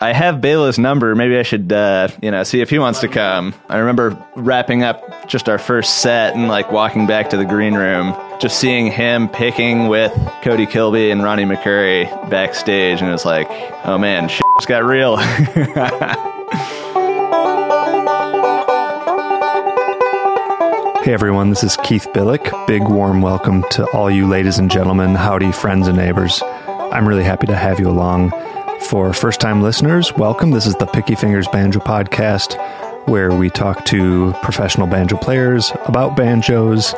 I 0.00 0.12
have 0.12 0.40
Bela's 0.40 0.78
number. 0.78 1.14
Maybe 1.14 1.38
I 1.38 1.42
should, 1.44 1.72
uh, 1.72 2.08
you 2.20 2.30
know, 2.30 2.42
see 2.42 2.60
if 2.60 2.68
he 2.68 2.78
wants 2.78 3.00
to 3.00 3.08
come. 3.08 3.54
I 3.68 3.78
remember 3.78 4.18
wrapping 4.34 4.82
up 4.82 5.28
just 5.28 5.48
our 5.48 5.58
first 5.58 6.00
set 6.00 6.34
and 6.34 6.48
like 6.48 6.72
walking 6.72 7.06
back 7.06 7.30
to 7.30 7.36
the 7.36 7.44
green 7.44 7.74
room, 7.74 8.14
just 8.40 8.58
seeing 8.58 8.90
him 8.90 9.28
picking 9.28 9.86
with 9.88 10.12
Cody 10.42 10.66
Kilby 10.66 11.10
and 11.10 11.22
Ronnie 11.22 11.44
McCoury 11.44 12.06
backstage, 12.28 13.00
and 13.00 13.08
it 13.08 13.12
was 13.12 13.24
like, 13.24 13.46
oh 13.84 13.96
man, 13.96 14.28
shit's 14.28 14.66
got 14.66 14.84
real. 14.84 15.16
Hey 21.04 21.12
everyone, 21.12 21.50
this 21.50 21.62
is 21.62 21.76
Keith 21.84 22.08
Billik. 22.14 22.66
Big 22.66 22.80
warm 22.82 23.20
welcome 23.20 23.62
to 23.72 23.84
all 23.90 24.10
you 24.10 24.26
ladies 24.26 24.58
and 24.58 24.70
gentlemen, 24.70 25.14
howdy 25.14 25.52
friends 25.52 25.86
and 25.86 25.98
neighbors. 25.98 26.42
I'm 26.42 27.06
really 27.06 27.24
happy 27.24 27.46
to 27.48 27.54
have 27.54 27.78
you 27.78 27.90
along. 27.90 28.32
For 28.88 29.14
first 29.14 29.40
time 29.40 29.62
listeners, 29.62 30.12
welcome. 30.12 30.50
This 30.50 30.66
is 30.66 30.74
the 30.74 30.86
Picky 30.86 31.14
Fingers 31.14 31.48
Banjo 31.48 31.80
Podcast, 31.80 32.58
where 33.08 33.32
we 33.32 33.48
talk 33.48 33.84
to 33.86 34.34
professional 34.42 34.86
banjo 34.86 35.16
players 35.16 35.72
about 35.86 36.16
banjos, 36.16 36.94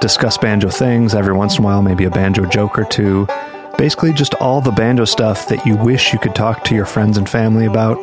discuss 0.00 0.36
banjo 0.36 0.68
things, 0.68 1.14
every 1.14 1.32
once 1.32 1.56
in 1.56 1.62
a 1.62 1.64
while, 1.64 1.80
maybe 1.80 2.04
a 2.04 2.10
banjo 2.10 2.44
joke 2.44 2.76
or 2.76 2.84
two. 2.84 3.26
Basically, 3.78 4.12
just 4.12 4.34
all 4.34 4.60
the 4.60 4.72
banjo 4.72 5.04
stuff 5.04 5.48
that 5.48 5.64
you 5.64 5.76
wish 5.76 6.12
you 6.12 6.18
could 6.18 6.34
talk 6.34 6.64
to 6.64 6.74
your 6.74 6.86
friends 6.86 7.16
and 7.16 7.28
family 7.28 7.66
about. 7.66 7.98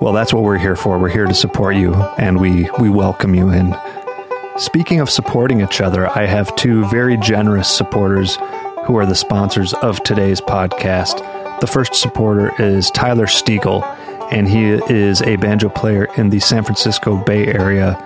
Well, 0.00 0.12
that's 0.12 0.34
what 0.34 0.42
we're 0.42 0.58
here 0.58 0.76
for. 0.76 0.98
We're 0.98 1.10
here 1.10 1.26
to 1.26 1.34
support 1.34 1.76
you, 1.76 1.94
and 1.94 2.40
we, 2.40 2.68
we 2.80 2.90
welcome 2.90 3.36
you 3.36 3.50
in. 3.50 3.76
Speaking 4.56 4.98
of 4.98 5.08
supporting 5.08 5.60
each 5.60 5.80
other, 5.80 6.08
I 6.08 6.26
have 6.26 6.54
two 6.56 6.84
very 6.88 7.16
generous 7.16 7.68
supporters 7.68 8.36
who 8.84 8.96
are 8.96 9.06
the 9.06 9.14
sponsors 9.14 9.74
of 9.74 10.02
today's 10.02 10.40
podcast. 10.40 11.39
The 11.60 11.66
first 11.66 11.94
supporter 11.94 12.50
is 12.60 12.90
Tyler 12.90 13.26
Stiegel, 13.26 13.82
and 14.32 14.48
he 14.48 14.70
is 14.92 15.20
a 15.22 15.36
banjo 15.36 15.68
player 15.68 16.06
in 16.16 16.30
the 16.30 16.40
San 16.40 16.64
Francisco 16.64 17.22
Bay 17.24 17.46
Area. 17.46 17.96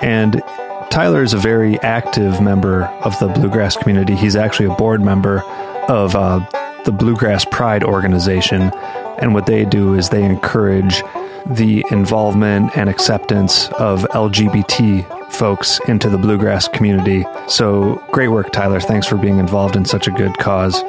And 0.00 0.42
Tyler 0.90 1.22
is 1.22 1.32
a 1.32 1.38
very 1.38 1.78
active 1.80 2.40
member 2.40 2.84
of 2.84 3.18
the 3.18 3.28
bluegrass 3.28 3.76
community. 3.76 4.14
He's 4.14 4.36
actually 4.36 4.66
a 4.66 4.74
board 4.74 5.00
member 5.00 5.42
of 5.88 6.14
uh, 6.14 6.38
the 6.84 6.92
Bluegrass 6.92 7.44
Pride 7.44 7.82
organization. 7.82 8.70
And 9.18 9.34
what 9.34 9.46
they 9.46 9.64
do 9.64 9.94
is 9.94 10.08
they 10.08 10.24
encourage 10.24 11.02
the 11.46 11.84
involvement 11.90 12.76
and 12.76 12.88
acceptance 12.88 13.68
of 13.70 14.02
LGBT 14.10 15.32
folks 15.32 15.80
into 15.88 16.08
the 16.08 16.18
bluegrass 16.18 16.68
community. 16.68 17.24
So 17.48 18.04
great 18.12 18.28
work, 18.28 18.52
Tyler. 18.52 18.80
Thanks 18.80 19.06
for 19.06 19.16
being 19.16 19.38
involved 19.38 19.74
in 19.74 19.84
such 19.84 20.06
a 20.06 20.10
good 20.10 20.36
cause. 20.38 20.82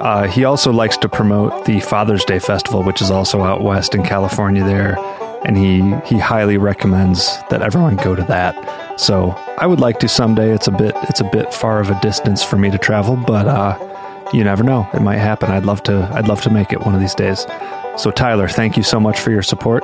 Uh, 0.00 0.28
he 0.28 0.44
also 0.44 0.72
likes 0.72 0.96
to 0.98 1.08
promote 1.08 1.64
the 1.64 1.80
Father's 1.80 2.24
Day 2.24 2.38
Festival, 2.38 2.82
which 2.84 3.02
is 3.02 3.10
also 3.10 3.42
out 3.42 3.62
west 3.62 3.94
in 3.94 4.02
California 4.04 4.64
there, 4.64 4.96
and 5.44 5.56
he 5.56 5.80
he 6.06 6.18
highly 6.18 6.56
recommends 6.56 7.36
that 7.50 7.62
everyone 7.62 7.96
go 7.96 8.14
to 8.14 8.22
that. 8.24 9.00
So 9.00 9.30
I 9.58 9.66
would 9.66 9.80
like 9.80 9.98
to 10.00 10.08
someday. 10.08 10.52
It's 10.52 10.68
a 10.68 10.72
bit 10.72 10.94
it's 11.04 11.20
a 11.20 11.28
bit 11.32 11.52
far 11.52 11.80
of 11.80 11.90
a 11.90 11.98
distance 12.00 12.44
for 12.44 12.56
me 12.56 12.70
to 12.70 12.78
travel, 12.78 13.16
but 13.16 13.48
uh, 13.48 13.76
you 14.32 14.44
never 14.44 14.62
know. 14.62 14.88
It 14.94 15.00
might 15.00 15.18
happen. 15.18 15.50
I'd 15.50 15.66
love 15.66 15.82
to 15.84 16.08
I'd 16.12 16.28
love 16.28 16.42
to 16.42 16.50
make 16.50 16.72
it 16.72 16.80
one 16.80 16.94
of 16.94 17.00
these 17.00 17.14
days. 17.14 17.46
So 17.96 18.12
Tyler, 18.12 18.48
thank 18.48 18.76
you 18.76 18.84
so 18.84 19.00
much 19.00 19.18
for 19.18 19.32
your 19.32 19.42
support. 19.42 19.82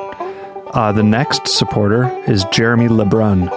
Uh, 0.75 0.92
the 0.92 1.03
next 1.03 1.48
supporter 1.48 2.09
is 2.29 2.45
Jeremy 2.53 2.89
Lebrun. 2.89 3.48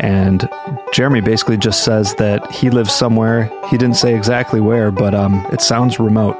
And 0.00 0.48
Jeremy 0.92 1.20
basically 1.20 1.56
just 1.56 1.84
says 1.84 2.14
that 2.16 2.50
he 2.50 2.70
lives 2.70 2.92
somewhere. 2.92 3.50
He 3.70 3.78
didn't 3.78 3.96
say 3.96 4.14
exactly 4.14 4.60
where, 4.60 4.90
but 4.90 5.14
um, 5.14 5.46
it 5.52 5.60
sounds 5.60 5.98
remote. 5.98 6.36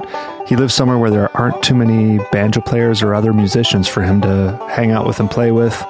He 0.47 0.57
lives 0.57 0.75
somewhere 0.75 0.99
where 0.99 1.11
there 1.11 1.37
aren't 1.37 1.63
too 1.63 1.75
many 1.75 2.19
banjo 2.31 2.61
players 2.61 3.03
or 3.03 3.15
other 3.15 3.33
musicians 3.33 3.89
for 3.89 4.03
him 4.03 4.21
to 4.21 4.57
hang 4.71 4.91
out 4.91 5.07
with 5.07 5.21
and 5.21 5.31
play 5.31 5.53
with. 5.53 5.83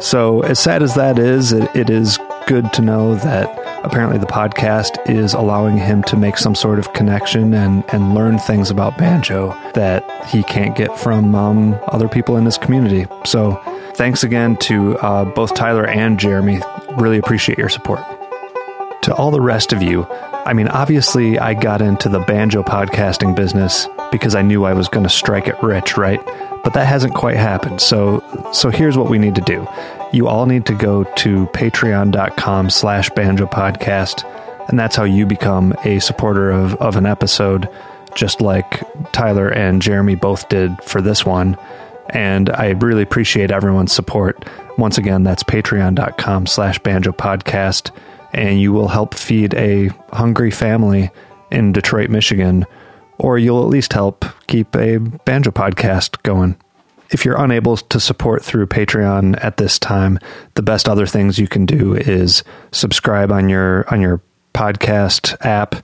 So, 0.00 0.42
as 0.42 0.60
sad 0.60 0.82
as 0.84 0.94
that 0.94 1.18
is, 1.18 1.52
it, 1.52 1.74
it 1.74 1.90
is 1.90 2.18
good 2.46 2.72
to 2.74 2.82
know 2.82 3.16
that 3.16 3.50
apparently 3.84 4.16
the 4.16 4.26
podcast 4.26 4.96
is 5.10 5.34
allowing 5.34 5.76
him 5.76 6.02
to 6.04 6.16
make 6.16 6.38
some 6.38 6.54
sort 6.54 6.78
of 6.78 6.92
connection 6.92 7.52
and, 7.52 7.84
and 7.92 8.14
learn 8.14 8.38
things 8.38 8.70
about 8.70 8.96
banjo 8.96 9.50
that 9.74 10.26
he 10.26 10.44
can't 10.44 10.76
get 10.76 10.96
from 10.98 11.34
um, 11.34 11.78
other 11.88 12.08
people 12.08 12.36
in 12.36 12.44
his 12.44 12.56
community. 12.56 13.06
So, 13.26 13.60
thanks 13.94 14.22
again 14.22 14.56
to 14.58 14.96
uh, 14.98 15.24
both 15.24 15.54
Tyler 15.54 15.86
and 15.86 16.18
Jeremy. 16.18 16.60
Really 16.98 17.18
appreciate 17.18 17.58
your 17.58 17.68
support. 17.68 18.00
To 19.02 19.14
all 19.14 19.30
the 19.30 19.40
rest 19.40 19.72
of 19.72 19.82
you, 19.82 20.04
I 20.44 20.52
mean, 20.52 20.68
obviously, 20.68 21.38
I 21.38 21.54
got 21.54 21.80
into 21.80 22.08
the 22.08 22.20
banjo 22.20 22.62
podcasting 22.62 23.36
business 23.36 23.88
because 24.10 24.34
I 24.34 24.42
knew 24.42 24.64
I 24.64 24.72
was 24.72 24.88
going 24.88 25.04
to 25.04 25.10
strike 25.10 25.46
it 25.46 25.62
rich, 25.62 25.96
right? 25.96 26.20
But 26.64 26.74
that 26.74 26.86
hasn't 26.86 27.14
quite 27.14 27.36
happened. 27.36 27.80
So, 27.80 28.22
so 28.52 28.70
here's 28.70 28.96
what 28.96 29.10
we 29.10 29.18
need 29.18 29.34
to 29.36 29.40
do. 29.40 29.66
You 30.12 30.26
all 30.26 30.46
need 30.46 30.66
to 30.66 30.74
go 30.74 31.04
to 31.04 31.46
patreon.com 31.48 32.70
slash 32.70 33.10
banjo 33.10 33.46
podcast, 33.46 34.24
and 34.68 34.78
that's 34.78 34.96
how 34.96 35.04
you 35.04 35.26
become 35.26 35.74
a 35.84 36.00
supporter 36.00 36.50
of, 36.50 36.74
of 36.76 36.96
an 36.96 37.06
episode, 37.06 37.68
just 38.14 38.40
like 38.40 38.82
Tyler 39.12 39.48
and 39.48 39.80
Jeremy 39.80 40.14
both 40.14 40.48
did 40.48 40.82
for 40.82 41.00
this 41.00 41.24
one 41.24 41.56
and 42.10 42.50
I 42.50 42.70
really 42.70 43.02
appreciate 43.02 43.50
everyone's 43.50 43.92
support. 43.92 44.44
Once 44.78 44.96
again, 44.96 45.24
that's 45.24 45.42
patreon.com 45.42 46.46
slash 46.46 46.78
banjo 46.78 47.10
podcast, 47.10 47.90
and 48.32 48.60
you 48.60 48.72
will 48.72 48.86
help 48.86 49.12
feed 49.12 49.52
a 49.54 49.88
hungry 50.12 50.52
family 50.52 51.10
in 51.50 51.72
Detroit, 51.72 52.10
Michigan, 52.10 52.64
or 53.18 53.38
you'll 53.38 53.62
at 53.62 53.68
least 53.68 53.92
help 53.92 54.24
keep 54.46 54.76
a 54.76 54.98
banjo 54.98 55.50
podcast 55.50 56.22
going. 56.22 56.56
If 57.10 57.24
you're 57.24 57.42
unable 57.42 57.76
to 57.76 57.98
support 57.98 58.44
through 58.44 58.68
Patreon 58.68 59.42
at 59.42 59.56
this 59.56 59.80
time, 59.80 60.20
the 60.54 60.62
best 60.62 60.88
other 60.88 61.06
things 61.06 61.40
you 61.40 61.48
can 61.48 61.66
do 61.66 61.96
is 61.96 62.44
subscribe 62.70 63.32
on 63.32 63.48
your 63.48 63.84
on 63.92 64.00
your 64.00 64.22
podcast 64.54 65.34
app, 65.44 65.74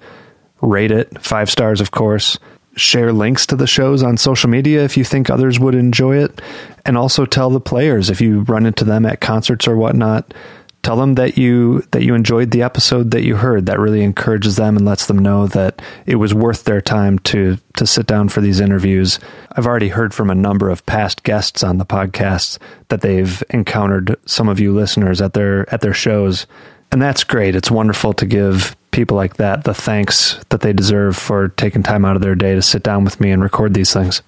rate 0.61 0.93
it, 0.93 1.21
five 1.21 1.51
stars 1.51 1.81
of 1.81 1.91
course 1.91 2.39
share 2.77 3.13
links 3.13 3.47
to 3.47 3.57
the 3.57 3.67
shows 3.67 4.03
on 4.03 4.17
social 4.17 4.51
media 4.51 4.85
if 4.85 4.97
you 4.97 5.05
think 5.05 5.31
others 5.31 5.59
would 5.59 5.75
enjoy 5.75 6.17
it. 6.17 6.41
And 6.85 6.97
also 6.97 7.25
tell 7.25 7.51
the 7.51 7.61
players 7.61 8.11
if 8.11 8.21
you 8.21 8.41
run 8.43 8.67
into 8.67 8.85
them 8.85 9.07
at 9.07 9.21
concerts 9.21 9.67
or 9.67 9.77
whatnot. 9.77 10.35
Tell 10.83 10.97
them 10.97 11.15
that 11.15 11.39
you 11.39 11.81
that 11.93 12.03
you 12.03 12.15
enjoyed 12.15 12.51
the 12.51 12.63
episode 12.63 13.11
that 13.13 13.25
you 13.25 13.37
heard. 13.37 13.65
That 13.65 13.81
really 13.81 14.03
encourages 14.03 14.57
them 14.57 14.77
and 14.77 14.85
lets 14.85 15.07
them 15.07 15.19
know 15.19 15.47
that 15.47 15.81
it 16.05 16.17
was 16.17 16.35
worth 16.35 16.65
their 16.65 16.83
time 16.83 17.19
to 17.21 17.57
to 17.77 17.87
sit 17.87 18.05
down 18.07 18.29
for 18.29 18.43
these 18.43 18.61
interviews. 18.61 19.19
I've 19.53 19.67
already 19.67 19.89
heard 19.89 20.13
from 20.13 20.29
a 20.29 20.35
number 20.35 20.69
of 20.69 20.85
past 20.85 21.23
guests 21.23 21.65
on 21.65 21.79
the 21.79 21.87
podcast 21.87 22.59
that 22.89 23.01
they've 23.01 23.43
encountered 23.49 24.15
some 24.27 24.47
of 24.47 24.61
you 24.61 24.75
listeners 24.75 25.23
at 25.23 25.33
their 25.33 25.73
at 25.73 25.81
their 25.81 25.95
shows. 25.95 26.47
And 26.93 27.01
that's 27.01 27.25
great. 27.25 27.57
It's 27.57 27.71
wonderful 27.71 28.13
to 28.13 28.27
give 28.27 28.77
people 28.95 29.17
like 29.17 29.37
that 29.37 29.65
the 29.65 29.75
thanks 29.75 30.39
that 30.51 30.61
they 30.61 30.73
deserve 30.73 31.17
for 31.17 31.49
taking 31.49 31.83
time 31.83 32.05
out 32.05 32.15
of 32.15 32.23
their 32.23 32.37
day 32.37 32.55
to 32.55 32.63
sit 32.63 32.83
down 32.83 33.05
with 33.05 33.21
me 33.21 33.31
and 33.33 33.43
record 33.43 33.75
these 33.75 33.93
things. 33.93 34.23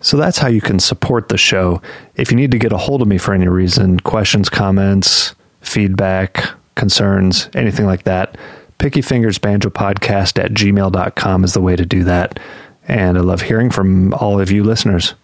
So 0.00 0.16
that's 0.16 0.38
how 0.38 0.48
you 0.48 0.60
can 0.60 0.80
support 0.80 1.28
the 1.28 1.38
show. 1.38 1.80
If 2.16 2.30
you 2.30 2.36
need 2.36 2.50
to 2.50 2.58
get 2.58 2.72
a 2.72 2.76
hold 2.76 3.02
of 3.02 3.08
me 3.08 3.18
for 3.18 3.34
any 3.34 3.48
reason, 3.48 4.00
questions, 4.00 4.48
comments, 4.48 5.34
feedback, 5.60 6.50
concerns, 6.74 7.48
anything 7.54 7.86
like 7.86 8.02
that, 8.02 8.36
pickyfingersbanjopodcast 8.78 10.42
at 10.42 10.52
gmail.com 10.52 11.44
is 11.44 11.54
the 11.54 11.60
way 11.60 11.76
to 11.76 11.86
do 11.86 12.04
that. 12.04 12.38
And 12.86 13.16
I 13.16 13.20
love 13.20 13.42
hearing 13.42 13.70
from 13.70 14.12
all 14.14 14.40
of 14.40 14.50
you 14.50 14.64
listeners. 14.64 15.14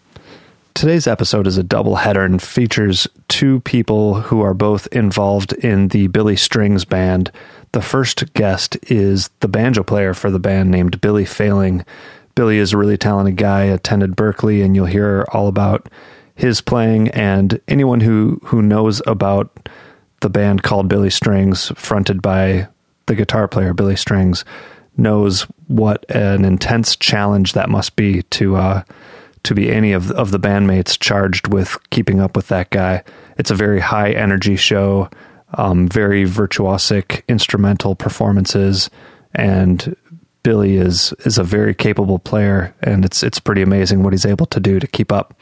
Today's 0.84 1.06
episode 1.06 1.46
is 1.46 1.56
a 1.56 1.62
double 1.62 1.96
header 1.96 2.26
and 2.26 2.42
features 2.42 3.08
two 3.28 3.60
people 3.60 4.20
who 4.20 4.42
are 4.42 4.52
both 4.52 4.86
involved 4.88 5.54
in 5.54 5.88
the 5.88 6.08
Billy 6.08 6.36
Strings 6.36 6.84
band 6.84 7.32
the 7.72 7.80
first 7.80 8.34
guest 8.34 8.76
is 8.90 9.30
the 9.40 9.48
banjo 9.48 9.82
player 9.82 10.12
for 10.12 10.30
the 10.30 10.38
band 10.38 10.70
named 10.70 11.00
Billy 11.00 11.24
Failing. 11.24 11.86
Billy 12.34 12.58
is 12.58 12.74
a 12.74 12.76
really 12.76 12.98
talented 12.98 13.38
guy, 13.38 13.62
attended 13.62 14.14
Berklee, 14.14 14.62
and 14.62 14.76
you'll 14.76 14.84
hear 14.84 15.26
all 15.32 15.48
about 15.48 15.88
his 16.34 16.60
playing. 16.60 17.08
And 17.12 17.58
anyone 17.66 18.00
who, 18.00 18.38
who 18.44 18.60
knows 18.60 19.00
about 19.06 19.70
the 20.20 20.28
band 20.28 20.64
called 20.64 20.88
Billy 20.88 21.08
Strings, 21.08 21.72
fronted 21.76 22.20
by 22.20 22.68
the 23.06 23.14
guitar 23.14 23.48
player 23.48 23.72
Billy 23.72 23.96
Strings, 23.96 24.44
knows 24.98 25.44
what 25.66 26.04
an 26.10 26.44
intense 26.44 26.94
challenge 26.94 27.54
that 27.54 27.70
must 27.70 27.96
be 27.96 28.22
to 28.24 28.56
uh, 28.56 28.82
to 29.44 29.54
be 29.54 29.70
any 29.70 29.92
of 29.92 30.10
of 30.12 30.30
the 30.30 30.40
bandmates 30.40 30.98
charged 30.98 31.48
with 31.48 31.78
keeping 31.90 32.20
up 32.20 32.36
with 32.36 32.48
that 32.48 32.70
guy. 32.70 33.02
It's 33.38 33.50
a 33.50 33.54
very 33.54 33.80
high 33.80 34.10
energy 34.10 34.56
show 34.56 35.08
um, 35.58 35.88
very 35.88 36.24
virtuosic 36.24 37.22
instrumental 37.28 37.94
performances, 37.94 38.90
and 39.34 39.96
Billy 40.42 40.76
is 40.76 41.12
is 41.20 41.38
a 41.38 41.44
very 41.44 41.74
capable 41.74 42.18
player, 42.18 42.74
and 42.82 43.04
it's 43.04 43.22
it's 43.22 43.40
pretty 43.40 43.62
amazing 43.62 44.02
what 44.02 44.12
he's 44.12 44.26
able 44.26 44.46
to 44.46 44.60
do 44.60 44.78
to 44.80 44.86
keep 44.86 45.12
up. 45.12 45.34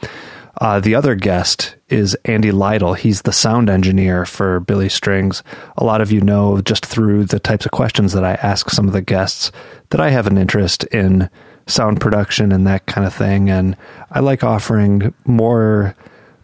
Uh, 0.61 0.79
the 0.79 0.93
other 0.93 1.15
guest 1.15 1.75
is 1.89 2.15
Andy 2.25 2.51
Lytle. 2.51 2.93
He's 2.93 3.23
the 3.23 3.31
sound 3.31 3.71
engineer 3.71 4.23
for 4.23 4.59
Billy 4.59 4.87
Strings. 4.87 5.41
A 5.77 5.83
lot 5.83 5.99
of 5.99 6.11
you 6.11 6.21
know 6.21 6.61
just 6.61 6.85
through 6.85 7.25
the 7.25 7.39
types 7.39 7.65
of 7.65 7.71
questions 7.71 8.13
that 8.13 8.23
I 8.23 8.33
ask 8.35 8.69
some 8.69 8.87
of 8.87 8.93
the 8.93 9.01
guests 9.01 9.51
that 9.89 9.99
I 9.99 10.11
have 10.11 10.27
an 10.27 10.37
interest 10.37 10.83
in 10.85 11.29
sound 11.67 12.01
production 12.01 12.51
and 12.51 12.67
that 12.67 12.85
kind 12.85 13.05
of 13.07 13.13
thing. 13.13 13.49
And 13.49 13.77
I 14.11 14.19
like 14.19 14.43
offering 14.43 15.13
more 15.25 15.95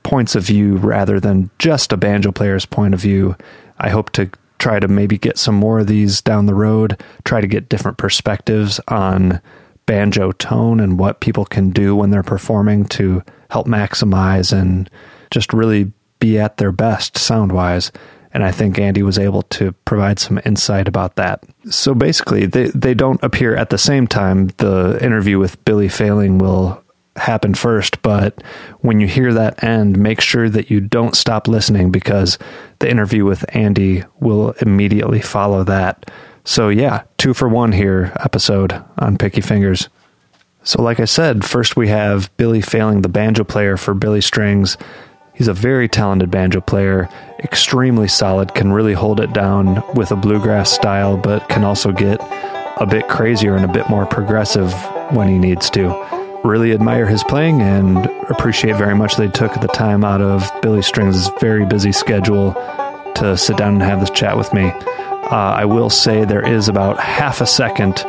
points 0.03 0.35
of 0.35 0.43
view 0.43 0.77
rather 0.77 1.19
than 1.19 1.49
just 1.59 1.91
a 1.93 1.97
banjo 1.97 2.31
player's 2.31 2.65
point 2.65 2.93
of 2.93 2.99
view. 2.99 3.35
I 3.79 3.89
hope 3.89 4.11
to 4.13 4.29
try 4.59 4.79
to 4.79 4.87
maybe 4.87 5.17
get 5.17 5.37
some 5.37 5.55
more 5.55 5.79
of 5.79 5.87
these 5.87 6.21
down 6.21 6.45
the 6.45 6.53
road, 6.53 7.01
try 7.23 7.41
to 7.41 7.47
get 7.47 7.69
different 7.69 7.97
perspectives 7.97 8.79
on 8.87 9.41
banjo 9.85 10.31
tone 10.33 10.79
and 10.79 10.99
what 10.99 11.21
people 11.21 11.45
can 11.45 11.71
do 11.71 11.95
when 11.95 12.11
they're 12.11 12.23
performing 12.23 12.85
to 12.85 13.23
help 13.49 13.65
maximize 13.67 14.53
and 14.53 14.89
just 15.31 15.53
really 15.53 15.91
be 16.19 16.37
at 16.37 16.57
their 16.57 16.71
best 16.71 17.17
sound 17.17 17.51
wise. 17.51 17.91
And 18.31 18.43
I 18.43 18.51
think 18.51 18.77
Andy 18.77 19.01
was 19.01 19.17
able 19.17 19.41
to 19.43 19.71
provide 19.85 20.19
some 20.19 20.39
insight 20.45 20.87
about 20.87 21.15
that. 21.15 21.43
So 21.69 21.95
basically, 21.95 22.45
they, 22.45 22.67
they 22.67 22.93
don't 22.93 23.21
appear 23.23 23.55
at 23.55 23.71
the 23.71 23.77
same 23.77 24.05
time. 24.05 24.47
The 24.57 24.99
interview 25.01 25.39
with 25.39 25.63
Billy 25.65 25.89
Failing 25.89 26.37
will 26.37 26.83
happen 27.15 27.53
first, 27.53 28.01
but 28.01 28.41
when 28.79 28.99
you 28.99 29.07
hear 29.07 29.33
that 29.33 29.63
end, 29.63 29.97
make 29.97 30.21
sure 30.21 30.49
that 30.49 30.69
you 30.69 30.79
don't 30.79 31.15
stop 31.15 31.47
listening 31.47 31.91
because 31.91 32.37
the 32.79 32.89
interview 32.89 33.25
with 33.25 33.43
Andy 33.55 34.03
will 34.19 34.51
immediately 34.61 35.21
follow 35.21 35.63
that. 35.65 36.09
So, 36.45 36.69
yeah, 36.69 37.03
two 37.17 37.33
for 37.33 37.49
one 37.49 37.71
here 37.71 38.13
episode 38.19 38.83
on 38.97 39.17
Picky 39.17 39.41
Fingers. 39.41 39.89
So, 40.63 40.81
like 40.81 40.99
I 40.99 41.05
said, 41.05 41.45
first 41.45 41.75
we 41.75 41.87
have 41.89 42.35
Billy 42.37 42.61
Failing, 42.61 43.01
the 43.01 43.09
banjo 43.09 43.43
player 43.43 43.77
for 43.77 43.93
Billy 43.93 44.21
Strings. 44.21 44.77
He's 45.39 45.47
a 45.47 45.53
very 45.53 45.87
talented 45.87 46.29
banjo 46.29 46.59
player, 46.59 47.07
extremely 47.41 48.09
solid, 48.09 48.53
can 48.53 48.73
really 48.73 48.91
hold 48.91 49.21
it 49.21 49.31
down 49.31 49.81
with 49.95 50.11
a 50.11 50.17
bluegrass 50.17 50.69
style, 50.69 51.15
but 51.15 51.47
can 51.47 51.63
also 51.63 51.93
get 51.93 52.19
a 52.75 52.85
bit 52.85 53.07
crazier 53.07 53.55
and 53.55 53.63
a 53.63 53.71
bit 53.71 53.89
more 53.89 54.05
progressive 54.05 54.73
when 55.13 55.29
he 55.29 55.37
needs 55.37 55.69
to. 55.69 55.87
Really 56.43 56.73
admire 56.73 57.07
his 57.07 57.23
playing 57.23 57.61
and 57.61 58.05
appreciate 58.29 58.75
very 58.75 58.93
much 58.93 59.15
they 59.15 59.29
took 59.29 59.53
the 59.61 59.69
time 59.69 60.03
out 60.03 60.19
of 60.19 60.51
Billy 60.61 60.81
Strings' 60.81 61.29
very 61.39 61.65
busy 61.65 61.93
schedule 61.93 62.51
to 63.15 63.37
sit 63.37 63.55
down 63.55 63.75
and 63.75 63.81
have 63.81 64.01
this 64.01 64.09
chat 64.09 64.35
with 64.35 64.53
me. 64.53 64.65
Uh, 64.65 65.55
I 65.55 65.63
will 65.63 65.89
say 65.89 66.25
there 66.25 66.45
is 66.45 66.67
about 66.67 66.99
half 66.99 67.39
a 67.39 67.47
second 67.47 68.01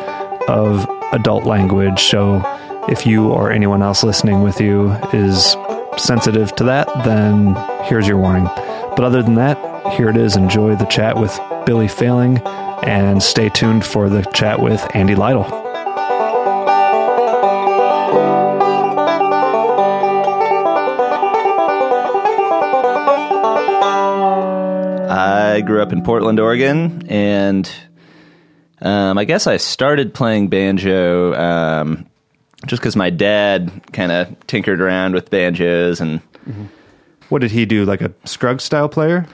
of 0.49 0.85
adult 1.13 1.45
language, 1.45 2.03
so 2.03 2.41
if 2.89 3.05
you 3.05 3.29
or 3.29 3.51
anyone 3.51 3.81
else 3.81 4.03
listening 4.03 4.41
with 4.41 4.59
you 4.59 4.91
is 5.13 5.55
sensitive 5.97 6.55
to 6.55 6.63
that, 6.65 6.87
then 7.03 7.55
here's 7.85 8.07
your 8.07 8.17
warning. 8.17 8.45
But 8.45 9.01
other 9.01 9.21
than 9.21 9.35
that, 9.35 9.93
here 9.93 10.09
it 10.09 10.17
is. 10.17 10.35
Enjoy 10.35 10.75
the 10.75 10.85
chat 10.85 11.17
with 11.17 11.37
Billy 11.65 11.87
Failing 11.87 12.39
and 12.83 13.21
stay 13.21 13.49
tuned 13.49 13.85
for 13.85 14.09
the 14.09 14.23
chat 14.33 14.59
with 14.59 14.85
Andy 14.95 15.15
Lytle. 15.15 15.45
I 25.09 25.61
grew 25.61 25.81
up 25.81 25.91
in 25.91 26.03
Portland, 26.03 26.39
Oregon, 26.39 27.07
and 27.09 27.69
um, 28.81 29.17
I 29.17 29.25
guess 29.25 29.47
I 29.47 29.57
started 29.57 30.13
playing 30.13 30.47
banjo 30.47 31.33
um, 31.33 32.07
just 32.67 32.81
because 32.81 32.95
my 32.95 33.09
dad 33.09 33.71
kind 33.93 34.11
of 34.11 34.47
tinkered 34.47 34.81
around 34.81 35.13
with 35.13 35.29
banjos 35.29 35.99
and 36.01 36.21
What 37.29 37.41
did 37.41 37.51
he 37.51 37.65
do? 37.65 37.85
Like 37.85 38.01
a 38.01 38.11
Scruggs 38.25 38.63
style 38.63 38.89
player? 38.89 39.25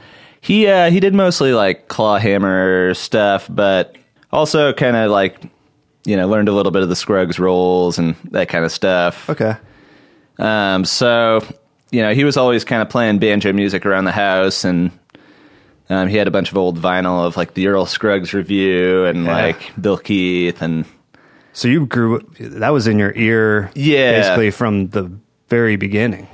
he 0.41 0.67
uh, 0.67 0.89
he 0.91 0.99
did 0.99 1.13
mostly 1.15 1.51
like 1.53 1.87
claw 1.87 2.17
hammer 2.19 2.93
stuff, 2.93 3.47
but 3.49 3.95
also 4.31 4.71
kind 4.73 4.95
of 4.95 5.09
like 5.11 5.35
you 6.05 6.15
know 6.15 6.27
learned 6.27 6.47
a 6.47 6.53
little 6.53 6.71
bit 6.71 6.83
of 6.83 6.89
the 6.89 6.95
Scruggs 6.95 7.39
rolls 7.39 7.97
and 7.97 8.15
that 8.31 8.47
kind 8.49 8.63
of 8.63 8.71
stuff. 8.71 9.29
Okay. 9.29 9.55
Um, 10.39 10.85
so 10.85 11.43
you 11.91 12.01
know 12.01 12.13
he 12.13 12.23
was 12.23 12.37
always 12.37 12.63
kind 12.63 12.81
of 12.81 12.89
playing 12.89 13.19
banjo 13.19 13.51
music 13.51 13.85
around 13.85 14.05
the 14.05 14.11
house, 14.11 14.63
and 14.63 14.91
um, 15.89 16.07
he 16.07 16.17
had 16.17 16.27
a 16.27 16.31
bunch 16.31 16.51
of 16.51 16.57
old 16.57 16.79
vinyl 16.79 17.25
of 17.25 17.35
like 17.35 17.55
the 17.55 17.67
Earl 17.67 17.85
Scruggs 17.87 18.33
Revue 18.33 19.05
and 19.05 19.25
Yeah. 19.25 19.31
like 19.33 19.81
Bill 19.81 19.97
Keith 19.97 20.61
and 20.61 20.85
So 21.57 21.67
you 21.67 21.87
grew 21.87 22.19
that 22.39 22.69
was 22.69 22.85
in 22.85 22.99
your 22.99 23.11
ear 23.15 23.71
Yeah. 23.73 24.11
basically 24.11 24.51
from 24.51 24.89
the 24.89 25.09
very 25.49 25.75
beginning. 25.75 26.27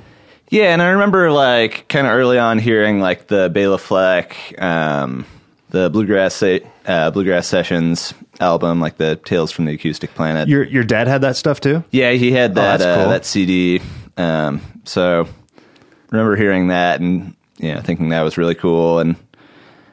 Yeah, 0.50 0.74
and 0.74 0.82
I 0.82 0.90
remember 0.90 1.32
like 1.32 1.88
kind 1.88 2.06
of 2.06 2.12
early 2.12 2.38
on 2.38 2.58
hearing 2.58 3.00
like 3.00 3.28
the 3.28 3.48
Bela 3.48 3.78
Fleck, 3.78 4.36
um, 4.58 5.24
the 5.70 5.88
bluegrass 5.88 6.42
uh, 6.42 7.10
bluegrass 7.10 7.46
sessions 7.46 8.12
album, 8.38 8.80
like 8.80 8.98
the 8.98 9.16
Tales 9.16 9.50
from 9.50 9.64
the 9.64 9.72
Acoustic 9.72 10.14
Planet. 10.14 10.46
Your 10.46 10.62
your 10.62 10.84
dad 10.84 11.08
had 11.08 11.22
that 11.22 11.36
stuff 11.36 11.58
too? 11.58 11.82
yeah, 11.90 12.12
he 12.12 12.30
had 12.30 12.54
that 12.56 12.76
that's 12.76 12.84
uh, 12.84 12.96
cool. 12.96 13.08
that 13.08 13.24
CD. 13.24 13.80
Um, 14.18 14.60
so 14.84 15.26
remember 16.10 16.36
hearing 16.36 16.68
that 16.68 17.00
and 17.00 17.34
you 17.56 17.74
know 17.74 17.80
thinking 17.80 18.10
that 18.10 18.20
was 18.20 18.36
really 18.36 18.54
cool. 18.54 18.98
And 18.98 19.16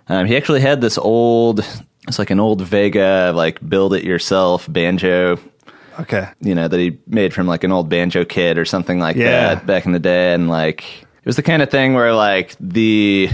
um, 0.10 0.26
he 0.26 0.36
actually 0.36 0.60
had 0.60 0.82
this 0.82 0.98
old, 0.98 1.64
it's 2.08 2.20
like 2.20 2.30
an 2.30 2.40
old 2.40 2.62
Vega 2.62 3.32
like 3.36 3.60
build 3.68 3.94
it 3.94 4.04
yourself 4.04 4.72
banjo 4.72 5.38
Okay. 6.00 6.28
you 6.40 6.56
know, 6.56 6.68
that 6.68 6.80
he 6.80 6.98
made 7.06 7.34
from 7.34 7.48
like 7.48 7.64
an 7.64 7.72
old 7.72 7.90
banjo 7.90 8.26
kit 8.26 8.58
or 8.58 8.66
something 8.66 8.98
like 9.00 9.18
Yeah. 9.18 9.56
that 9.56 9.66
back 9.68 9.86
in 9.86 9.92
the 9.92 10.00
day. 10.00 10.34
And 10.34 10.48
like, 10.50 10.84
it 11.04 11.26
was 11.26 11.36
the 11.36 11.44
kind 11.44 11.62
of 11.62 11.70
thing 11.70 11.94
where 11.94 12.14
like 12.14 12.56
the, 12.60 13.30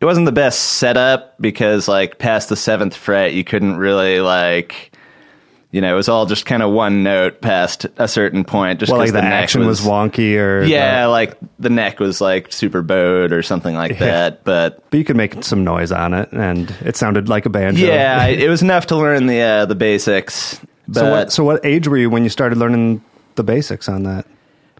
it 0.00 0.04
wasn't 0.04 0.26
the 0.26 0.32
best 0.32 0.60
setup 0.74 1.34
because 1.40 1.88
like 1.88 2.18
past 2.18 2.48
the 2.50 2.54
seventh 2.54 2.94
fret, 2.94 3.32
you 3.32 3.42
couldn't 3.44 3.76
really 3.76 4.20
like, 4.20 4.91
you 5.72 5.80
know, 5.80 5.92
it 5.92 5.96
was 5.96 6.08
all 6.08 6.26
just 6.26 6.46
kind 6.46 6.62
of 6.62 6.70
one 6.70 7.02
note 7.02 7.40
past 7.40 7.86
a 7.96 8.06
certain 8.06 8.44
point. 8.44 8.78
Just 8.78 8.92
Well, 8.92 9.00
like 9.00 9.10
the, 9.12 9.22
neck 9.22 9.32
action 9.32 9.66
was, 9.66 9.80
wonky 9.80 10.36
or 10.38 10.62
Yeah, 10.62 11.02
the- 11.04 11.08
like 11.08 11.36
the 11.58 11.70
neck 11.70 11.98
was 11.98 12.20
like 12.20 12.52
super 12.52 12.82
bowed 12.82 13.32
or 13.32 13.42
something 13.42 13.74
like 13.74 13.98
that. 13.98 14.44
But 14.44 14.88
but 14.90 14.98
you 14.98 15.04
could 15.04 15.16
make 15.16 15.42
some 15.42 15.64
noise 15.64 15.90
on 15.90 16.12
it 16.14 16.30
and 16.32 16.70
it 16.84 16.96
sounded 16.96 17.28
like 17.28 17.46
a 17.46 17.50
banjo. 17.50 17.86
yeah, 17.86 18.26
it 18.26 18.48
was 18.48 18.62
enough 18.62 18.86
to 18.88 18.96
learn 18.96 19.26
the 19.26 19.40
uh, 19.40 19.64
the 19.66 19.74
basics. 19.74 20.60
But 20.86 21.00
so 21.00 21.10
what 21.10 21.32
so 21.32 21.42
what 21.44 21.64
age 21.64 21.88
were 21.88 21.96
you 21.96 22.10
when 22.10 22.22
you 22.22 22.28
started 22.30 22.58
learning 22.58 23.02
the 23.36 23.42
basics 23.42 23.88
on 23.88 24.02
that? 24.04 24.26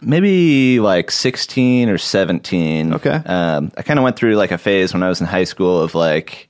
maybe 0.04 0.80
like 0.80 1.12
16 1.12 1.88
or 1.88 1.96
17 1.96 2.94
Okay. 2.94 3.10
um, 3.24 3.70
i 3.76 3.82
kind 3.82 4.00
of 4.00 4.02
went 4.02 4.16
through 4.16 4.34
like 4.34 4.50
a 4.50 4.58
phase 4.58 4.92
when 4.92 5.00
i 5.04 5.08
was 5.08 5.20
in 5.20 5.28
high 5.28 5.44
school 5.44 5.80
of 5.80 5.94
like 5.94 6.48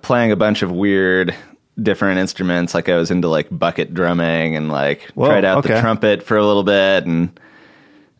playing 0.00 0.32
a 0.32 0.36
bunch 0.36 0.62
of 0.62 0.72
weird 0.72 1.34
different 1.82 2.18
instruments 2.18 2.74
like 2.74 2.88
i 2.88 2.96
was 2.96 3.10
into 3.10 3.28
like 3.28 3.46
bucket 3.50 3.92
drumming 3.92 4.56
and 4.56 4.70
like 4.70 5.02
Whoa, 5.14 5.26
tried 5.26 5.44
out 5.44 5.58
okay. 5.58 5.74
the 5.74 5.80
trumpet 5.80 6.22
for 6.22 6.36
a 6.36 6.46
little 6.46 6.62
bit 6.62 7.04
and 7.04 7.38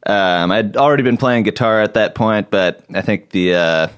um, 0.06 0.50
i'd 0.52 0.76
already 0.76 1.02
been 1.02 1.16
playing 1.16 1.44
guitar 1.44 1.80
at 1.80 1.94
that 1.94 2.14
point 2.14 2.50
but 2.50 2.84
i 2.94 3.00
think 3.00 3.30
the 3.30 3.54
uh, 3.54 3.88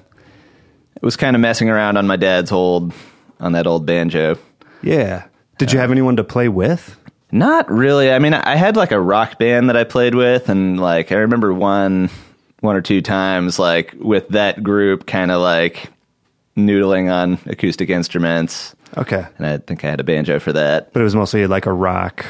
it 0.95 1.03
was 1.03 1.15
kind 1.15 1.35
of 1.35 1.41
messing 1.41 1.69
around 1.69 1.97
on 1.97 2.07
my 2.07 2.15
dad's 2.15 2.51
old 2.51 2.93
on 3.39 3.51
that 3.53 3.67
old 3.67 3.85
banjo 3.85 4.37
Yeah. 4.81 5.25
Did 5.57 5.73
you 5.73 5.79
have 5.79 5.91
anyone 5.91 6.15
to 6.15 6.23
play 6.23 6.47
with? 6.47 6.95
Not 7.31 7.69
really. 7.69 8.11
I 8.11 8.19
mean, 8.19 8.33
I 8.33 8.55
had 8.55 8.77
like 8.77 8.91
a 8.93 8.99
rock 8.99 9.37
band 9.37 9.69
that 9.69 9.75
I 9.75 9.83
played 9.83 10.15
with, 10.15 10.47
and 10.49 10.79
like 10.79 11.11
I 11.11 11.15
remember 11.15 11.53
one, 11.53 12.09
one 12.61 12.75
or 12.77 12.81
two 12.81 13.01
times, 13.01 13.59
like 13.59 13.93
with 13.99 14.29
that 14.29 14.63
group, 14.63 15.05
kind 15.05 15.31
of 15.31 15.41
like 15.41 15.89
noodling 16.57 17.11
on 17.11 17.37
acoustic 17.45 17.89
instruments, 17.89 18.73
Okay. 18.97 19.25
and 19.37 19.45
I 19.45 19.57
think 19.57 19.83
I 19.83 19.89
had 19.89 19.99
a 19.99 20.03
banjo 20.03 20.39
for 20.39 20.53
that. 20.53 20.93
But 20.93 21.01
it 21.01 21.03
was 21.03 21.15
mostly 21.15 21.45
like 21.47 21.65
a 21.65 21.73
rock 21.73 22.25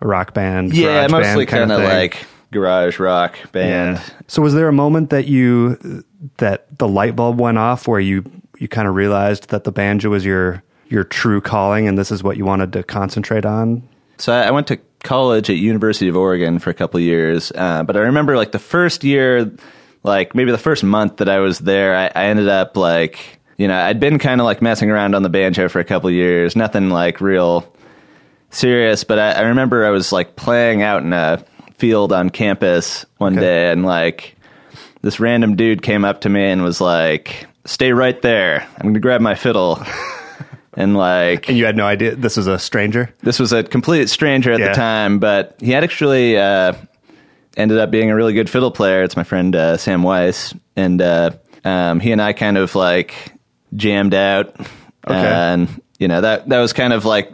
a 0.00 0.06
rock 0.06 0.34
band. 0.34 0.74
Yeah, 0.74 1.06
mostly 1.08 1.46
band 1.46 1.48
kind 1.48 1.72
of 1.72 1.82
like 1.82 2.26
garage 2.52 2.98
rock 2.98 3.36
band. 3.52 3.96
Yeah. 3.96 4.14
So 4.28 4.42
was 4.42 4.54
there 4.54 4.68
a 4.68 4.72
moment 4.72 5.10
that 5.10 5.26
you 5.26 6.04
that 6.38 6.78
the 6.78 6.88
light 6.88 7.16
bulb 7.16 7.40
went 7.40 7.58
off 7.58 7.88
where 7.88 8.00
you 8.00 8.24
you 8.58 8.68
kind 8.68 8.88
of 8.88 8.94
realized 8.94 9.50
that 9.50 9.64
the 9.64 9.72
banjo 9.72 10.10
was 10.10 10.24
your 10.24 10.62
your 10.88 11.04
true 11.04 11.40
calling 11.40 11.88
and 11.88 11.98
this 11.98 12.10
is 12.10 12.22
what 12.22 12.36
you 12.36 12.44
wanted 12.44 12.72
to 12.74 12.82
concentrate 12.82 13.44
on? 13.44 13.86
So 14.18 14.32
I 14.32 14.44
I 14.44 14.50
went 14.50 14.66
to 14.68 14.78
college 15.02 15.50
at 15.50 15.56
University 15.56 16.08
of 16.08 16.16
Oregon 16.16 16.58
for 16.58 16.70
a 16.70 16.74
couple 16.74 16.98
of 16.98 17.04
years, 17.04 17.52
uh, 17.54 17.82
but 17.84 17.96
I 17.96 18.00
remember 18.00 18.36
like 18.36 18.52
the 18.52 18.58
first 18.58 19.04
year, 19.04 19.50
like 20.02 20.34
maybe 20.34 20.50
the 20.50 20.58
first 20.58 20.82
month 20.82 21.18
that 21.18 21.28
I 21.28 21.38
was 21.38 21.60
there, 21.60 21.96
I, 21.96 22.06
I 22.14 22.26
ended 22.26 22.48
up 22.48 22.76
like 22.76 23.35
you 23.56 23.68
know 23.68 23.78
I'd 23.78 24.00
been 24.00 24.18
kind 24.18 24.40
of 24.40 24.44
like 24.44 24.60
messing 24.62 24.90
around 24.90 25.14
on 25.14 25.22
the 25.22 25.28
banjo 25.30 25.68
for 25.68 25.80
a 25.80 25.84
couple 25.84 26.08
of 26.08 26.14
years, 26.14 26.56
nothing 26.56 26.90
like 26.90 27.20
real 27.20 27.72
serious, 28.50 29.04
but 29.04 29.18
I, 29.18 29.32
I 29.32 29.40
remember 29.42 29.84
I 29.84 29.90
was 29.90 30.12
like 30.12 30.36
playing 30.36 30.82
out 30.82 31.02
in 31.02 31.12
a 31.12 31.44
field 31.78 32.12
on 32.12 32.30
campus 32.30 33.04
one 33.18 33.34
Okay. 33.34 33.40
day, 33.42 33.70
and 33.70 33.84
like 33.84 34.36
this 35.02 35.20
random 35.20 35.56
dude 35.56 35.82
came 35.82 36.04
up 36.04 36.22
to 36.22 36.28
me 36.28 36.44
and 36.44 36.62
was 36.62 36.80
like, 36.80 37.46
"Stay 37.64 37.92
right 37.92 38.20
there, 38.22 38.66
I'm 38.76 38.82
going 38.82 38.94
to 38.94 39.00
grab 39.00 39.20
my 39.20 39.34
fiddle." 39.34 39.82
And 40.78 40.94
like 40.94 41.48
And 41.48 41.56
you 41.56 41.64
had 41.64 41.74
no 41.74 41.86
idea 41.86 42.14
this 42.16 42.36
was 42.36 42.46
a 42.48 42.58
stranger? 42.58 43.08
this 43.22 43.38
was 43.40 43.50
a 43.50 43.62
complete 43.62 44.10
stranger 44.10 44.52
at 44.52 44.60
Yeah. 44.60 44.68
the 44.68 44.74
time, 44.74 45.18
but 45.18 45.56
he 45.58 45.70
had 45.70 45.82
actually 45.82 46.36
uh, 46.36 46.74
ended 47.56 47.78
up 47.78 47.90
being 47.90 48.10
a 48.10 48.14
really 48.14 48.34
good 48.34 48.50
fiddle 48.50 48.70
player. 48.70 49.02
It's 49.02 49.16
my 49.16 49.24
friend 49.24 49.56
uh, 49.56 49.78
Sam 49.78 50.02
Weiss, 50.02 50.52
and 50.76 51.00
uh, 51.00 51.30
um, 51.64 51.98
he 51.98 52.12
and 52.12 52.20
I 52.20 52.34
kind 52.34 52.58
of 52.58 52.74
like 52.74 53.32
jammed 53.76 54.14
out, 54.14 54.54
Okay. 55.06 55.14
and 55.16 55.80
you 55.98 56.08
know 56.08 56.20
that 56.20 56.48
that 56.48 56.58
was 56.58 56.72
kind 56.72 56.92
of 56.92 57.04
like 57.04 57.32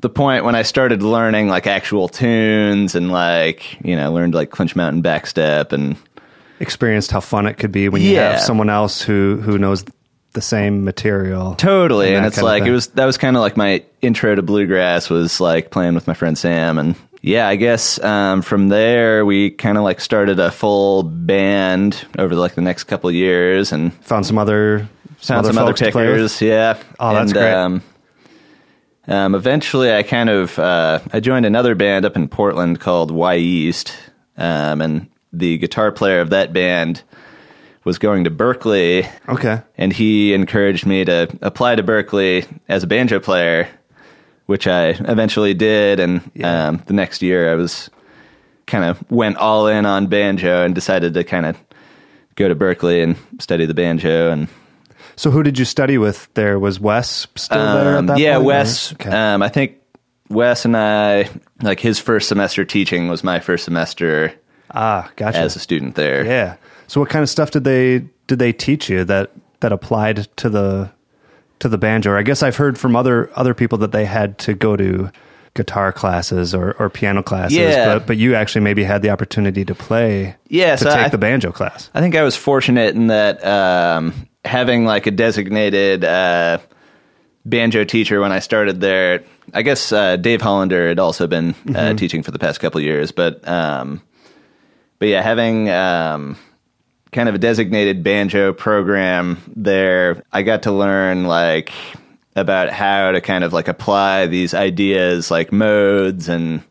the 0.00 0.08
point 0.08 0.44
when 0.44 0.54
I 0.54 0.62
started 0.62 1.02
learning 1.02 1.48
like 1.48 1.66
actual 1.66 2.08
tunes 2.08 2.94
and 2.94 3.10
like 3.10 3.78
you 3.84 3.96
know 3.96 4.12
learned 4.12 4.34
like 4.34 4.50
Clinch 4.50 4.76
Mountain 4.76 5.02
backstep 5.02 5.72
and 5.72 5.96
Experienced 6.60 7.12
how 7.12 7.20
fun 7.20 7.46
it 7.46 7.54
could 7.54 7.70
be 7.72 7.88
when 7.88 8.02
you 8.02 8.12
Yeah. 8.14 8.32
have 8.32 8.40
someone 8.40 8.68
else 8.70 9.00
who 9.00 9.38
who 9.42 9.58
knows 9.58 9.84
the 10.32 10.40
same 10.40 10.84
material. 10.84 11.54
totally 11.54 12.08
And 12.08 12.18
and, 12.18 12.26
it's 12.26 12.42
like 12.42 12.64
it 12.64 12.70
was 12.72 12.88
that 12.88 13.06
was 13.06 13.16
kind 13.16 13.36
of 13.36 13.40
like 13.42 13.56
my 13.56 13.82
intro 14.02 14.34
to 14.34 14.42
bluegrass 14.42 15.08
was 15.08 15.40
like 15.40 15.70
playing 15.70 15.94
with 15.94 16.06
my 16.06 16.14
friend 16.14 16.36
Sam 16.36 16.78
and 16.78 16.94
yeah 17.22 17.46
I 17.48 17.56
guess 17.56 18.02
um, 18.02 18.42
from 18.42 18.68
there 18.68 19.24
we 19.24 19.50
kind 19.50 19.78
of 19.78 19.84
like 19.84 20.00
started 20.00 20.38
a 20.40 20.50
full 20.50 21.02
band 21.04 22.04
over 22.18 22.34
like 22.34 22.54
the 22.54 22.60
next 22.62 22.84
couple 22.84 23.08
of 23.08 23.14
years 23.14 23.72
and 23.72 23.92
Found 24.04 24.26
some 24.26 24.38
other 24.38 24.88
some 25.20 25.38
other 25.38 25.52
play 25.52 25.64
with? 25.66 25.78
pickers. 25.78 26.40
Yeah. 26.42 26.82
Oh, 26.98 27.14
that's 27.14 27.32
and, 27.32 27.32
great. 27.32 27.52
Um, 27.52 27.82
um, 29.06 29.34
eventually, 29.34 29.92
I 29.92 30.02
kind 30.02 30.28
of 30.28 30.58
uh, 30.58 31.00
I 31.12 31.20
joined 31.20 31.46
another 31.46 31.74
band 31.74 32.04
up 32.04 32.16
in 32.16 32.28
Portland 32.28 32.80
called 32.80 33.10
Y 33.10 33.36
East, 33.36 33.94
um, 34.36 34.80
and 34.82 35.08
the 35.32 35.58
guitar 35.58 35.92
player 35.92 36.20
of 36.20 36.30
that 36.30 36.52
band 36.52 37.02
was 37.84 37.98
going 37.98 38.24
to 38.24 38.30
Berklee, 38.30 39.10
Okay. 39.28 39.62
and 39.78 39.92
he 39.94 40.34
encouraged 40.34 40.84
me 40.84 41.04
to 41.06 41.28
apply 41.40 41.76
to 41.76 41.82
Berklee 41.82 42.46
as 42.68 42.82
a 42.82 42.86
banjo 42.86 43.18
player, 43.18 43.66
which 44.44 44.66
I 44.66 44.88
eventually 44.90 45.54
did. 45.54 45.98
And 46.00 46.20
Yeah. 46.34 46.68
um, 46.68 46.82
the 46.86 46.92
next 46.92 47.22
year, 47.22 47.50
I 47.50 47.54
was 47.54 47.88
kind 48.66 48.84
of 48.84 49.02
went 49.10 49.38
all 49.38 49.68
in 49.68 49.86
on 49.86 50.08
banjo 50.08 50.64
and 50.66 50.74
decided 50.74 51.14
to 51.14 51.24
kind 51.24 51.46
of 51.46 51.56
go 52.34 52.46
to 52.48 52.54
Berklee 52.54 53.02
and 53.02 53.16
study 53.40 53.64
the 53.64 53.72
banjo 53.74 54.30
and 54.32 54.48
So 55.18 55.30
who 55.30 55.42
did 55.42 55.58
you 55.58 55.64
study 55.64 55.98
with 55.98 56.32
there? 56.34 56.58
Was 56.58 56.78
Wes 56.80 57.26
still 57.34 57.58
there 57.58 57.98
Um, 57.98 58.06
that 58.06 58.18
yeah, 58.18 58.36
point, 58.36 58.46
Wes. 58.46 58.92
Okay. 58.94 59.10
Um, 59.10 59.42
I 59.42 59.48
think 59.48 59.74
Wes 60.30 60.64
and 60.64 60.76
I, 60.76 61.28
like 61.62 61.80
his 61.80 61.98
first 61.98 62.28
semester 62.28 62.64
teaching 62.64 63.08
was 63.08 63.24
my 63.24 63.40
first 63.40 63.64
semester 63.64 64.32
ah, 64.70 65.10
gotcha. 65.16 65.38
as 65.38 65.56
a 65.56 65.58
student 65.58 65.94
there. 65.96 66.24
yeah. 66.24 66.56
So 66.86 67.00
what 67.00 67.10
kind 67.10 67.22
of 67.22 67.28
stuff 67.28 67.50
did 67.50 67.64
they 67.64 68.04
did 68.28 68.38
they 68.38 68.52
teach 68.52 68.88
you 68.88 69.04
that 69.04 69.32
that 69.60 69.72
applied 69.72 70.28
to 70.38 70.48
the 70.48 70.90
to 71.58 71.68
the 71.68 71.78
banjo? 71.78 72.16
I 72.16 72.22
guess 72.22 72.42
I've 72.42 72.56
heard 72.56 72.78
from 72.78 72.94
other 72.96 73.28
other 73.34 73.54
people 73.54 73.78
that 73.78 73.92
they 73.92 74.04
had 74.04 74.38
to 74.38 74.54
go 74.54 74.76
to 74.76 75.10
guitar 75.54 75.92
classes 75.92 76.54
or, 76.54 76.72
or 76.78 76.88
piano 76.88 77.22
classes, 77.22 77.58
Yeah. 77.58 77.94
but 77.94 78.06
but 78.06 78.16
you 78.18 78.34
actually 78.36 78.60
maybe 78.60 78.84
had 78.84 79.02
the 79.02 79.10
opportunity 79.10 79.64
to 79.64 79.74
play 79.74 80.36
Yeah, 80.48 80.76
to 80.76 80.84
so 80.84 80.90
take 80.90 81.06
I- 81.06 81.08
the 81.08 81.18
banjo 81.18 81.50
class. 81.50 81.90
I 81.92 82.00
think 82.00 82.14
I 82.14 82.22
was 82.22 82.36
fortunate 82.36 82.94
in 82.94 83.08
that 83.08 83.44
um, 83.44 84.27
having 84.48 84.84
like 84.84 85.06
a 85.06 85.10
designated 85.10 86.04
uh, 86.04 86.58
banjo 87.44 87.84
teacher 87.84 88.20
when 88.20 88.32
I 88.32 88.40
started 88.40 88.80
there. 88.80 89.22
I 89.54 89.62
guess 89.62 89.92
uh, 89.92 90.16
Dave 90.16 90.40
Hollander 90.42 90.88
had 90.88 90.98
also 90.98 91.26
been 91.26 91.50
uh, 91.50 91.54
Mm-hmm. 91.64 91.96
teaching 91.96 92.22
for 92.22 92.30
the 92.32 92.38
past 92.38 92.60
couple 92.60 92.78
of 92.78 92.84
years, 92.84 93.12
but 93.12 93.46
um, 93.48 94.02
but 94.98 95.08
yeah, 95.08 95.22
having 95.22 95.68
um, 95.70 96.36
kind 97.12 97.28
of 97.28 97.34
a 97.34 97.38
designated 97.38 98.02
banjo 98.02 98.52
program 98.52 99.38
there, 99.56 100.22
I 100.32 100.42
got 100.42 100.64
to 100.64 100.72
learn 100.72 101.24
like 101.24 101.72
about 102.36 102.70
how 102.70 103.12
to 103.12 103.20
kind 103.20 103.42
of 103.44 103.52
like 103.52 103.68
apply 103.68 104.26
these 104.26 104.54
ideas 104.54 105.30
like 105.30 105.50
modes 105.52 106.28
and 106.28 106.62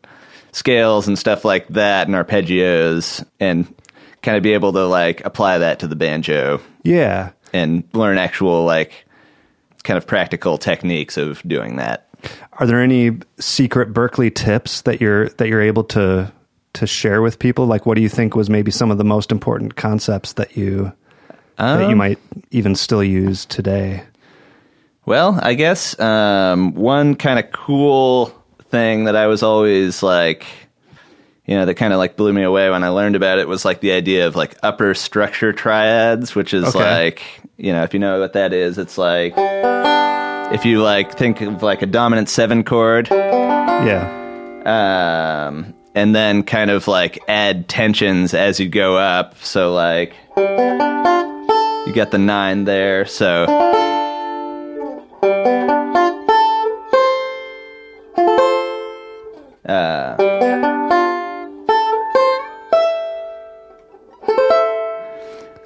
scales 0.52 1.06
and 1.08 1.18
stuff 1.18 1.44
like 1.44 1.68
that 1.68 2.06
and 2.06 2.16
arpeggios 2.16 3.24
and 3.40 3.66
kind 4.22 4.36
of 4.36 4.42
be 4.42 4.54
able 4.54 4.72
to 4.72 4.86
like 4.86 5.24
apply 5.24 5.58
that 5.58 5.80
to 5.80 5.86
the 5.86 5.96
banjo 5.96 6.60
Yeah. 6.84 7.30
And 7.52 7.84
learn 7.92 8.18
actual 8.18 8.64
like 8.64 9.06
kind 9.84 9.96
of 9.96 10.06
practical 10.06 10.58
techniques 10.58 11.16
of 11.16 11.42
doing 11.42 11.76
that. 11.76 12.08
Are 12.54 12.66
there 12.66 12.82
any 12.82 13.18
secret 13.38 13.92
Berklee 13.92 14.34
tips 14.34 14.82
that 14.82 15.00
you're 15.00 15.28
that 15.30 15.48
you're 15.48 15.62
able 15.62 15.84
to 15.84 16.32
to 16.74 16.86
share 16.86 17.22
with 17.22 17.38
people? 17.38 17.66
Like, 17.66 17.86
what 17.86 17.94
do 17.94 18.02
you 18.02 18.08
think 18.08 18.34
was 18.34 18.50
maybe 18.50 18.70
some 18.70 18.90
of 18.90 18.98
the 18.98 19.04
most 19.04 19.32
important 19.32 19.76
concepts 19.76 20.34
that 20.34 20.56
you 20.56 20.92
that 21.56 21.82
you 21.82 21.92
Um, 21.92 21.98
might 21.98 22.18
even 22.50 22.74
still 22.74 23.02
use 23.02 23.46
today? 23.46 24.02
Well, 25.06 25.38
I 25.42 25.54
guess 25.54 25.98
um, 25.98 26.74
one 26.74 27.14
kind 27.14 27.38
of 27.38 27.50
cool 27.52 28.26
thing 28.70 29.04
that 29.04 29.16
I 29.16 29.26
was 29.26 29.42
always 29.42 30.02
like, 30.02 30.44
you 31.48 31.54
know, 31.56 31.64
that 31.64 31.74
kind 31.76 31.92
of 31.94 31.98
like 31.98 32.14
blew 32.16 32.32
me 32.32 32.42
away 32.42 32.68
when 32.70 32.84
I 32.84 32.88
learned 32.90 33.16
about 33.16 33.38
it 33.38 33.48
was 33.48 33.64
like 33.64 33.80
the 33.80 33.92
idea 33.92 34.26
of 34.26 34.36
like 34.36 34.56
upper 34.62 34.92
structure 34.94 35.52
triads, 35.52 36.34
which 36.34 36.52
is 36.52 36.76
Okay. 36.76 36.78
like, 36.78 37.22
you 37.56 37.72
know, 37.72 37.82
if 37.84 37.94
you 37.94 38.00
know 38.00 38.20
what 38.20 38.34
that 38.34 38.52
is, 38.52 38.76
it's 38.78 38.98
like 38.98 39.32
if 40.52 40.64
you 40.66 40.82
like 40.82 41.16
think 41.16 41.40
of 41.40 41.62
like 41.62 41.80
a 41.82 41.86
dominant 41.86 42.28
seven 42.28 42.64
chord, 42.64 43.08
Yeah. 43.10 44.04
um, 44.66 45.72
and 45.94 46.14
then 46.14 46.42
kind 46.42 46.70
of 46.70 46.86
like 46.86 47.18
add 47.28 47.66
tensions 47.66 48.34
as 48.34 48.60
you 48.60 48.68
go 48.68 48.96
up. 48.98 49.36
So 49.42 49.72
like 49.72 50.12
you 50.36 51.92
got 51.94 52.10
the 52.10 52.18
nine 52.18 52.64
there, 52.64 53.06
so. 53.06 53.46
Uh, 59.66 60.16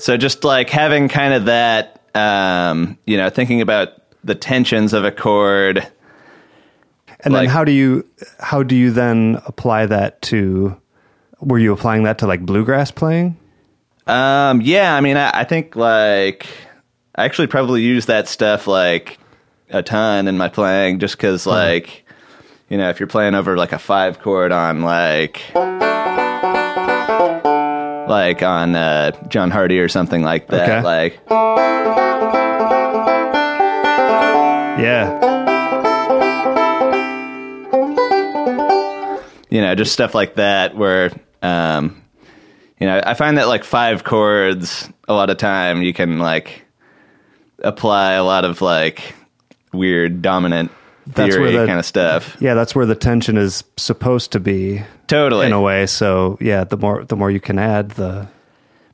so 0.02 0.16
just 0.16 0.42
like 0.42 0.68
having 0.68 1.08
kind 1.08 1.32
of 1.32 1.44
that, 1.44 2.00
um, 2.16 2.98
you 3.06 3.16
know, 3.16 3.30
thinking 3.30 3.60
about 3.60 3.90
the 4.24 4.34
tensions 4.34 4.94
of 4.94 5.04
a 5.04 5.12
chord. 5.12 5.86
And 7.20 7.32
then 7.32 7.46
how 7.46 7.62
do 7.62 7.70
you 7.70 8.04
how 8.40 8.64
do 8.64 8.74
you 8.74 8.90
then 8.90 9.40
apply 9.46 9.86
that 9.86 10.20
to? 10.22 10.76
Were 11.38 11.58
you 11.58 11.72
applying 11.72 12.02
that 12.02 12.18
to 12.18 12.26
like 12.26 12.44
bluegrass 12.44 12.90
playing? 12.90 13.36
Um, 14.08 14.60
yeah, 14.60 14.96
I 14.96 15.00
mean, 15.00 15.16
I, 15.16 15.30
I 15.32 15.44
think 15.44 15.76
like 15.76 16.48
I 17.14 17.24
actually 17.24 17.46
probably 17.46 17.82
use 17.82 18.06
that 18.06 18.26
stuff 18.26 18.66
like 18.66 19.20
a 19.70 19.84
ton 19.84 20.26
in 20.26 20.36
my 20.36 20.48
playing, 20.48 20.98
just 20.98 21.16
because 21.16 21.46
like 21.46 22.04
you 22.68 22.76
know 22.76 22.90
if 22.90 22.98
you're 22.98 23.06
playing 23.06 23.36
over 23.36 23.56
like 23.56 23.70
a 23.70 23.78
five 23.78 24.18
chord 24.18 24.50
on 24.50 24.82
like 24.82 25.42
like 28.12 28.42
on 28.42 28.76
uh, 28.76 29.10
John 29.28 29.50
Hardy 29.50 29.78
or 29.80 29.88
something 29.88 30.22
like 30.22 30.48
that, 30.48 30.68
Okay. 30.68 30.82
like 30.82 31.18
Yeah. 34.78 35.18
you 39.50 39.60
know, 39.60 39.74
just 39.74 39.92
stuff 39.92 40.14
like 40.14 40.34
that 40.34 40.76
where, 40.76 41.10
um, 41.42 42.02
you 42.78 42.86
know, 42.86 43.00
I 43.04 43.14
find 43.14 43.38
that 43.38 43.48
like 43.48 43.64
five 43.64 44.04
chords, 44.04 44.88
a 45.08 45.14
lot 45.14 45.30
of 45.30 45.36
time 45.38 45.82
you 45.82 45.92
can 45.94 46.18
like 46.18 46.64
apply 47.60 48.12
a 48.12 48.24
lot 48.24 48.44
of 48.44 48.60
like 48.60 49.14
weird 49.72 50.20
dominant 50.22 50.70
theory 51.12 51.52
the- 51.56 51.66
kind 51.66 51.78
of 51.78 51.86
stuff. 51.86 52.36
Yeah, 52.40 52.54
that's 52.54 52.74
where 52.74 52.86
the 52.86 52.94
tension 52.94 53.36
is 53.38 53.64
supposed 53.76 54.32
to 54.32 54.40
be 54.40 54.82
Totally. 55.12 55.46
in 55.46 55.52
a 55.52 55.60
way. 55.60 55.86
So 55.86 56.38
yeah, 56.40 56.64
the 56.64 56.76
more 56.76 57.04
the 57.04 57.16
more 57.16 57.30
you 57.30 57.40
can 57.40 57.58
add, 57.58 57.90
the, 57.90 58.28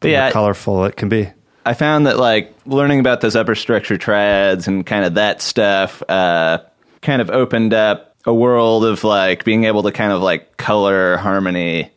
the 0.01 0.11
yeah, 0.11 0.25
more 0.25 0.33
colorful 0.33 0.85
it 0.85 0.97
can 0.97 1.09
be. 1.09 1.31
I 1.65 1.75
found 1.75 2.07
that 2.07 2.19
like 2.19 2.55
learning 2.67 2.99
about 3.01 3.21
those 3.21 3.37
upper 3.37 3.55
structure 3.55 3.97
triads 3.99 4.67
and 4.69 4.85
kind 4.87 5.05
of 5.05 5.15
that 5.15 5.41
stuff 5.43 6.03
uh, 6.09 6.59
kind 7.03 7.21
of 7.23 7.31
opened 7.31 7.73
up 7.75 8.17
a 8.25 8.35
world 8.35 8.85
of 8.85 9.05
like 9.05 9.45
being 9.45 9.65
able 9.65 9.83
to 9.85 9.93
kind 9.93 10.13
of 10.13 10.21
like 10.23 10.57
color 10.57 11.17
harmony 11.19 11.91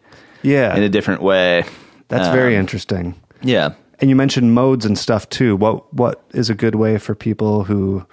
Yeah, 0.43 0.75
in 0.75 0.83
a 0.83 0.89
different 0.89 1.21
way. 1.21 1.63
that's 2.09 2.27
very 2.29 2.55
Um, 2.55 2.61
interesting. 2.61 3.15
Yeah. 3.41 3.73
And 3.99 4.09
you 4.09 4.15
mentioned 4.15 4.53
modes 4.53 4.85
and 4.85 4.97
stuff 4.97 5.29
too. 5.29 5.55
What 5.55 5.91
what 5.93 6.21
is 6.33 6.49
a 6.49 6.55
good 6.55 6.75
way 6.75 6.97
for 6.97 7.15
people 7.15 7.63
who 7.63 8.05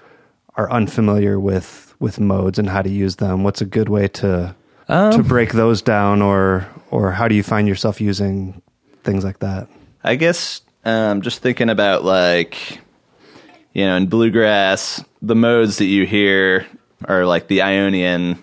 are 0.57 0.71
unfamiliar 0.71 1.39
with 1.41 1.95
with 1.99 2.19
modes 2.21 2.59
and 2.59 2.69
how 2.69 2.83
to 2.83 2.89
use 2.91 3.17
them? 3.17 3.43
What's 3.45 3.61
a 3.61 3.67
good 3.67 3.89
way 3.89 4.09
to 4.09 4.55
Um, 4.89 5.13
to 5.13 5.23
break 5.23 5.53
those 5.53 5.83
down, 5.83 6.23
or 6.23 6.67
or 6.91 7.13
how 7.13 7.29
do 7.29 7.35
you 7.35 7.43
find 7.43 7.69
yourself 7.69 8.01
using 8.01 8.63
things 9.05 9.25
like 9.25 9.41
that? 9.41 9.69
I 10.03 10.15
guess 10.17 10.63
um, 10.85 11.21
just 11.23 11.43
thinking 11.43 11.69
about 11.69 12.05
like, 12.05 12.79
you 13.75 13.85
know, 13.85 13.97
in 13.97 14.07
bluegrass, 14.07 15.05
the 15.21 15.35
modes 15.35 15.79
that 15.79 15.85
you 15.87 16.07
hear 16.07 16.67
are 17.07 17.27
like 17.27 17.49
the 17.49 17.63
Ionian, 17.63 18.43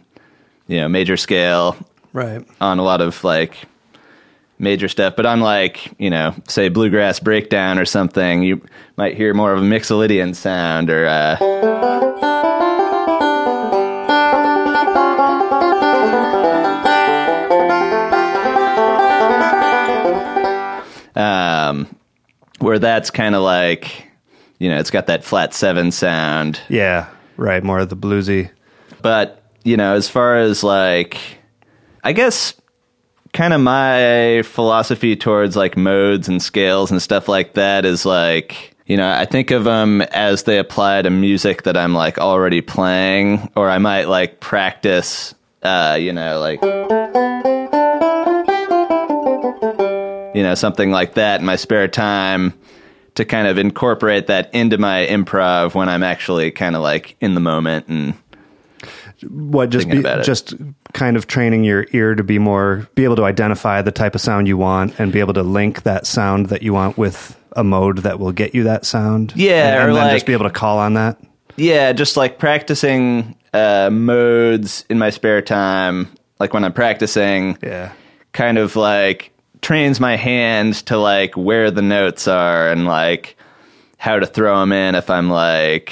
you 0.68 0.78
know, 0.82 0.88
major 0.88 1.18
scale 1.18 1.75
Right. 2.14 2.46
on 2.62 2.78
a 2.80 2.84
lot 2.84 3.02
of 3.02 3.24
like 3.24 3.58
major 4.60 4.88
stuff. 4.88 5.16
But 5.16 5.25
on 5.25 5.40
like, 5.42 5.94
you 6.00 6.10
know, 6.10 6.36
say 6.48 6.70
bluegrass 6.70 7.20
breakdown 7.20 7.80
or 7.80 7.86
something, 7.86 8.44
you 8.44 8.62
might 8.98 9.18
hear 9.18 9.34
more 9.34 9.52
of 9.54 9.60
a 9.62 9.66
Mixolydian 9.66 10.36
sound 10.36 10.90
or, 10.90 11.08
uh, 11.08 12.05
um, 21.15 21.88
where 22.60 22.79
that's 22.79 23.12
kind 23.12 23.36
of 23.36 23.41
like, 23.41 24.07
you 24.60 24.69
know, 24.69 24.79
it's 24.79 24.91
got 24.91 25.07
that 25.07 25.24
flat 25.24 25.53
seven 25.53 25.91
sound, 25.91 26.60
Yeah. 26.69 27.07
Right. 27.38 27.63
More 27.63 27.79
of 27.79 27.89
the 27.89 27.98
bluesy. 27.98 28.50
but 29.01 29.41
you 29.63 29.77
know, 29.77 29.95
as 29.95 30.07
far 30.07 30.38
as 30.38 30.63
like, 30.63 31.17
I 32.03 32.13
guess 32.13 32.53
kind 33.34 33.53
of 33.53 33.60
my 33.60 34.43
philosophy 34.45 35.15
towards 35.15 35.55
like 35.57 35.75
modes 35.75 36.29
and 36.29 36.41
scales 36.41 36.91
and 36.91 37.01
stuff 37.01 37.27
like 37.27 37.53
that 37.53 37.84
is 37.84 38.05
like, 38.05 38.75
you 38.86 38.95
know, 38.95 39.10
I 39.10 39.25
think 39.25 39.51
of 39.51 39.63
them 39.63 40.01
as 40.01 40.43
they 40.43 40.60
apply 40.60 41.01
to 41.01 41.10
music 41.10 41.63
that 41.63 41.75
I'm 41.75 41.93
like 41.95 42.19
already 42.19 42.62
playing, 42.62 43.51
or 43.55 43.69
I 43.69 43.79
might 43.79 44.05
like 44.07 44.39
practice, 44.39 45.34
uh, 45.63 45.98
you 46.00 46.13
know, 46.13 46.39
like, 46.39 46.62
you 50.36 50.44
know, 50.44 50.54
something 50.56 50.92
like 50.92 51.13
that 51.15 51.39
in 51.39 51.46
my 51.46 51.56
spare 51.56 51.88
time 51.88 52.54
to 53.15 53.24
kind 53.25 53.48
of 53.48 53.58
incorporate 53.58 54.27
that 54.27 54.54
into 54.54 54.77
my 54.77 55.06
improv 55.08 55.74
when 55.74 55.88
I'm 55.89 56.04
actually 56.04 56.51
kind 56.51 56.75
of 56.75 56.82
like 56.82 57.15
in 57.22 57.34
the 57.34 57.39
moment 57.39 57.88
and 57.88 58.13
what 59.30 59.70
just 59.70 59.89
be, 59.89 60.01
just 60.24 60.54
kind 60.94 61.15
of 61.18 61.25
training 61.27 61.63
your 61.63 61.88
ear 61.94 62.15
to 62.15 62.24
be 62.24 62.38
more 62.38 62.88
be 62.96 63.04
able 63.06 63.15
to 63.15 63.24
identify 63.24 63.82
the 63.82 63.92
type 63.92 64.13
of 64.15 64.22
sound 64.22 64.48
you 64.48 64.58
want 64.58 65.00
and 65.00 65.12
be 65.13 65.20
able 65.20 65.34
to 65.34 65.44
link 65.44 65.84
that 65.84 66.06
sound 66.06 66.48
that 66.48 66.62
you 66.62 66.74
want 66.74 66.98
with 66.98 67.39
a 67.54 67.63
mode 67.63 68.00
that 68.00 68.20
will 68.20 68.34
get 68.34 68.54
you 68.54 68.63
that 68.63 68.86
sound. 68.86 69.32
Yeah, 69.36 69.70
and, 69.70 69.77
or 69.77 69.88
and 69.88 69.96
then 69.96 70.04
like- 70.08 70.13
just 70.18 70.25
be 70.25 70.34
able 70.34 70.46
to 70.46 70.51
call 70.54 70.77
on 70.77 70.94
that. 70.96 71.18
Yeah, 71.56 71.94
just 71.94 72.18
like 72.18 72.38
practicing 72.38 73.34
uh, 73.54 73.89
modes 73.89 74.84
in 74.89 75.00
my 75.00 75.10
spare 75.10 75.42
time, 75.42 76.10
like 76.38 76.54
when 76.54 76.65
I'm 76.65 76.74
practicing, 76.74 77.58
Yeah. 77.63 77.94
kind 78.34 78.58
of 78.58 78.75
like 78.75 79.32
trains 79.65 80.00
my 80.00 80.15
hand 80.15 80.75
to 80.86 80.95
like 80.95 81.36
where 81.36 81.72
the 81.72 81.81
notes 81.81 82.27
are 82.27 82.69
and 82.69 82.86
like 82.86 83.36
how 83.98 84.19
to 84.19 84.27
throw 84.27 84.60
them 84.60 84.72
in 84.72 84.93
if 84.93 85.10
I'm 85.10 85.27
like, 85.27 85.91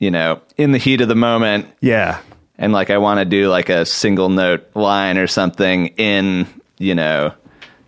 you 0.00 0.10
know, 0.10 0.40
in 0.56 0.72
the 0.72 0.78
heat 0.78 1.00
of 1.00 1.06
the 1.06 1.14
moment 1.14 1.68
Yeah. 1.80 2.18
and 2.58 2.72
like 2.72 2.90
I 2.90 2.98
want 2.98 3.20
to 3.20 3.24
do 3.24 3.48
like 3.48 3.68
a 3.68 3.86
single 3.86 4.28
note 4.28 4.68
line 4.74 5.18
or 5.18 5.28
something 5.28 5.86
in, 5.96 6.48
you 6.78 6.96
know, 6.96 7.32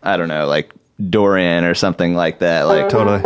I 0.05 0.17
don't 0.17 0.29
know, 0.29 0.47
like 0.47 0.73
Dorian 1.11 1.65
or 1.65 1.75
something 1.75 2.15
like 2.15 2.39
that. 2.39 2.63
Like, 2.69 2.89
Totally. 2.89 3.19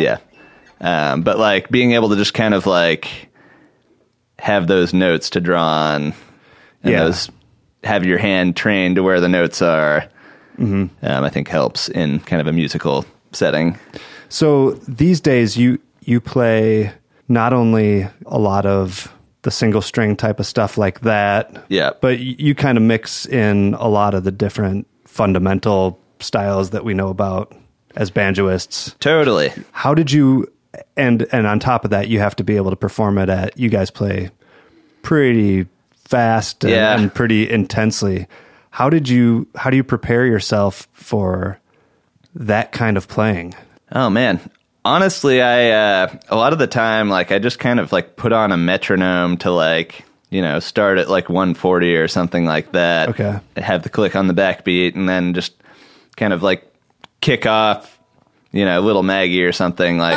Yeah. 0.00 0.18
Um, 0.80 1.22
but 1.22 1.40
like 1.40 1.70
being 1.70 1.92
able 1.94 2.10
to 2.10 2.16
just 2.16 2.34
kind 2.34 2.54
of 2.54 2.66
like 2.66 3.30
have 4.38 4.68
those 4.68 4.94
notes 4.94 5.30
to 5.30 5.40
draw 5.40 5.64
on 5.66 6.02
and 6.84 6.92
Yeah. 6.92 7.04
those 7.04 7.30
have 7.84 8.04
your 8.04 8.18
hand 8.18 8.56
trained 8.56 8.96
to 8.96 9.02
where 9.02 9.20
the 9.20 9.28
notes 9.28 9.62
are, 9.62 10.08
um, 10.58 10.90
I 11.02 11.28
think 11.30 11.48
helps 11.48 11.88
in 11.88 12.20
kind 12.20 12.40
of 12.40 12.46
a 12.46 12.52
musical 12.52 13.04
setting. 13.32 13.78
So 14.28 14.72
these 14.88 15.20
days 15.20 15.56
you 15.56 15.78
you 16.00 16.20
play 16.20 16.92
not 17.28 17.52
only 17.52 18.08
a 18.26 18.38
lot 18.38 18.64
of 18.66 19.12
the 19.42 19.50
single 19.50 19.82
string 19.82 20.16
type 20.16 20.40
of 20.40 20.46
stuff 20.46 20.76
like 20.78 21.00
that, 21.00 21.64
Yeah. 21.68 21.90
but 22.00 22.18
you 22.20 22.54
kind 22.54 22.78
of 22.78 22.82
mix 22.82 23.26
in 23.26 23.74
a 23.78 23.88
lot 23.88 24.14
of 24.14 24.24
the 24.24 24.32
different 24.32 24.86
fundamental 25.04 26.00
styles 26.20 26.70
that 26.70 26.84
we 26.84 26.94
know 26.94 27.08
about 27.08 27.52
as 27.96 28.10
banjoists. 28.10 28.98
Totally. 28.98 29.52
How 29.72 29.94
did 29.94 30.10
you 30.12 30.46
and 30.96 31.26
and 31.32 31.46
on 31.46 31.58
top 31.60 31.84
of 31.84 31.90
that 31.90 32.08
you 32.08 32.18
have 32.18 32.34
to 32.36 32.44
be 32.44 32.56
able 32.56 32.70
to 32.70 32.76
perform 32.76 33.18
it 33.18 33.28
at 33.28 33.56
you 33.58 33.68
guys 33.68 33.90
play 33.90 34.30
pretty 35.02 35.66
fast 36.06 36.64
and, 36.64 36.72
Yeah. 36.72 36.98
and 36.98 37.12
pretty 37.12 37.48
intensely. 37.50 38.26
How 38.70 38.88
did 38.90 39.08
you 39.08 39.46
how 39.56 39.70
do 39.70 39.76
you 39.76 39.84
prepare 39.84 40.26
yourself 40.26 40.86
for 40.92 41.58
that 42.34 42.72
kind 42.72 42.96
of 42.96 43.08
playing? 43.08 43.54
Oh 43.92 44.10
man. 44.10 44.38
Honestly, 44.84 45.42
I 45.42 45.70
uh, 45.70 46.18
a 46.28 46.36
lot 46.36 46.52
of 46.52 46.58
the 46.58 46.66
time 46.68 47.08
like 47.08 47.32
I 47.32 47.38
just 47.38 47.58
kind 47.58 47.80
of 47.80 47.90
like 47.92 48.16
put 48.16 48.32
on 48.32 48.52
a 48.52 48.56
metronome 48.56 49.36
to 49.38 49.50
like 49.50 50.04
you 50.30 50.42
know 50.42 50.60
start 50.60 50.98
at 50.98 51.08
like 51.08 51.28
140 51.28 51.96
or 51.96 52.06
something 52.08 52.44
like 52.44 52.72
that. 52.72 53.08
Okay. 53.10 53.38
Have 53.56 53.82
the 53.82 53.88
click 53.88 54.14
on 54.14 54.26
the 54.28 54.34
backbeat 54.34 54.94
and 54.94 55.08
then 55.08 55.34
just 55.34 55.54
kind 56.16 56.32
of 56.32 56.42
like 56.42 56.64
kick 57.20 57.46
off, 57.46 57.98
you 58.52 58.64
know, 58.64 58.80
little 58.80 59.02
Maggie 59.02 59.42
or 59.44 59.52
something 59.52 59.98
like. 59.98 60.16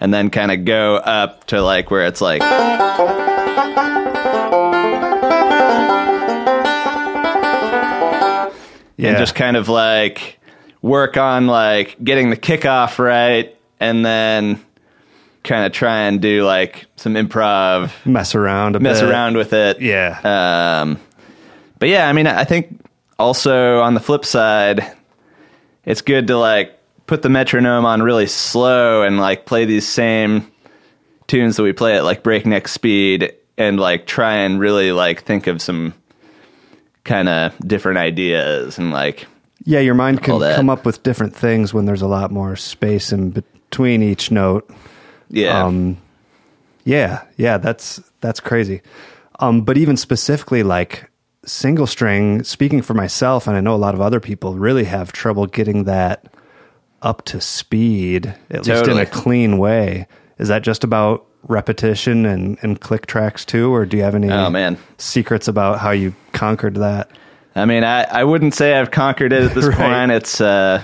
And 0.00 0.12
then 0.14 0.30
kind 0.30 0.50
of 0.50 0.64
go 0.64 0.96
up 0.96 1.44
to 1.48 1.60
like 1.62 1.90
where 1.90 2.06
it's 2.06 2.20
like. 2.22 2.40
Yeah. 8.96 9.08
and 9.10 9.18
just 9.18 9.34
kind 9.34 9.56
of 9.56 9.68
like 9.70 10.38
work 10.82 11.16
on 11.16 11.46
like 11.46 11.96
getting 12.04 12.28
the 12.28 12.36
kickoff 12.36 12.98
right 12.98 13.56
and 13.78 14.04
then 14.04 14.62
kind 15.42 15.64
of 15.64 15.72
try 15.72 16.00
and 16.00 16.20
do 16.20 16.44
like 16.44 16.84
some 16.96 17.14
improv 17.14 17.92
mess 18.04 18.34
around 18.34 18.76
a 18.76 18.80
mess 18.80 19.00
bit. 19.00 19.08
around 19.08 19.36
with 19.38 19.54
it 19.54 19.80
Yeah. 19.80 20.82
um 20.82 21.00
but 21.78 21.88
yeah 21.88 22.08
i 22.10 22.12
mean 22.12 22.26
i 22.26 22.44
think 22.44 22.78
also 23.18 23.80
on 23.80 23.94
the 23.94 24.00
flip 24.00 24.26
side 24.26 24.84
it's 25.86 26.02
good 26.02 26.26
to 26.26 26.36
like 26.36 26.78
put 27.10 27.22
the 27.22 27.28
metronome 27.28 27.84
on 27.84 28.00
really 28.02 28.28
slow 28.28 29.02
and 29.02 29.18
like 29.18 29.44
play 29.44 29.64
these 29.64 29.86
same 29.86 30.48
tunes 31.26 31.56
that 31.56 31.64
we 31.64 31.72
play 31.72 31.96
at 31.96 32.04
like 32.04 32.22
breakneck 32.22 32.68
speed 32.68 33.34
and 33.58 33.80
like 33.80 34.06
try 34.06 34.36
and 34.36 34.60
really 34.60 34.92
like 34.92 35.24
think 35.24 35.48
of 35.48 35.60
some 35.60 35.92
kind 37.02 37.28
of 37.28 37.52
different 37.66 37.98
ideas 37.98 38.78
and 38.78 38.92
like 38.92 39.26
yeah, 39.64 39.80
your 39.80 39.94
mind 39.94 40.22
can 40.22 40.38
come 40.54 40.70
up 40.70 40.86
with 40.86 41.02
different 41.02 41.34
things 41.34 41.74
when 41.74 41.84
there's 41.84 42.00
a 42.00 42.06
lot 42.06 42.30
more 42.30 42.54
space 42.54 43.12
in 43.12 43.30
between 43.30 44.04
each 44.04 44.30
note. 44.30 44.70
yeah 45.28 45.64
Um, 45.64 45.98
yeah, 46.84 47.24
yeah, 47.36 47.58
that's 47.58 48.00
that's 48.20 48.38
crazy. 48.38 48.82
Um, 49.40 49.62
but 49.62 49.76
even 49.76 49.96
specifically 49.96 50.62
like 50.62 51.10
single 51.44 51.88
string, 51.88 52.44
speaking 52.44 52.82
for 52.82 52.94
myself, 52.94 53.48
and 53.48 53.56
I 53.56 53.60
know 53.60 53.74
a 53.74 53.82
lot 53.82 53.96
of 53.96 54.00
other 54.00 54.20
people 54.20 54.54
really 54.54 54.84
have 54.84 55.10
trouble 55.10 55.46
getting 55.46 55.84
that 55.84 56.32
up 57.02 57.24
to 57.26 57.40
speed, 57.40 58.34
at 58.50 58.66
least 58.66 58.86
in 58.86 58.98
a 58.98 59.06
clean 59.06 59.58
way. 59.58 60.06
Is 60.38 60.48
that 60.48 60.62
just 60.62 60.84
about 60.84 61.26
repetition 61.48 62.26
and, 62.26 62.58
and 62.62 62.80
click 62.80 63.06
tracks 63.06 63.44
too, 63.44 63.72
or 63.74 63.86
do 63.86 63.96
you 63.96 64.02
have 64.02 64.14
any 64.14 64.30
Oh, 64.30 64.50
man. 64.50 64.78
secrets 64.98 65.48
about 65.48 65.78
how 65.78 65.90
you 65.90 66.14
conquered 66.32 66.76
that? 66.76 67.10
I 67.54 67.64
mean, 67.64 67.82
I, 67.84 68.02
I 68.04 68.24
wouldn't 68.24 68.54
say 68.54 68.74
I've 68.78 68.90
conquered 68.90 69.32
it 69.32 69.44
at 69.44 69.54
this 69.54 69.64
Right. 69.68 69.76
point. 69.76 70.10
It's, 70.12 70.40
uh, 70.40 70.82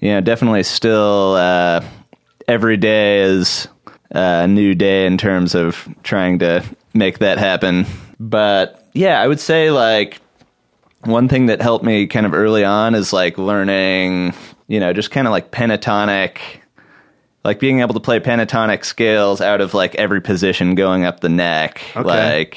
you 0.00 0.10
know, 0.12 0.20
definitely 0.20 0.62
still 0.62 1.34
uh, 1.34 1.84
every 2.48 2.76
day 2.78 3.20
is 3.20 3.68
a 4.10 4.48
new 4.48 4.74
day 4.74 5.06
in 5.06 5.18
terms 5.18 5.54
of 5.54 5.86
trying 6.02 6.38
to 6.40 6.64
make 6.94 7.18
that 7.18 7.38
happen. 7.38 7.86
But 8.18 8.88
yeah, 8.94 9.20
I 9.20 9.28
would 9.28 9.40
say 9.40 9.70
like 9.70 10.20
one 11.04 11.28
thing 11.28 11.46
that 11.46 11.62
helped 11.62 11.84
me 11.84 12.06
kind 12.06 12.26
of 12.26 12.34
early 12.34 12.64
on 12.64 12.94
is 12.94 13.12
like 13.12 13.38
learning, 13.38 14.34
you 14.70 14.78
know, 14.78 14.92
just 14.92 15.10
kind 15.10 15.26
of 15.26 15.32
like 15.32 15.50
pentatonic, 15.50 16.38
like 17.44 17.58
being 17.58 17.80
able 17.80 17.92
to 17.94 18.00
play 18.00 18.20
pentatonic 18.20 18.84
scales 18.84 19.40
out 19.40 19.60
of 19.60 19.74
like 19.74 19.96
every 19.96 20.20
position 20.20 20.76
going 20.76 21.04
up 21.04 21.18
the 21.18 21.28
neck. 21.28 21.82
Okay. 21.96 22.04
Like, 22.04 22.54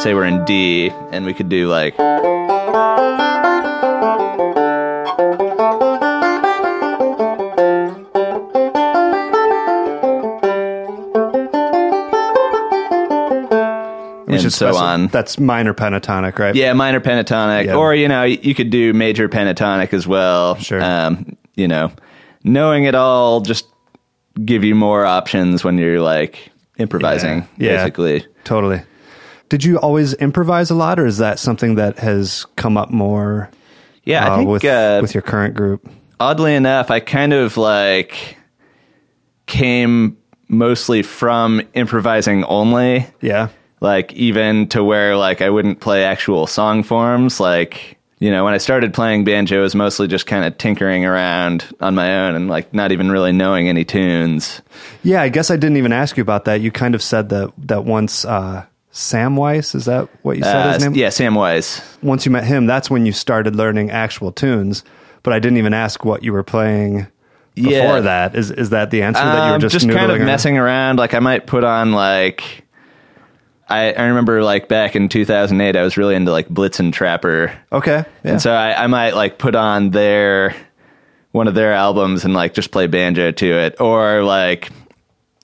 say 0.00 0.14
we're 0.14 0.24
in 0.24 0.44
D 0.44 0.90
and 0.90 1.24
we 1.24 1.32
could 1.32 1.48
do 1.48 1.68
like. 1.68 1.96
And 14.44 14.52
so 14.52 14.76
on. 14.76 15.06
That's 15.08 15.38
minor 15.38 15.74
pentatonic, 15.74 16.38
right? 16.38 16.54
Yeah, 16.54 16.72
minor 16.72 17.00
pentatonic, 17.00 17.66
Yeah. 17.66 17.74
or 17.76 17.94
you 17.94 18.08
know, 18.08 18.22
you 18.24 18.54
could 18.54 18.70
do 18.70 18.92
major 18.92 19.28
pentatonic 19.28 19.92
as 19.92 20.06
well. 20.06 20.56
Sure. 20.56 20.82
Um, 20.82 21.36
you 21.56 21.68
know, 21.68 21.90
knowing 22.44 22.84
it 22.84 22.94
all 22.94 23.40
just 23.40 23.66
give 24.44 24.64
you 24.64 24.74
more 24.74 25.04
options 25.04 25.62
when 25.64 25.76
you're 25.78 26.00
like 26.00 26.50
improvising, 26.78 27.46
Yeah. 27.58 27.70
Yeah. 27.72 27.76
basically. 27.78 28.26
Totally. 28.44 28.80
Did 29.50 29.64
you 29.64 29.76
always 29.78 30.14
improvise 30.14 30.70
a 30.70 30.74
lot, 30.74 30.98
or 30.98 31.04
is 31.04 31.18
that 31.18 31.38
something 31.38 31.74
that 31.74 31.98
has 31.98 32.46
come 32.56 32.78
up 32.78 32.90
more 32.90 33.50
Yeah, 34.04 34.24
I 34.26 34.30
uh, 34.30 34.36
think 34.38 34.48
with 34.48 34.64
uh, 34.64 34.98
with 35.02 35.14
your 35.14 35.22
current 35.22 35.54
group? 35.54 35.86
oddly 36.18 36.54
enough, 36.54 36.90
I 36.90 37.00
kind 37.00 37.32
of 37.34 37.56
like 37.58 38.38
came 39.46 40.16
mostly 40.48 41.02
from 41.02 41.60
improvising 41.74 42.44
only. 42.44 43.06
Yeah. 43.20 43.48
Like 43.82 44.12
even 44.14 44.68
to 44.68 44.82
where 44.84 45.16
like 45.16 45.40
I 45.42 45.50
wouldn't 45.50 45.80
play 45.80 46.04
actual 46.04 46.46
song 46.46 46.82
forms 46.82 47.40
like 47.40 47.98
you 48.20 48.30
know 48.30 48.44
when 48.44 48.54
I 48.54 48.58
started 48.58 48.94
playing 48.94 49.24
banjo 49.24 49.58
it 49.58 49.62
was 49.62 49.74
mostly 49.74 50.06
just 50.06 50.26
kind 50.26 50.44
of 50.44 50.56
tinkering 50.56 51.04
around 51.04 51.66
on 51.80 51.94
my 51.94 52.26
own 52.26 52.34
and 52.36 52.48
like 52.48 52.72
not 52.72 52.92
even 52.92 53.10
really 53.10 53.32
knowing 53.32 53.68
any 53.68 53.84
tunes 53.84 54.62
Yeah, 55.02 55.20
I 55.22 55.28
guess 55.28 55.50
I 55.50 55.56
didn't 55.56 55.76
even 55.78 55.92
ask 55.92 56.16
you 56.16 56.22
about 56.22 56.44
that. 56.44 56.60
You 56.60 56.70
kind 56.70 56.94
of 56.94 57.02
said 57.02 57.28
that 57.30 57.52
that 57.66 57.84
once 57.84 58.24
uh, 58.24 58.64
Sam 58.92 59.36
Weiss 59.36 59.74
is 59.74 59.86
that 59.86 60.08
what 60.22 60.36
you 60.36 60.44
said 60.44 60.54
uh, 60.66 60.72
his 60.74 60.82
name? 60.84 60.94
yeah 60.94 61.08
Sam 61.10 61.34
Wise 61.34 61.80
Once 62.02 62.24
you 62.24 62.30
met 62.32 62.44
him, 62.44 62.66
that's 62.66 62.88
when 62.90 63.04
you 63.06 63.12
started 63.12 63.56
learning 63.56 63.90
actual 63.90 64.30
tunes. 64.32 64.84
but 65.24 65.32
I 65.32 65.38
didn't 65.40 65.58
even 65.58 65.74
ask 65.74 66.04
what 66.04 66.22
you 66.22 66.32
were 66.32 66.44
playing 66.44 67.06
before 67.54 67.70
Yeah. 67.72 68.00
that. 68.00 68.34
Is 68.36 68.50
is 68.52 68.70
that 68.70 68.90
the 68.90 69.02
answer 69.02 69.22
that 69.24 69.44
you 69.46 69.48
were 69.50 69.54
Um, 69.56 69.60
just, 69.60 69.72
just 69.74 69.88
kind 69.90 70.10
of 70.10 70.16
around? 70.18 70.26
messing 70.26 70.56
around. 70.58 70.96
Like 70.98 71.14
I 71.14 71.18
might 71.18 71.46
put 71.46 71.64
on 71.64 71.92
like 71.92 72.61
I, 73.72 73.92
I 73.92 74.06
remember 74.06 74.42
like 74.42 74.68
back 74.68 74.96
in 74.96 75.08
2008, 75.08 75.76
I 75.76 75.82
was 75.82 75.96
really 75.96 76.14
into 76.14 76.30
like 76.30 76.48
Blitzen 76.48 76.92
Trapper, 76.92 77.52
Okay, 77.72 78.04
yeah. 78.24 78.30
and 78.32 78.42
so 78.42 78.52
I, 78.52 78.84
I 78.84 78.86
might 78.86 79.14
like 79.14 79.38
put 79.38 79.54
on 79.54 79.90
their 79.90 80.54
one 81.32 81.48
of 81.48 81.54
their 81.54 81.72
albums 81.72 82.24
and 82.24 82.34
like 82.34 82.54
just 82.54 82.70
play 82.70 82.86
banjo 82.86 83.32
to 83.32 83.46
it, 83.46 83.80
or 83.80 84.22
like 84.22 84.70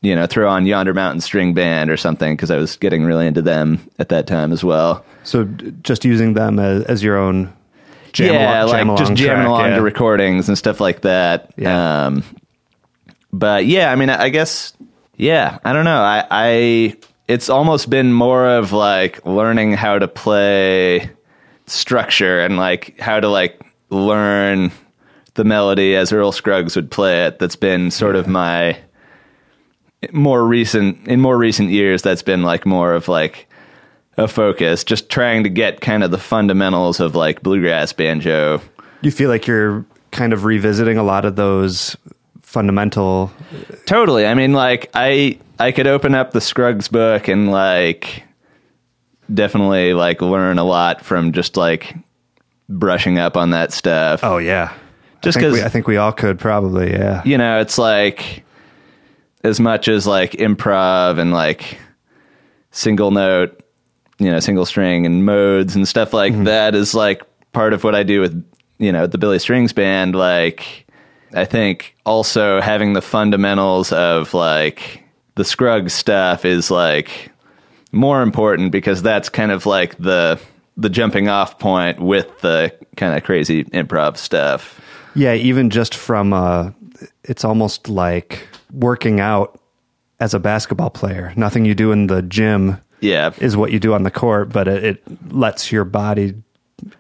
you 0.02 0.14
know 0.14 0.26
throw 0.26 0.48
on 0.48 0.66
Yonder 0.66 0.94
Mountain 0.94 1.20
String 1.20 1.54
Band 1.54 1.90
or 1.90 1.96
something 1.96 2.34
because 2.34 2.50
I 2.50 2.56
was 2.56 2.76
getting 2.76 3.04
really 3.04 3.26
into 3.26 3.42
them 3.42 3.80
at 3.98 4.10
that 4.10 4.26
time 4.26 4.52
as 4.52 4.62
well. 4.62 5.04
so 5.24 5.44
just 5.82 6.04
using 6.04 6.34
them 6.34 6.58
as, 6.58 6.84
as 6.84 7.02
your 7.02 7.16
own 7.16 7.52
jam 8.12 8.34
yeah, 8.34 8.64
along, 8.64 8.68
like 8.68 8.78
jam 8.78 8.96
just 8.96 9.00
along 9.00 9.16
jamming 9.16 9.36
track, 9.36 9.46
along 9.48 9.70
yeah. 9.70 9.76
to 9.76 9.82
recordings 9.82 10.48
and 10.48 10.58
stuff 10.58 10.80
like 10.80 11.02
that. 11.02 11.52
Yeah. 11.56 12.06
Um, 12.06 12.24
but 13.32 13.66
yeah, 13.66 13.92
I 13.92 13.96
mean, 13.96 14.10
I 14.10 14.28
guess, 14.30 14.72
yeah, 15.16 15.58
I 15.64 15.72
don't 15.72 15.84
know. 15.84 16.00
I, 16.00 16.26
I, 16.30 16.96
it's 17.28 17.48
almost 17.48 17.90
been 17.90 18.12
more 18.12 18.48
of 18.48 18.72
like 18.72 19.24
learning 19.24 19.74
how 19.74 19.98
to 19.98 20.08
play 20.08 21.10
structure 21.66 22.40
and 22.40 22.56
like 22.56 22.98
how 22.98 23.20
to 23.20 23.28
like 23.28 23.60
learn 23.90 24.72
the 25.34 25.44
melody 25.44 25.94
as 25.94 26.12
Earl 26.12 26.32
Scruggs 26.32 26.74
would 26.74 26.90
play 26.90 27.26
it. 27.26 27.38
That's 27.38 27.56
been 27.56 27.90
sort 27.90 28.16
of 28.16 28.26
my 28.26 28.76
more 30.12 30.44
recent, 30.46 31.06
in 31.06 31.20
more 31.20 31.36
recent 31.36 31.70
years, 31.70 32.02
that's 32.02 32.22
been 32.22 32.42
like 32.42 32.66
more 32.66 32.94
of 32.94 33.08
like, 33.08 33.46
a 34.18 34.26
focus, 34.26 34.82
just 34.82 35.08
trying 35.08 35.44
to 35.44 35.48
get 35.48 35.80
kind 35.80 36.02
of 36.02 36.10
the 36.10 36.18
fundamentals 36.18 36.98
of 36.98 37.14
like 37.14 37.40
bluegrass 37.40 37.92
banjo 37.92 38.60
You 39.00 39.12
feel 39.12 39.30
like 39.30 39.46
you're 39.46 39.86
kind 40.10 40.32
of 40.32 40.44
revisiting 40.44 40.98
a 40.98 41.04
lot 41.04 41.24
of 41.24 41.36
those 41.36 41.96
fundamental. 42.42 43.30
Totally. 43.86 44.26
I 44.26 44.34
mean, 44.34 44.52
like 44.52 44.90
I 44.94 45.38
I 45.58 45.72
could 45.72 45.86
open 45.86 46.14
up 46.14 46.32
the 46.32 46.40
Scruggs 46.40 46.88
book 46.88 47.28
and 47.28 47.50
like 47.50 48.22
definitely 49.32 49.94
like 49.94 50.22
learn 50.22 50.58
a 50.58 50.64
lot 50.64 51.04
from 51.04 51.32
just 51.32 51.56
like 51.56 51.94
brushing 52.68 53.18
up 53.18 53.36
on 53.36 53.50
that 53.50 53.72
stuff. 53.72 54.20
Oh 54.22 54.38
yeah, 54.38 54.72
Just 55.22 55.38
I 55.38 55.40
think 55.40 55.52
'cause- 55.52 55.60
we, 55.60 55.64
I 55.66 55.68
think 55.68 55.86
we 55.86 55.96
all 55.96 56.12
could 56.12 56.38
probably. 56.38 56.90
Yeah, 56.90 57.22
You 57.24 57.38
know, 57.38 57.60
it's 57.60 57.78
like 57.78 58.44
as 59.44 59.60
much 59.60 59.88
as 59.88 60.06
like 60.06 60.32
improv 60.32 61.18
and 61.18 61.32
like 61.32 61.78
single 62.70 63.10
note, 63.10 63.60
you 64.18 64.30
know, 64.30 64.40
single 64.40 64.66
string 64.66 65.06
and 65.06 65.24
modes 65.24 65.74
and 65.76 65.86
stuff 65.86 66.12
like 66.12 66.32
mm-hmm. 66.32 66.44
that 66.44 66.74
is 66.74 66.94
like 66.94 67.22
part 67.52 67.72
of 67.72 67.84
what 67.84 67.94
I 67.94 68.02
do 68.02 68.20
with, 68.20 68.44
you 68.78 68.92
know, 68.92 69.06
the 69.06 69.18
Billy 69.18 69.38
Strings 69.38 69.72
band 69.72 70.14
like 70.14 70.86
I 71.34 71.44
think 71.44 71.94
also 72.06 72.60
having 72.60 72.94
the 72.94 73.02
fundamentals 73.02 73.92
of 73.92 74.34
like 74.34 75.04
the 75.38 75.44
Scruggs 75.44 75.92
stuff 75.94 76.44
is 76.44 76.70
like 76.70 77.30
more 77.92 78.20
important 78.22 78.70
because 78.72 79.02
that's 79.02 79.28
kind 79.30 79.50
of 79.50 79.64
like 79.64 79.96
the 79.98 80.38
the 80.76 80.88
jumping 80.90 81.28
off 81.28 81.58
point 81.58 82.00
with 82.00 82.40
the 82.40 82.72
kind 82.96 83.16
of 83.16 83.24
crazy 83.24 83.64
improv 83.64 84.16
stuff. 84.16 84.80
yeah. 85.14 85.34
Even 85.34 85.70
just 85.70 85.94
from, 85.94 86.32
uh, 86.32 86.70
it's 87.24 87.44
almost 87.44 87.88
like 87.88 88.46
working 88.72 89.18
out 89.18 89.58
as 90.20 90.34
a 90.34 90.38
basketball 90.38 90.90
player. 90.90 91.32
Nothing 91.36 91.64
you 91.64 91.74
do 91.74 91.90
in 91.90 92.06
the 92.06 92.22
gym 92.22 92.78
Yeah. 93.00 93.32
is 93.38 93.56
what 93.56 93.72
you 93.72 93.80
do 93.80 93.92
on 93.92 94.04
the 94.04 94.10
court, 94.12 94.50
but 94.52 94.68
it, 94.68 94.84
it 94.84 95.32
lets 95.32 95.72
your 95.72 95.84
body 95.84 96.34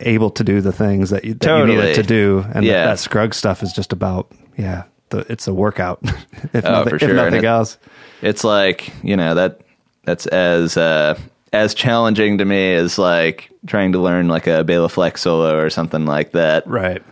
able 0.00 0.30
to 0.30 0.42
do 0.42 0.60
the 0.60 0.72
things 0.72 1.10
that 1.10 1.24
you, 1.24 1.34
that 1.34 1.58
you 1.60 1.66
need 1.66 1.78
it 1.78 1.94
to 1.94 2.02
do. 2.02 2.44
And 2.52 2.64
Yeah. 2.64 2.72
that, 2.72 2.86
that 2.94 2.98
Scruggs 2.98 3.36
stuff 3.36 3.62
is 3.62 3.72
just 3.72 3.92
about, 3.92 4.32
yeah, 4.56 4.84
the, 5.10 5.18
it's 5.30 5.46
a 5.48 5.54
workout. 5.54 6.00
if, 6.52 6.64
Oh, 6.64 6.70
nothing, 6.70 6.90
for 6.90 6.96
if 6.96 7.00
sure. 7.00 7.08
And 7.10 7.16
nothing 7.16 7.44
it- 7.44 7.44
else. 7.44 7.78
it's 8.22 8.44
like 8.44 8.92
you 9.02 9.16
know 9.16 9.34
that 9.34 9.60
that's 10.04 10.26
as 10.26 10.76
uh 10.76 11.18
as 11.52 11.72
challenging 11.74 12.38
to 12.38 12.44
me 12.44 12.74
as 12.74 12.98
like 12.98 13.50
trying 13.66 13.92
to 13.92 13.98
learn 13.98 14.28
like 14.28 14.46
a 14.46 14.64
Bela 14.64 14.88
Fleck 14.88 15.16
solo 15.18 15.58
or 15.58 15.70
something 15.70 16.04
like 16.04 16.32
that. 16.32 16.66
Right. 16.66 17.02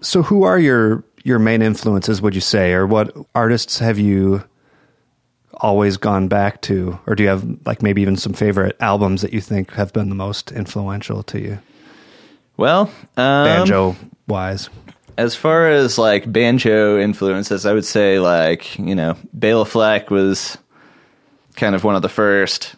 So, 0.00 0.22
who 0.22 0.42
are 0.44 0.58
your 0.58 1.04
your 1.24 1.38
main 1.38 1.62
influences? 1.62 2.22
Would 2.22 2.34
you 2.34 2.40
say, 2.40 2.72
or 2.72 2.86
what 2.86 3.14
artists 3.34 3.78
have 3.80 3.98
you 3.98 4.42
always 5.54 5.96
gone 5.96 6.28
back 6.28 6.60
to, 6.62 6.98
or 7.06 7.14
do 7.14 7.22
you 7.24 7.28
have 7.28 7.44
like 7.66 7.82
maybe 7.82 8.00
even 8.02 8.16
some 8.16 8.32
favorite 8.32 8.76
albums 8.80 9.22
that 9.22 9.32
you 9.32 9.40
think 9.40 9.72
have 9.72 9.92
been 9.92 10.08
the 10.08 10.14
most 10.14 10.52
influential 10.52 11.22
to 11.24 11.40
you, 11.40 11.58
Well, 12.56 12.82
um, 13.16 13.44
banjo 13.44 13.96
wise? 14.28 14.70
As 15.18 15.34
far 15.34 15.68
as 15.68 15.98
like 15.98 16.32
banjo 16.32 16.98
influences, 16.98 17.66
I 17.66 17.72
would 17.74 17.84
say 17.84 18.20
like 18.20 18.78
you 18.78 18.94
know 18.94 19.16
Bela 19.34 19.66
Fleck 19.66 20.10
was 20.10 20.56
kind 21.56 21.74
of 21.74 21.84
one 21.84 21.96
of 21.96 22.02
the 22.02 22.08
first 22.08 22.76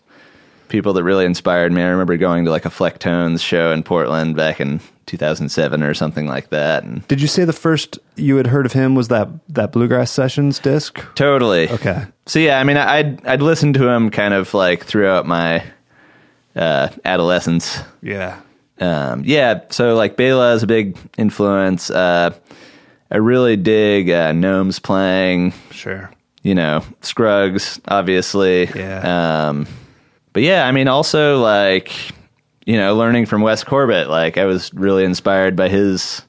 people 0.68 0.94
that 0.94 1.04
really 1.04 1.26
inspired 1.26 1.70
me. 1.70 1.82
I 1.82 1.88
remember 1.88 2.16
going 2.16 2.46
to 2.46 2.50
like 2.50 2.64
a 2.64 2.70
Flecktones 2.70 3.40
show 3.40 3.72
in 3.72 3.82
Portland 3.82 4.36
back 4.36 4.60
in 4.60 4.80
2007 5.06 5.82
or 5.82 5.92
something 5.92 6.26
like 6.26 6.48
that, 6.48 6.82
and 6.82 7.06
Did 7.08 7.20
you 7.20 7.28
say 7.28 7.44
the 7.44 7.52
first 7.52 7.98
you 8.16 8.36
had 8.36 8.46
heard 8.46 8.64
of 8.64 8.72
him 8.72 8.94
was 8.94 9.08
that 9.08 9.28
that 9.50 9.70
bluegrass 9.70 10.10
sessions 10.10 10.58
disc? 10.58 10.98
totally 11.14 11.68
Okay. 11.68 12.06
So 12.26 12.38
yeah, 12.38 12.58
I 12.58 12.64
mean, 12.64 12.78
I'd 12.78 13.24
I'd 13.26 13.42
listened 13.42 13.74
to 13.74 13.86
him 13.86 14.10
kind 14.10 14.32
of 14.32 14.54
like 14.54 14.86
throughout 14.86 15.26
my 15.26 15.62
uh, 16.56 16.88
adolescence. 17.04 17.80
Yeah. 18.02 18.40
Um, 18.80 19.22
yeah, 19.26 19.62
so 19.70 19.94
like 19.94 20.16
Bela 20.16 20.54
is 20.54 20.62
a 20.62 20.66
big 20.66 20.96
influence. 21.18 21.90
Uh, 21.90 22.34
I 23.10 23.16
really 23.16 23.56
dig 23.56 24.10
uh, 24.10 24.32
Noam's 24.32 24.78
playing. 24.78 25.52
Sure. 25.70 26.10
You 26.42 26.54
know, 26.54 26.82
Scruggs, 27.02 27.80
obviously. 27.86 28.66
Yeah. 28.74 29.48
Um, 29.48 29.66
but 30.32 30.42
yeah, 30.42 30.66
I 30.66 30.72
mean, 30.72 30.88
also 30.88 31.40
like 31.40 31.92
you 32.66 32.76
know, 32.76 32.94
learning 32.94 33.26
from 33.26 33.42
Wes 33.42 33.64
Corbett. 33.64 34.08
Like 34.08 34.38
I 34.38 34.44
was 34.46 34.72
really 34.74 35.04
inspired 35.04 35.56
by 35.56 35.68
his 35.68 36.22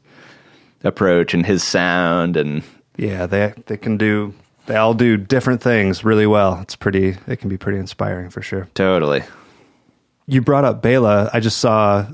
approach 0.83 1.33
and 1.33 1.45
his 1.45 1.63
sound 1.63 2.35
and 2.35 2.63
Yeah, 2.97 3.27
they 3.27 3.53
they 3.67 3.77
can 3.77 3.97
do 3.97 4.33
they 4.65 4.75
all 4.75 4.93
do 4.93 5.17
different 5.17 5.61
things 5.61 6.03
really 6.03 6.27
well. 6.27 6.59
It's 6.61 6.75
pretty 6.75 7.15
it 7.27 7.37
can 7.37 7.49
be 7.49 7.57
pretty 7.57 7.77
inspiring 7.79 8.29
for 8.29 8.41
sure. 8.41 8.67
totally. 8.73 9.23
You 10.27 10.41
brought 10.41 10.63
up 10.65 10.81
Bela. 10.81 11.29
I 11.33 11.39
just 11.39 11.57
saw 11.57 12.07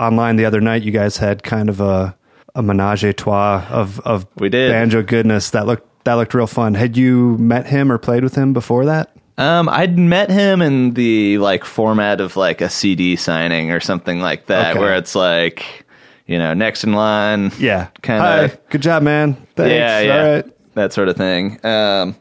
online 0.00 0.36
the 0.36 0.44
other 0.46 0.60
night 0.60 0.82
you 0.82 0.90
guys 0.90 1.16
had 1.18 1.42
kind 1.42 1.68
of 1.68 1.80
a 1.80 2.16
a 2.54 2.62
menage 2.62 3.04
a 3.04 3.12
trois 3.12 3.64
of 3.70 4.00
of 4.00 4.26
We 4.36 4.48
did. 4.48 4.72
banjo 4.72 5.02
goodness. 5.02 5.50
That 5.50 5.66
looked 5.66 5.86
that 6.04 6.14
looked 6.14 6.34
real 6.34 6.46
fun. 6.46 6.74
Had 6.74 6.96
you 6.96 7.36
met 7.38 7.66
him 7.66 7.92
or 7.92 7.98
played 7.98 8.24
with 8.24 8.34
him 8.34 8.52
before 8.52 8.86
that? 8.86 9.14
Um, 9.38 9.68
I'd 9.68 9.98
met 9.98 10.30
him 10.30 10.60
in 10.60 10.94
the 10.94 11.38
like 11.38 11.64
format 11.64 12.20
of 12.20 12.36
like 12.36 12.60
a 12.60 12.68
CD 12.68 13.16
signing 13.16 13.70
or 13.70 13.80
something 13.80 14.20
like 14.20 14.46
that, 14.46 14.72
Okay. 14.72 14.80
where 14.80 14.94
it's 14.96 15.14
like, 15.14 15.86
you 16.26 16.38
know, 16.38 16.52
next 16.54 16.84
in 16.84 16.92
line. 16.94 17.50
Yeah. 17.58 17.88
Kinda- 18.02 18.58
Good 18.68 18.82
job, 18.82 19.02
man. 19.02 19.34
Thanks. 19.56 19.72
yeah, 19.72 20.00
yeah, 20.00 20.16
All 20.24 20.32
right. 20.34 20.44
that 20.74 20.92
sort 20.92 21.08
of 21.08 21.16
thing. 21.16 21.58
Um, 21.64 22.16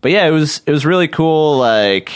but 0.00 0.10
yeah, 0.12 0.26
it 0.26 0.30
was 0.32 0.60
it 0.66 0.70
was 0.72 0.84
really 0.84 1.08
cool. 1.08 1.56
Like, 1.58 2.10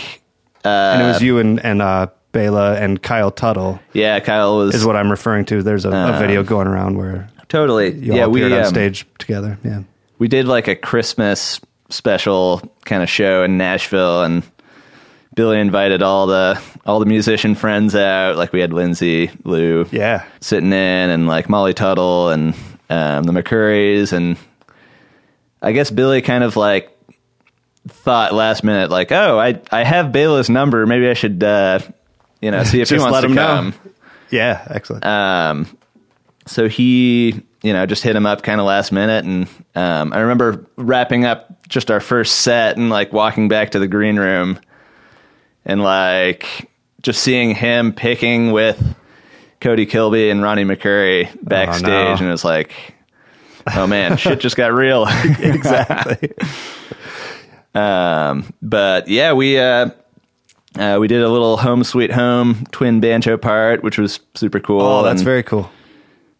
uh, 0.64 0.68
And 0.68 1.02
it 1.02 1.06
was 1.06 1.22
you 1.22 1.38
and 1.38 1.58
and 1.64 1.80
uh 1.82 2.08
Bela 2.38 2.76
and 2.76 3.02
Kyle 3.02 3.32
Tuttle 3.32 3.80
yeah, 3.92 4.20
Kyle 4.20 4.58
was 4.58 4.72
is 4.76 4.86
what 4.86 4.94
I'm 4.94 5.10
referring 5.10 5.44
to. 5.46 5.60
There's 5.60 5.84
a, 5.84 5.90
a 5.90 6.18
video 6.20 6.44
going 6.44 6.68
around 6.68 6.96
where 6.96 7.28
totally. 7.48 7.92
you 7.92 8.14
yeah, 8.14 8.24
all 8.26 8.30
we 8.30 8.42
appeared 8.42 8.60
on 8.60 8.66
um, 8.66 8.70
stage 8.72 9.06
together. 9.18 9.58
Yeah. 9.64 9.82
we 10.20 10.28
did 10.28 10.46
like 10.46 10.68
a 10.68 10.76
Christmas 10.76 11.60
special 11.88 12.62
kind 12.84 13.02
of 13.02 13.08
show 13.10 13.42
in 13.42 13.58
Nashville, 13.58 14.22
and 14.22 14.44
Billy 15.34 15.58
invited 15.58 16.00
all 16.00 16.28
the 16.28 16.62
all 16.86 17.00
the 17.00 17.06
musician 17.06 17.56
friends 17.56 17.96
out. 17.96 18.36
Like 18.36 18.52
we 18.52 18.60
had 18.60 18.72
Lindsay, 18.72 19.32
Lou, 19.42 19.86
Yeah. 19.90 20.24
sitting 20.40 20.72
in 20.72 21.10
and 21.10 21.26
like 21.26 21.48
Molly 21.48 21.74
Tuttle 21.74 22.28
and 22.28 22.54
um, 22.88 23.24
the 23.24 23.32
McCourys 23.32 24.12
and 24.12 24.36
I 25.60 25.72
guess 25.72 25.90
Billy 25.90 26.22
kind 26.22 26.44
of 26.44 26.56
like 26.56 26.96
thought 27.88 28.32
last 28.34 28.62
minute 28.62 28.90
like 28.90 29.10
oh 29.12 29.38
I 29.40 29.60
I 29.72 29.82
have 29.82 30.12
Bela's 30.12 30.50
number 30.50 30.84
maybe 30.86 31.08
I 31.08 31.14
should 31.14 31.42
uh, 31.42 31.80
you 32.40 32.50
know 32.50 32.62
see 32.64 32.80
if 32.82 32.88
he 32.88 32.98
wants 32.98 33.12
let 33.12 33.20
to 33.22 33.26
him 33.28 33.34
know. 33.34 33.46
come 33.46 33.74
Yeah. 34.30 34.66
Excellent. 34.70 35.04
um 35.06 35.66
so 36.46 36.68
he 36.68 37.42
you 37.62 37.72
know 37.72 37.84
just 37.86 38.02
hit 38.02 38.14
him 38.16 38.26
up 38.26 38.42
kind 38.42 38.60
of 38.60 38.66
last 38.66 38.92
minute 38.92 39.24
and 39.24 39.48
um 39.74 40.12
I 40.12 40.20
remember 40.20 40.64
wrapping 40.76 41.24
up 41.24 41.66
just 41.68 41.90
our 41.90 42.00
first 42.00 42.36
set 42.36 42.76
and 42.76 42.88
like 42.90 43.12
walking 43.12 43.48
back 43.48 43.70
to 43.72 43.78
the 43.78 43.88
green 43.88 44.18
room 44.18 44.58
and 45.64 45.82
like 45.82 46.70
just 47.02 47.22
seeing 47.22 47.54
him 47.54 47.92
picking 47.92 48.52
with 48.52 48.82
Cody 49.60 49.86
Kilby 49.86 50.30
and 50.30 50.40
Ronnie 50.42 50.64
McCoury 50.64 51.28
backstage, 51.42 51.84
Oh, 51.88 51.90
no. 51.90 52.12
and 52.12 52.22
it 52.22 52.30
was 52.30 52.44
like, 52.44 52.72
oh 53.74 53.86
man, 53.86 54.16
shit 54.16 54.40
just 54.40 54.56
got 54.56 54.72
real. 54.72 55.04
exactly. 55.38 56.32
um, 57.74 58.52
but 58.62 59.08
yeah, 59.08 59.32
we 59.32 59.58
uh, 59.58 59.90
uh, 60.78 60.98
we 61.00 61.08
did 61.08 61.22
a 61.22 61.28
little 61.28 61.56
home 61.56 61.84
sweet 61.84 62.12
home 62.12 62.66
twin 62.70 63.00
banjo 63.00 63.36
part, 63.36 63.82
which 63.82 63.98
was 63.98 64.20
super 64.34 64.60
cool. 64.60 64.80
Oh, 64.80 65.02
that's 65.02 65.20
and, 65.20 65.24
very 65.24 65.42
cool. 65.42 65.70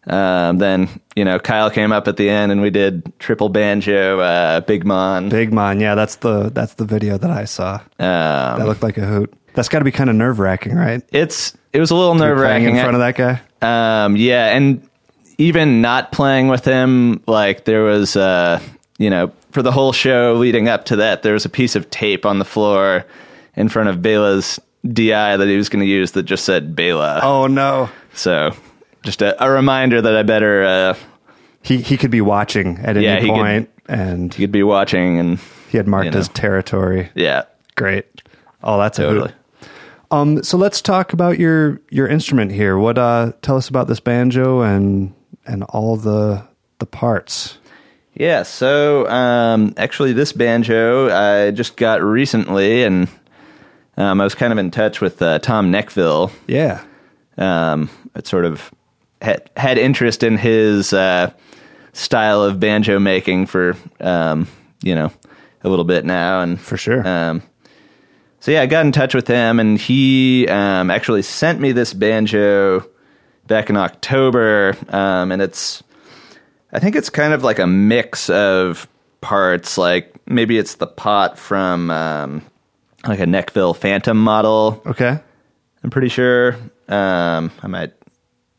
Um, 0.07 0.57
then 0.57 0.89
you 1.15 1.25
know 1.25 1.39
Kyle 1.39 1.69
came 1.69 1.91
up 1.91 2.07
at 2.07 2.17
the 2.17 2.29
end 2.29 2.51
and 2.51 2.61
we 2.61 2.69
did 2.69 3.11
triple 3.19 3.49
banjo, 3.49 4.19
uh, 4.19 4.61
Big 4.61 4.85
Mon. 4.85 5.29
Big 5.29 5.51
Mon. 5.51 5.79
yeah, 5.79 5.95
that's 5.95 6.17
the 6.17 6.49
that's 6.49 6.75
the 6.75 6.85
video 6.85 7.17
that 7.17 7.29
I 7.29 7.45
saw. 7.45 7.75
Um, 7.99 8.59
That 8.59 8.65
looked 8.65 8.83
like 8.83 8.97
a 8.97 9.05
hoot. 9.05 9.33
That's 9.53 9.69
got 9.69 9.79
to 9.79 9.85
be 9.85 9.91
kind 9.91 10.09
of 10.09 10.15
nerve 10.15 10.39
wracking, 10.39 10.75
right? 10.75 11.03
it's 11.11 11.55
it 11.73 11.79
was 11.79 11.91
a 11.91 11.95
little 11.95 12.15
nerve 12.15 12.39
wracking 12.39 12.75
in 12.75 12.81
front 12.81 12.95
of 12.95 13.01
that 13.01 13.15
guy. 13.15 13.41
Um, 13.61 14.15
yeah, 14.15 14.55
and 14.55 14.87
even 15.37 15.81
not 15.81 16.11
playing 16.11 16.47
with 16.47 16.65
him, 16.65 17.21
like 17.27 17.65
there 17.65 17.83
was, 17.83 18.15
uh, 18.15 18.61
you 18.97 19.09
know, 19.09 19.31
for 19.51 19.61
the 19.61 19.71
whole 19.71 19.91
show 19.91 20.35
leading 20.35 20.67
up 20.67 20.85
to 20.85 20.97
that, 20.97 21.23
there 21.23 21.33
was 21.33 21.45
a 21.45 21.49
piece 21.49 21.75
of 21.75 21.89
tape 21.89 22.25
on 22.25 22.39
the 22.39 22.45
floor 22.45 23.05
in 23.55 23.69
front 23.69 23.89
of 23.89 24.01
Bela's 24.01 24.59
DI 24.87 25.37
that 25.37 25.47
he 25.47 25.57
was 25.57 25.69
going 25.69 25.81
to 25.83 25.89
use 25.89 26.11
that 26.13 26.23
just 26.23 26.45
said 26.45 26.75
Bela. 26.75 27.19
Oh 27.23 27.47
no, 27.47 27.89
So 28.13 28.55
just 29.03 29.21
a, 29.21 29.41
a 29.43 29.49
reminder 29.49 30.01
that 30.01 30.15
I 30.15 30.23
better, 30.23 30.63
uh, 30.63 30.93
he 31.61 31.77
he 31.81 31.97
could 31.97 32.11
be 32.11 32.21
watching 32.21 32.77
at 32.79 32.95
any 32.95 33.05
Yeah, 33.05 33.19
he 33.19 33.27
could- 33.27 33.35
point, 33.35 33.69
and 33.87 34.33
you 34.37 34.43
could 34.43 34.51
be 34.51 34.63
watching 34.63 35.19
and 35.19 35.39
he 35.69 35.77
had 35.77 35.87
marked 35.87 36.05
you 36.05 36.11
know. 36.11 36.17
his 36.17 36.29
territory. 36.29 37.09
yeah, 37.15 37.43
Great. 37.75 38.05
Oh, 38.63 38.77
that's 38.79 38.99
a 38.99 39.03
totally. 39.03 39.31
Um, 40.11 40.41
so 40.43 40.57
let's 40.57 40.81
talk 40.81 41.13
about 41.13 41.37
your 41.39 41.79
your 41.91 42.07
instrument 42.07 42.51
here. 42.51 42.77
What 42.77 42.97
uh, 42.97 43.33
tell 43.41 43.55
us 43.57 43.69
about 43.69 43.87
this 43.87 43.99
banjo 43.99 44.61
and 44.61 45.13
and 45.45 45.63
all 45.65 45.95
the 45.97 46.43
the 46.79 46.85
parts. 46.85 47.57
Yeah, 48.15 48.43
so 48.43 49.07
um, 49.07 49.73
actually, 49.77 50.11
this 50.13 50.33
banjo 50.33 51.09
I 51.09 51.51
just 51.51 51.77
got 51.77 52.01
recently, 52.01 52.83
and 52.83 53.07
um, 53.99 54.19
I 54.19 54.23
was 54.23 54.33
kind 54.33 54.51
of 54.51 54.57
in 54.57 54.71
touch 54.71 55.01
with 55.01 55.21
uh, 55.21 55.37
Tom 55.39 55.71
Nechville. 55.71 56.31
Yeah. 56.47 56.83
um, 57.37 57.89
it 58.15 58.25
sort 58.25 58.45
of 58.45 58.71
had, 59.21 59.49
had 59.55 59.77
interest 59.77 60.23
in 60.23 60.37
his 60.37 60.93
uh, 60.93 61.31
style 61.93 62.41
of 62.41 62.59
banjo 62.59 62.97
making 62.99 63.45
for 63.45 63.75
um, 63.99 64.47
you 64.81 64.95
know 64.95 65.11
a 65.63 65.69
little 65.69 65.85
bit 65.85 66.05
now, 66.05 66.41
and 66.41 66.59
For 66.59 66.77
sure. 66.77 67.05
Um, 67.07 67.43
so 68.39 68.51
yeah, 68.51 68.61
I 68.61 68.65
got 68.67 68.85
in 68.85 68.93
touch 68.93 69.13
with 69.13 69.27
him, 69.27 69.59
and 69.59 69.77
he 69.77 70.47
um, 70.47 70.89
actually 70.89 71.21
sent 71.21 71.59
me 71.59 71.73
this 71.73 71.93
banjo 71.93 72.87
back 73.47 73.69
in 73.69 73.75
October, 73.75 74.77
um, 74.87 75.31
and 75.33 75.41
it's 75.41 75.83
I 76.71 76.79
think 76.79 76.95
it's 76.95 77.09
kind 77.09 77.33
of 77.33 77.43
like 77.43 77.59
a 77.59 77.67
mix 77.67 78.29
of 78.29 78.87
parts. 79.19 79.77
Like 79.77 80.15
maybe 80.25 80.57
it's 80.57 80.75
the 80.75 80.87
pot 80.87 81.37
from 81.37 81.89
um, 81.91 82.43
like 83.07 83.19
a 83.19 83.25
Nechville 83.25 83.75
Phantom 83.75 84.17
model. 84.17 84.81
Okay. 84.85 85.19
I'm 85.83 85.89
pretty 85.89 86.09
sure. 86.09 86.55
Um, 86.87 87.51
I 87.61 87.67
might 87.67 87.93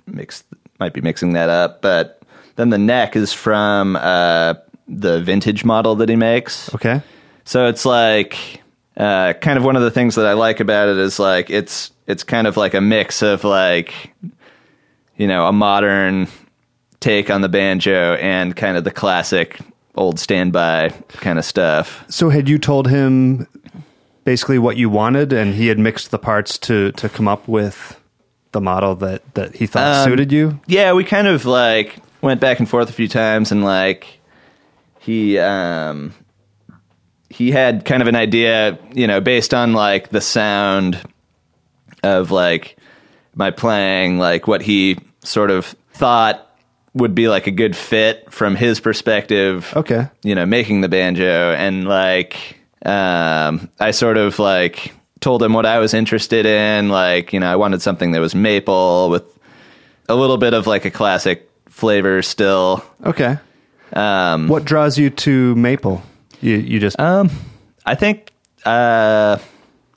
mix, 0.06 0.44
might 0.78 0.92
be 0.92 1.00
mixing 1.00 1.34
that 1.34 1.48
up, 1.48 1.82
but 1.82 2.22
then 2.56 2.70
the 2.70 2.78
neck 2.78 3.16
is 3.16 3.32
from 3.32 3.96
uh, 3.96 4.54
the 4.88 5.20
vintage 5.20 5.64
model 5.64 5.96
that 5.96 6.08
he 6.08 6.16
makes. 6.16 6.74
Okay. 6.74 7.02
So 7.44 7.66
it's 7.66 7.84
like 7.84 8.62
uh, 8.96 9.34
kind 9.34 9.58
of 9.58 9.64
one 9.64 9.76
of 9.76 9.82
the 9.82 9.90
things 9.90 10.14
that 10.14 10.26
I 10.26 10.34
like 10.34 10.60
about 10.60 10.88
it 10.88 10.98
is 10.98 11.18
like 11.18 11.50
it's 11.50 11.90
it's 12.06 12.22
kind 12.24 12.46
of 12.46 12.56
like 12.56 12.74
a 12.74 12.80
mix 12.80 13.22
of 13.22 13.44
like 13.44 14.14
you 15.16 15.26
know 15.26 15.46
a 15.46 15.52
modern 15.52 16.28
take 17.00 17.30
on 17.30 17.40
the 17.40 17.48
banjo 17.48 18.14
and 18.14 18.54
kind 18.54 18.76
of 18.76 18.84
the 18.84 18.90
classic 18.90 19.58
old 19.94 20.18
standby 20.18 20.90
kind 21.08 21.38
of 21.38 21.44
stuff. 21.44 22.04
So 22.08 22.28
had 22.28 22.48
you 22.48 22.58
told 22.58 22.88
him 22.88 23.46
basically 24.30 24.60
what 24.60 24.76
you 24.76 24.88
wanted, 24.88 25.32
and 25.32 25.54
he 25.54 25.66
had 25.66 25.76
mixed 25.76 26.12
the 26.12 26.18
parts 26.18 26.56
to 26.56 26.92
to 26.92 27.08
come 27.08 27.26
up 27.26 27.48
with 27.48 28.00
the 28.52 28.60
model 28.60 28.94
that 28.94 29.34
that 29.34 29.56
he 29.56 29.66
thought 29.66 30.06
Um, 30.06 30.08
suited 30.08 30.30
you? 30.30 30.60
Yeah, 30.68 30.92
we 30.92 31.02
kind 31.02 31.26
of 31.26 31.46
like 31.46 31.96
went 32.22 32.40
back 32.40 32.60
and 32.60 32.68
forth 32.68 32.88
a 32.88 32.92
few 32.92 33.08
times, 33.08 33.50
and 33.50 33.64
like 33.64 34.20
he 35.00 35.36
um 35.36 36.14
he 37.28 37.50
had 37.50 37.84
kind 37.84 38.02
of 38.02 38.06
an 38.06 38.14
idea, 38.14 38.78
you 38.92 39.08
know, 39.08 39.20
based 39.20 39.52
on 39.52 39.72
like 39.72 40.10
the 40.10 40.20
sound 40.20 41.00
of 42.04 42.30
like 42.30 42.76
my 43.34 43.50
playing, 43.50 44.20
like 44.20 44.46
what 44.46 44.62
he 44.62 44.96
sort 45.24 45.50
of 45.50 45.74
thought 45.92 46.46
would 46.94 47.16
be 47.16 47.26
like 47.26 47.48
a 47.48 47.50
good 47.50 47.74
fit 47.74 48.32
from 48.32 48.54
his 48.54 48.78
perspective. 48.78 49.72
Okay. 49.74 50.08
You 50.22 50.36
know, 50.36 50.46
making 50.46 50.82
the 50.82 50.88
banjo 50.88 51.52
and 51.52 51.88
like 51.88 52.59
um 52.84 53.68
I 53.78 53.90
sort 53.90 54.16
of 54.16 54.38
like 54.38 54.92
told 55.20 55.42
him 55.42 55.52
what 55.52 55.66
I 55.66 55.78
was 55.78 55.92
interested 55.92 56.46
in, 56.46 56.88
like, 56.88 57.32
you 57.32 57.40
know, 57.40 57.52
I 57.52 57.56
wanted 57.56 57.82
something 57.82 58.12
that 58.12 58.20
was 58.20 58.34
maple 58.34 59.10
with 59.10 59.24
a 60.08 60.14
little 60.14 60.38
bit 60.38 60.54
of 60.54 60.66
like 60.66 60.84
a 60.86 60.90
classic 60.90 61.50
flavor 61.68 62.22
still. 62.22 62.82
Okay. 63.04 63.38
Um 63.92 64.48
What 64.48 64.64
draws 64.64 64.98
you 64.98 65.10
to 65.10 65.54
maple? 65.56 66.02
You 66.40 66.56
you 66.56 66.80
just 66.80 66.98
um 66.98 67.30
I 67.84 67.94
think 67.94 68.32
uh 68.64 69.38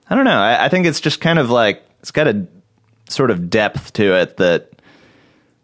I 0.09 0.15
don't 0.15 0.25
know. 0.25 0.39
I, 0.39 0.65
I 0.65 0.69
think 0.69 0.85
it's 0.85 0.99
just 0.99 1.21
kind 1.21 1.39
of 1.39 1.49
like 1.49 1.81
it's 2.01 2.11
got 2.11 2.27
a 2.27 2.45
sort 3.09 3.31
of 3.31 3.49
depth 3.49 3.93
to 3.93 4.15
it 4.15 4.37
that 4.37 4.69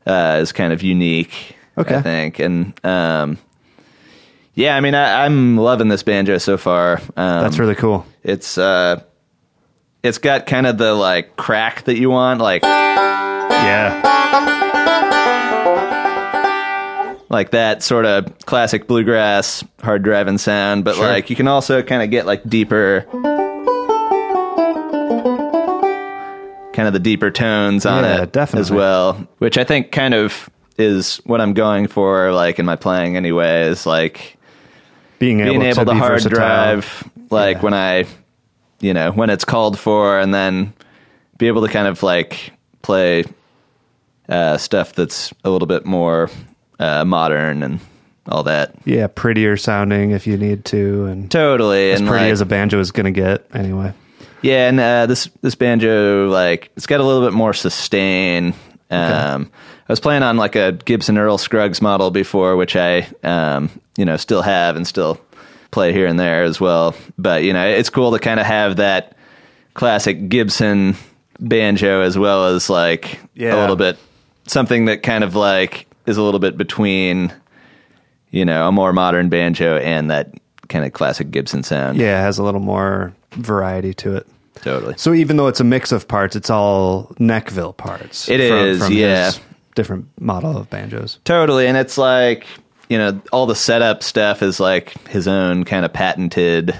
uh, 0.05 0.39
is 0.41 0.51
kind 0.51 0.73
of 0.73 0.81
unique. 0.81 1.55
Okay. 1.77 1.95
I 1.95 2.01
think, 2.01 2.39
and 2.39 2.85
um, 2.85 3.37
yeah, 4.59 4.75
I 4.75 4.81
mean, 4.81 4.93
I, 4.93 5.25
I'm 5.25 5.55
loving 5.57 5.87
this 5.87 6.03
banjo 6.03 6.37
so 6.37 6.57
far. 6.57 6.97
Um, 7.15 7.43
that's 7.43 7.57
really 7.59 7.75
cool. 7.75 8.05
it's 8.23 8.57
uh, 8.57 9.01
it's 10.03 10.17
got 10.17 10.45
kind 10.47 10.67
of 10.67 10.77
the 10.77 10.93
like 10.93 11.35
crack 11.37 11.83
that 11.85 11.97
you 11.97 12.09
want, 12.09 12.41
like 12.41 12.63
Yeah. 12.63 14.05
like 17.29 17.51
that 17.51 17.83
sort 17.83 18.05
of 18.05 18.37
classic 18.45 18.87
bluegrass 18.87 19.63
hard 19.81 20.03
driving 20.03 20.37
sound, 20.37 20.83
but 20.83 20.95
Sure. 20.95 21.07
like 21.07 21.29
you 21.29 21.35
can 21.35 21.47
also 21.47 21.81
kind 21.83 22.01
of 22.03 22.09
get 22.09 22.25
like 22.25 22.43
deeper 22.47 23.05
kind 26.73 26.87
of 26.87 26.93
the 26.93 26.99
deeper 26.99 27.29
tones 27.29 27.85
on 27.85 28.03
Yeah, 28.03 28.23
it 28.23 28.31
definitely. 28.31 28.61
as 28.61 28.71
well, 28.71 29.27
which 29.39 29.57
I 29.57 29.63
think 29.63 29.91
kind 29.91 30.13
of 30.13 30.49
is 30.77 31.17
what 31.25 31.41
I'm 31.41 31.53
going 31.53 31.87
for 31.87 32.31
like 32.31 32.57
in 32.57 32.65
my 32.65 32.75
playing 32.77 33.15
anyway 33.17 33.63
is 33.67 33.85
like 33.85 34.37
Being 35.19 35.41
able 35.41 35.51
being 35.51 35.61
able 35.63 35.85
to, 35.85 35.91
be 35.91 35.97
hard 35.97 36.11
versatile. 36.13 36.37
drive 36.37 37.09
like 37.29 37.57
Yeah. 37.57 37.61
when 37.63 37.73
I 37.73 38.05
you 38.81 38.93
know, 38.93 39.11
when 39.11 39.29
it's 39.29 39.43
called 39.45 39.77
for 39.77 40.19
and 40.19 40.33
then 40.33 40.73
be 41.37 41.47
able 41.47 41.61
to 41.65 41.71
kind 41.71 41.87
of 41.87 42.01
like 42.01 42.53
play 42.81 43.25
uh, 44.29 44.57
stuff 44.57 44.93
that's 44.93 45.33
a 45.43 45.49
little 45.49 45.65
bit 45.67 45.85
more 45.85 46.29
uh, 46.79 47.03
modern 47.03 47.61
and 47.63 47.79
all 48.27 48.43
that. 48.43 48.73
Yeah, 48.85 49.07
prettier 49.07 49.57
sounding 49.57 50.11
if 50.11 50.27
you 50.27 50.37
need 50.37 50.63
to, 50.65 51.05
and 51.05 51.29
Totally, 51.31 51.91
as 51.91 51.99
and 51.99 52.07
pretty 52.07 52.25
like, 52.25 52.31
as 52.33 52.41
a 52.41 52.45
banjo 52.45 52.79
is 52.79 52.91
going 52.91 53.11
to 53.11 53.11
get 53.19 53.45
anyway. 53.53 53.91
yeah, 54.41 54.69
and 54.69 54.79
uh, 54.79 55.05
this 55.07 55.29
this 55.41 55.55
banjo 55.55 56.27
like 56.29 56.71
it's 56.77 56.85
got 56.87 56.99
a 56.99 57.03
little 57.03 57.25
bit 57.27 57.33
more 57.33 57.53
sustain. 57.53 58.53
Um, 58.91 59.51
I 59.89 59.91
was 59.91 59.99
playing 59.99 60.21
on 60.21 60.37
like 60.37 60.55
a 60.55 60.73
Gibson 60.85 61.17
Earl 61.17 61.37
Scruggs 61.39 61.81
model 61.81 62.11
before, 62.11 62.55
which 62.55 62.75
I 62.75 63.07
um, 63.23 63.69
you 63.97 64.05
know 64.05 64.17
still 64.17 64.43
have 64.43 64.75
and 64.75 64.85
still 64.87 65.19
play 65.71 65.91
here 65.93 66.05
and 66.07 66.19
there 66.19 66.43
as 66.43 66.59
well. 66.61 66.95
But 67.17 67.43
you 67.43 67.53
know, 67.53 67.65
it's 67.67 67.89
cool 67.89 68.11
to 68.11 68.19
kind 68.19 68.39
of 68.39 68.45
have 68.45 68.75
that 68.77 69.15
classic 69.73 70.29
Gibson 70.29 70.95
banjo 71.39 72.01
as 72.01 72.17
well 72.17 72.47
as 72.47 72.69
like 72.69 73.19
Yeah. 73.33 73.55
a 73.55 73.59
little 73.61 73.75
bit 73.75 73.97
something 74.45 74.85
that 74.85 75.03
kind 75.03 75.23
of 75.23 75.35
like 75.35 75.87
is 76.05 76.17
a 76.17 76.21
little 76.21 76.39
bit 76.39 76.57
between 76.57 77.31
you 78.31 78.45
know 78.45 78.67
a 78.67 78.71
more 78.71 78.93
modern 78.93 79.29
banjo 79.29 79.77
and 79.77 80.11
that 80.11 80.33
kind 80.67 80.85
of 80.85 80.93
classic 80.93 81.31
Gibson 81.31 81.63
sound. 81.63 81.97
Yeah, 81.97 82.19
it 82.19 82.21
has 82.21 82.37
a 82.37 82.43
little 82.43 82.59
more 82.59 83.11
variety 83.31 83.93
to 83.95 84.15
it. 84.17 84.27
totally. 84.61 84.93
So 84.97 85.13
even 85.15 85.37
though 85.37 85.47
it's 85.47 85.59
a 85.59 85.63
mix 85.63 85.91
of 85.91 86.07
parts, 86.07 86.35
it's 86.35 86.49
all 86.51 87.07
Nechville 87.19 87.75
parts. 87.75 88.29
It 88.29 88.39
It 88.39 88.51
is, 88.51 88.81
is, 88.83 88.89
yeah. 88.91 89.31
Different 89.75 90.07
model 90.19 90.57
of 90.57 90.69
banjos. 90.69 91.19
Totally, 91.23 91.67
and 91.67 91.77
it's 91.77 91.97
like 91.97 92.45
you 92.89 92.97
know 92.97 93.21
all 93.31 93.45
the 93.45 93.55
setup 93.55 94.03
stuff 94.03 94.41
is 94.41 94.59
like 94.59 95.07
his 95.07 95.27
own 95.27 95.63
kind 95.65 95.85
of 95.85 95.93
patented 95.93 96.77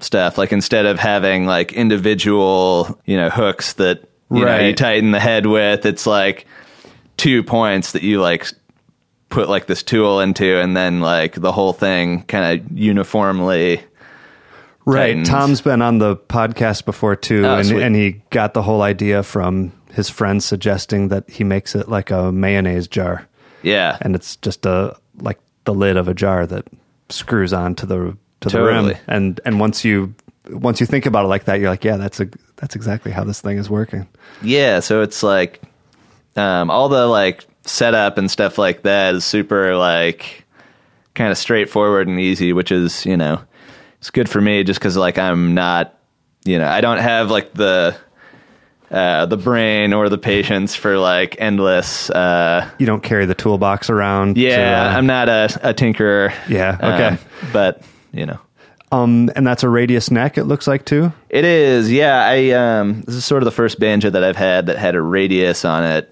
stuff. 0.00 0.38
Like 0.38 0.52
instead 0.52 0.86
of 0.86 0.98
having 0.98 1.46
like 1.46 1.72
individual 1.72 2.98
you 3.04 3.16
know 3.16 3.30
hooks 3.30 3.74
that 3.74 4.08
you 4.30 4.44
know 4.44 4.58
you 4.58 4.74
tighten 4.74 5.10
the 5.12 5.20
head 5.20 5.46
with, 5.46 5.86
it's 5.86 6.06
like 6.06 6.46
two 7.16 7.42
points 7.42 7.92
that 7.92 8.02
you 8.02 8.20
like 8.20 8.46
put 9.28 9.48
like 9.48 9.66
this 9.66 9.82
tool 9.82 10.20
into, 10.20 10.58
and 10.58 10.76
then 10.76 11.00
like 11.00 11.34
the 11.34 11.52
whole 11.52 11.72
thing 11.72 12.22
kind 12.24 12.60
of 12.60 12.78
uniformly. 12.78 13.82
Right. 14.84 15.08
tightens. 15.08 15.28
Tom's 15.28 15.60
been 15.60 15.82
on 15.82 15.98
the 15.98 16.16
podcast 16.16 16.86
before 16.86 17.14
too, 17.14 17.44
Oh, 17.44 17.58
and, 17.58 17.70
and 17.72 17.94
he 17.94 18.22
got 18.30 18.54
the 18.54 18.62
whole 18.62 18.80
idea 18.80 19.22
from 19.22 19.70
his 19.98 20.08
friend 20.08 20.42
suggesting 20.42 21.08
that 21.08 21.28
he 21.28 21.44
makes 21.44 21.74
it 21.74 21.88
like 21.88 22.10
a 22.10 22.30
mayonnaise 22.32 22.86
jar, 22.88 23.26
Yeah, 23.62 23.98
and 24.00 24.14
it's 24.14 24.36
just 24.36 24.64
a 24.64 24.96
like 25.20 25.38
the 25.64 25.74
lid 25.74 25.96
of 25.96 26.06
a 26.08 26.14
jar 26.14 26.46
that 26.46 26.64
screws 27.10 27.52
on 27.52 27.74
to 27.74 27.86
the 27.86 28.16
to 28.40 28.48
the 28.48 28.62
rim. 28.62 28.94
And 29.08 29.40
and 29.44 29.58
once 29.58 29.84
you 29.84 30.14
once 30.50 30.80
you 30.80 30.86
think 30.86 31.04
about 31.04 31.24
it 31.24 31.28
like 31.28 31.44
that, 31.46 31.58
you're 31.60 31.68
like, 31.68 31.84
yeah, 31.84 31.96
that's 31.96 32.20
a 32.20 32.28
that's 32.56 32.76
exactly 32.76 33.10
how 33.10 33.24
this 33.24 33.40
thing 33.40 33.58
is 33.58 33.68
working. 33.68 34.06
Yeah, 34.40 34.80
so 34.80 35.02
it's 35.02 35.22
like 35.22 35.60
um, 36.36 36.70
all 36.70 36.88
the 36.88 37.06
like 37.06 37.44
setup 37.64 38.18
and 38.18 38.30
stuff 38.30 38.56
like 38.56 38.82
that 38.82 39.16
is 39.16 39.24
super 39.24 39.76
like 39.76 40.44
kind 41.14 41.32
of 41.32 41.38
straightforward 41.38 42.06
and 42.06 42.20
easy, 42.20 42.52
which 42.52 42.70
is 42.70 43.04
you 43.04 43.16
know 43.16 43.40
it's 43.98 44.10
good 44.10 44.28
for 44.28 44.40
me 44.40 44.62
just 44.62 44.78
because 44.78 44.96
like 44.96 45.18
I'm 45.18 45.54
not 45.54 45.98
you 46.44 46.56
know 46.56 46.68
I 46.68 46.80
don't 46.80 46.98
have 46.98 47.32
like 47.32 47.52
the 47.54 47.96
uh, 48.90 49.26
the 49.26 49.36
brain 49.36 49.92
or 49.92 50.08
the 50.08 50.18
patience 50.18 50.74
for 50.74 50.98
like 50.98 51.36
endless. 51.38 52.10
Uh, 52.10 52.68
You 52.78 52.86
don't 52.86 53.02
carry 53.02 53.26
the 53.26 53.34
toolbox 53.34 53.90
around. 53.90 54.34
to, 54.36 54.40
yeah, 54.40 54.86
uh, 54.86 54.96
I'm 54.96 55.06
not 55.06 55.28
a, 55.28 55.44
a 55.62 55.74
tinkerer. 55.74 56.32
Yeah, 56.48 56.76
okay. 56.80 57.06
Um, 57.08 57.18
but 57.52 57.82
you 58.12 58.26
know. 58.26 58.38
um, 58.92 59.30
and 59.36 59.46
that's 59.46 59.62
a 59.62 59.68
radius 59.68 60.10
neck. 60.10 60.38
It 60.38 60.44
looks 60.44 60.66
like 60.66 60.84
too. 60.84 61.12
It 61.28 61.44
is, 61.44 61.92
yeah. 61.92 62.24
I 62.26 62.50
um, 62.50 63.02
this 63.02 63.14
is 63.14 63.24
sort 63.24 63.42
of 63.42 63.44
the 63.44 63.50
first 63.52 63.78
banjo 63.78 64.10
that 64.10 64.24
I've 64.24 64.36
had 64.36 64.66
that 64.66 64.78
had 64.78 64.94
a 64.94 65.02
radius 65.02 65.64
on 65.64 65.84
it. 65.84 66.10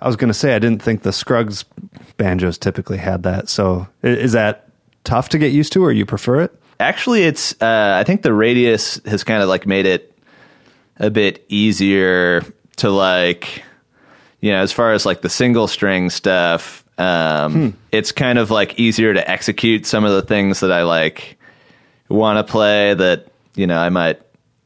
I 0.00 0.06
was 0.06 0.14
going 0.16 0.28
to 0.28 0.34
say 0.38 0.54
I 0.54 0.58
didn't 0.60 0.82
think 0.82 1.02
the 1.02 1.12
Scruggs 1.12 1.64
banjos 2.18 2.56
typically 2.58 2.98
had 2.98 3.24
that. 3.24 3.48
So 3.48 3.88
is 4.02 4.32
that 4.32 4.68
tough 5.04 5.28
to 5.30 5.38
get 5.38 5.50
used 5.52 5.72
to, 5.72 5.82
or 5.82 5.90
you 5.90 6.04
prefer 6.06 6.42
it? 6.42 6.54
Actually, 6.78 7.22
it's 7.24 7.60
uh, 7.60 7.96
I 7.98 8.04
think 8.04 8.22
the 8.22 8.32
radius 8.32 9.00
has 9.06 9.24
kind 9.24 9.42
of 9.42 9.48
like 9.48 9.66
made 9.66 9.86
it 9.86 10.07
a 10.98 11.10
bit 11.10 11.44
easier 11.48 12.42
to 12.76 12.90
like, 12.90 13.62
you 14.40 14.50
know, 14.52 14.58
as 14.58 14.72
far 14.72 14.92
as 14.92 15.06
like 15.06 15.22
the 15.22 15.28
single 15.28 15.68
string 15.68 16.10
stuff. 16.10 16.84
Um, 16.98 17.76
It's 17.92 18.10
kind 18.12 18.38
of 18.38 18.50
like 18.50 18.78
easier 18.78 19.14
to 19.14 19.30
execute 19.30 19.86
some 19.86 20.04
of 20.04 20.12
the 20.12 20.22
things 20.22 20.60
that 20.60 20.72
I 20.72 20.82
like 20.82 21.38
want 22.08 22.44
to 22.44 22.50
play 22.50 22.94
that 22.94 23.26
you 23.54 23.66
know 23.66 23.78
I 23.78 23.88
might 23.88 24.20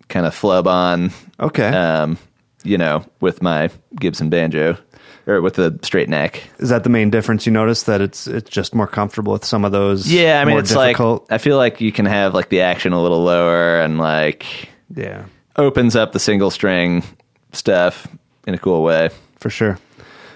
kind 0.09 0.27
of 0.27 0.35
flub 0.35 0.67
on. 0.67 1.11
Okay. 1.41 1.69
Um, 1.69 2.19
you 2.65 2.79
know, 2.79 3.05
with 3.21 3.43
my 3.43 3.71
Gibson 3.97 4.31
banjo 4.31 4.79
or 5.27 5.41
with 5.41 5.55
the 5.55 5.79
straight 5.83 6.09
neck. 6.09 6.43
Is 6.59 6.69
that 6.69 6.85
the 6.85 6.91
main 6.91 7.11
difference 7.11 7.45
you 7.47 7.53
notice 7.53 7.85
that 7.85 8.01
it's 8.01 8.27
it's 8.27 8.49
just 8.51 8.75
more 8.75 8.87
comfortable 8.87 9.33
with 9.33 9.45
some 9.45 9.65
of 9.65 9.73
those? 9.73 10.11
Yeah, 10.11 10.41
I 10.41 10.45
mean, 10.45 10.59
it's 10.59 10.73
difficult? 10.73 11.23
like 11.23 11.33
I 11.33 11.39
feel 11.39 11.57
like 11.57 11.81
you 11.81 11.93
can 11.93 12.07
have 12.07 12.35
like 12.35 12.49
the 12.49 12.61
action 12.63 12.93
a 12.93 13.03
little 13.03 13.23
lower 13.23 13.81
and 13.81 13.99
like 13.99 14.47
yeah, 14.95 15.25
opens 15.57 15.95
up 15.97 16.13
the 16.13 16.19
single 16.21 16.51
string 16.51 17.03
stuff 17.53 18.07
in 18.47 18.55
a 18.55 18.59
cool 18.59 18.83
way. 18.83 19.11
for 19.39 19.51
sure. 19.51 19.79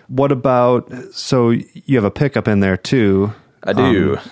What 0.08 0.30
about 0.32 0.92
so 1.12 1.50
you 1.50 1.96
have 1.96 2.04
a 2.04 2.10
pickup 2.10 2.46
in 2.48 2.60
there 2.60 2.76
too? 2.76 3.32
I 3.64 3.72
do. 3.72 4.16
Um, 4.16 4.22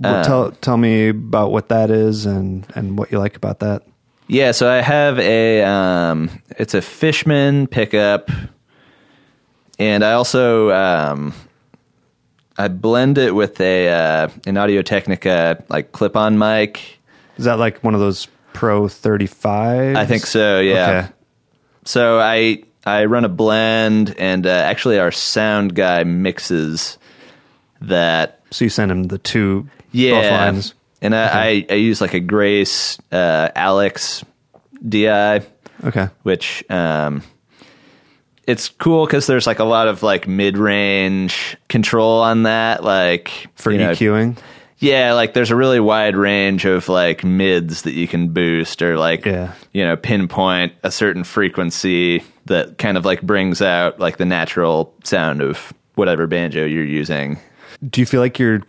Well, 0.00 0.24
tell 0.24 0.50
tell 0.52 0.76
me 0.76 1.08
about 1.08 1.50
what 1.50 1.68
that 1.70 1.90
is 1.90 2.26
and 2.26 2.66
and 2.74 2.98
what 2.98 3.10
you 3.10 3.18
like 3.18 3.34
about 3.36 3.60
that. 3.60 3.82
yeah, 4.28 4.52
so 4.52 4.70
I 4.70 4.80
have 4.82 5.18
a 5.18 5.62
um 5.64 6.30
it's 6.50 6.74
a 6.74 6.82
Fishman 6.82 7.66
pickup 7.66 8.30
and 9.78 10.04
I 10.04 10.12
also 10.12 10.70
um 10.70 11.32
I 12.58 12.68
blend 12.68 13.18
it 13.18 13.34
with 13.34 13.60
a 13.60 13.88
uh, 13.88 14.28
an 14.46 14.56
Audio 14.56 14.82
Technica 14.82 15.64
like 15.68 15.92
clip-on 15.92 16.38
mic. 16.38 16.98
Is 17.38 17.44
that 17.46 17.58
like 17.58 17.82
one 17.84 17.94
of 17.94 18.00
those 18.00 18.26
Pro 18.58 18.88
thirty 18.88 19.26
five? 19.26 19.96
I 19.96 20.04
think 20.06 20.26
so, 20.26 20.60
yeah. 20.60 20.88
Okay. 21.04 21.12
So 21.84 22.18
I 22.20 22.62
I 22.84 23.04
run 23.06 23.24
a 23.24 23.28
blend, 23.28 24.14
and 24.18 24.46
uh, 24.46 24.50
actually 24.50 24.98
our 24.98 25.10
sound 25.12 25.74
guy 25.74 26.04
mixes 26.04 26.98
that. 27.82 28.40
So 28.50 28.64
you 28.64 28.68
send 28.70 28.90
him 28.90 29.04
the 29.04 29.18
two 29.18 29.68
Yeah, 29.92 30.20
both 30.22 30.30
lines. 30.30 30.74
and 31.02 31.14
I, 31.14 31.26
I 31.28 31.66
I 31.70 31.74
use 31.74 32.00
like 32.00 32.14
a 32.14 32.20
Grace 32.20 32.98
uh, 33.12 33.50
ALiX 33.54 34.24
DI, 34.88 35.42
Okay. 35.84 36.08
which 36.22 36.64
um, 36.70 37.22
it's 38.46 38.68
cool 38.70 39.04
because 39.06 39.26
there's 39.26 39.46
like 39.46 39.58
a 39.58 39.64
lot 39.64 39.88
of 39.88 40.02
like 40.02 40.26
mid 40.26 40.56
range 40.56 41.56
control 41.68 42.20
on 42.22 42.44
that, 42.44 42.82
like 42.82 43.30
For 43.54 43.70
you 43.70 43.78
know, 43.78 43.92
EQing. 43.92 44.38
Yeah, 44.80 45.14
like 45.14 45.34
there's 45.34 45.50
a 45.50 45.56
really 45.56 45.80
wide 45.80 46.16
range 46.16 46.64
of 46.64 46.88
like 46.88 47.24
mids 47.24 47.82
that 47.82 47.94
you 47.94 48.06
can 48.06 48.28
boost 48.28 48.80
or 48.80 48.96
like 48.96 49.24
Yeah. 49.26 49.52
you 49.72 49.84
know 49.84 49.96
pinpoint 49.96 50.72
a 50.84 50.90
certain 50.90 51.24
frequency 51.24 52.22
that 52.46 52.78
kind 52.78 52.96
of 52.96 53.04
like 53.04 53.20
brings 53.22 53.60
out 53.60 53.98
like 53.98 54.18
the 54.18 54.24
natural 54.24 54.94
sound 55.04 55.40
of 55.42 55.72
whatever 55.96 56.26
banjo 56.28 56.64
you're 56.64 56.84
using. 56.84 57.38
Do 57.90 58.00
you 58.00 58.06
feel 58.06 58.20
like 58.20 58.38
you're 58.38 58.62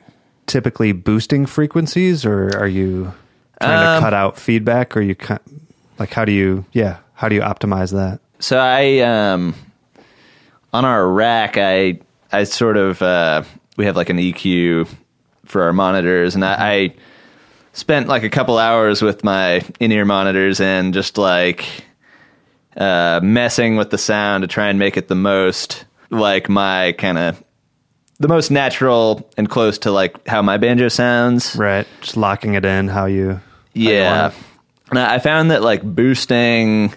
typically 0.47 0.91
boosting 0.93 1.45
frequencies, 1.45 2.25
or 2.25 2.57
are 2.57 2.67
you 2.67 3.13
trying 3.61 3.87
Um, 3.87 3.95
to 3.95 3.99
cut 4.03 4.13
out 4.15 4.37
feedback? 4.39 4.97
Or 4.97 5.01
you 5.01 5.15
like 5.99 6.11
how 6.11 6.25
do 6.25 6.31
you 6.31 6.65
yeah 6.73 6.97
how 7.13 7.29
do 7.29 7.35
you 7.35 7.41
optimize 7.41 7.91
that? 7.93 8.19
So 8.39 8.57
I 8.57 8.99
um 8.99 9.53
on 10.73 10.85
our 10.85 11.07
rack 11.07 11.57
I 11.57 11.99
I 12.31 12.45
sort 12.45 12.77
of 12.77 13.01
uh 13.03 13.43
we 13.77 13.85
have 13.85 13.95
like 13.95 14.09
an 14.09 14.17
EQ 14.17 14.87
for 15.49 15.63
our 15.63 15.73
monitors 15.73 16.35
and 16.35 16.45
I, 16.45 16.53
I 16.73 16.93
spent 17.73 18.07
like 18.07 18.23
a 18.23 18.29
couple 18.29 18.57
hours 18.57 19.01
with 19.01 19.23
my 19.23 19.61
in-ear 19.79 20.05
monitors 20.05 20.61
and 20.61 20.93
just 20.93 21.17
like 21.17 21.65
uh 22.77 23.19
messing 23.21 23.75
with 23.75 23.89
the 23.89 23.97
sound 23.97 24.43
to 24.43 24.47
try 24.47 24.69
and 24.69 24.79
make 24.79 24.95
it 24.95 25.07
the 25.07 25.15
most 25.15 25.85
like 26.09 26.47
my 26.49 26.93
kind 26.93 27.17
of 27.17 27.43
the 28.19 28.27
most 28.27 28.51
natural 28.51 29.29
and 29.37 29.49
close 29.49 29.77
to 29.79 29.91
like 29.91 30.27
how 30.27 30.41
my 30.41 30.57
banjo 30.57 30.89
sounds. 30.89 31.55
Right, 31.55 31.87
just 32.01 32.17
locking 32.17 32.53
it 32.55 32.65
in 32.65 32.89
how 32.89 33.05
you. 33.05 33.33
how 33.35 33.41
you 33.73 33.89
Yeah. 33.91 34.21
want. 34.23 34.35
And 34.89 34.99
I 34.99 35.19
found 35.19 35.51
that 35.51 35.61
like 35.61 35.81
boosting 35.83 36.93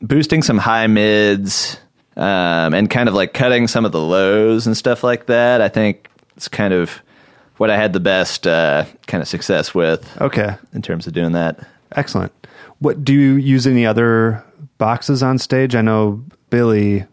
boosting 0.00 0.42
some 0.42 0.58
high 0.58 0.88
mids 0.88 1.76
um, 2.16 2.74
and 2.74 2.90
kind 2.90 3.08
of 3.08 3.14
like 3.14 3.32
cutting 3.32 3.68
some 3.68 3.84
of 3.84 3.92
the 3.92 4.00
lows 4.00 4.66
and 4.66 4.76
stuff 4.76 5.04
like 5.04 5.26
that, 5.26 5.60
I 5.60 5.68
think 5.68 6.08
it's 6.36 6.48
kind 6.48 6.74
of 6.74 7.00
what 7.58 7.70
I 7.70 7.76
had 7.76 7.92
the 7.92 8.00
best 8.00 8.46
uh, 8.46 8.84
kind 9.06 9.22
of 9.22 9.28
success 9.28 9.74
with 9.74 10.08
Okay, 10.20 10.54
in 10.72 10.82
terms 10.82 11.06
of 11.06 11.12
doing 11.12 11.32
that. 11.32 11.58
excellent. 11.94 12.32
What 12.78 13.04
do 13.04 13.12
you 13.12 13.34
use 13.34 13.66
any 13.66 13.86
other 13.86 14.42
boxes 14.78 15.22
on 15.22 15.38
stage? 15.38 15.74
I 15.74 15.82
know 15.82 16.22
Billy. 16.50 17.06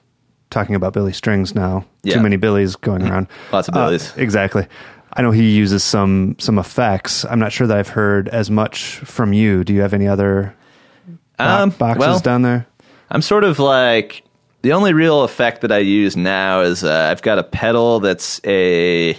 Talking 0.49 0.73
about 0.73 0.93
Billy 0.93 1.13
strings 1.13 1.53
now. 1.53 1.85
Yeah. 2.01 2.15
Too 2.15 2.21
many 2.23 2.35
Billies 2.35 2.75
going 2.75 3.03
around. 3.07 3.27
Lots 3.51 3.67
of 3.67 3.75
Uh, 3.75 3.85
Billies. 3.85 4.11
exactly. 4.17 4.65
I 5.13 5.21
know 5.21 5.29
he 5.29 5.47
uses 5.51 5.83
some 5.83 6.35
some 6.39 6.57
effects. 6.57 7.23
I'm 7.25 7.37
not 7.37 7.51
sure 7.51 7.67
that 7.67 7.77
I've 7.77 7.89
heard 7.89 8.29
as 8.29 8.49
much 8.49 8.95
from 9.05 9.31
you. 9.31 9.63
Do 9.63 9.73
you 9.75 9.81
have 9.81 9.93
any 9.93 10.07
other 10.07 10.55
Um, 11.37 11.69
boxes 11.69 11.99
well, 11.99 12.19
down 12.19 12.41
there? 12.41 12.65
I'm 13.11 13.21
sort 13.21 13.43
of 13.43 13.59
like 13.59 14.23
the 14.63 14.73
only 14.73 14.91
real 14.93 15.21
effect 15.23 15.61
that 15.61 15.71
I 15.71 15.77
use 15.79 16.17
now 16.17 16.61
is 16.61 16.83
uh, 16.83 17.09
I've 17.11 17.21
got 17.21 17.37
a 17.37 17.43
pedal 17.43 17.99
that's 17.99 18.41
a 18.43 19.15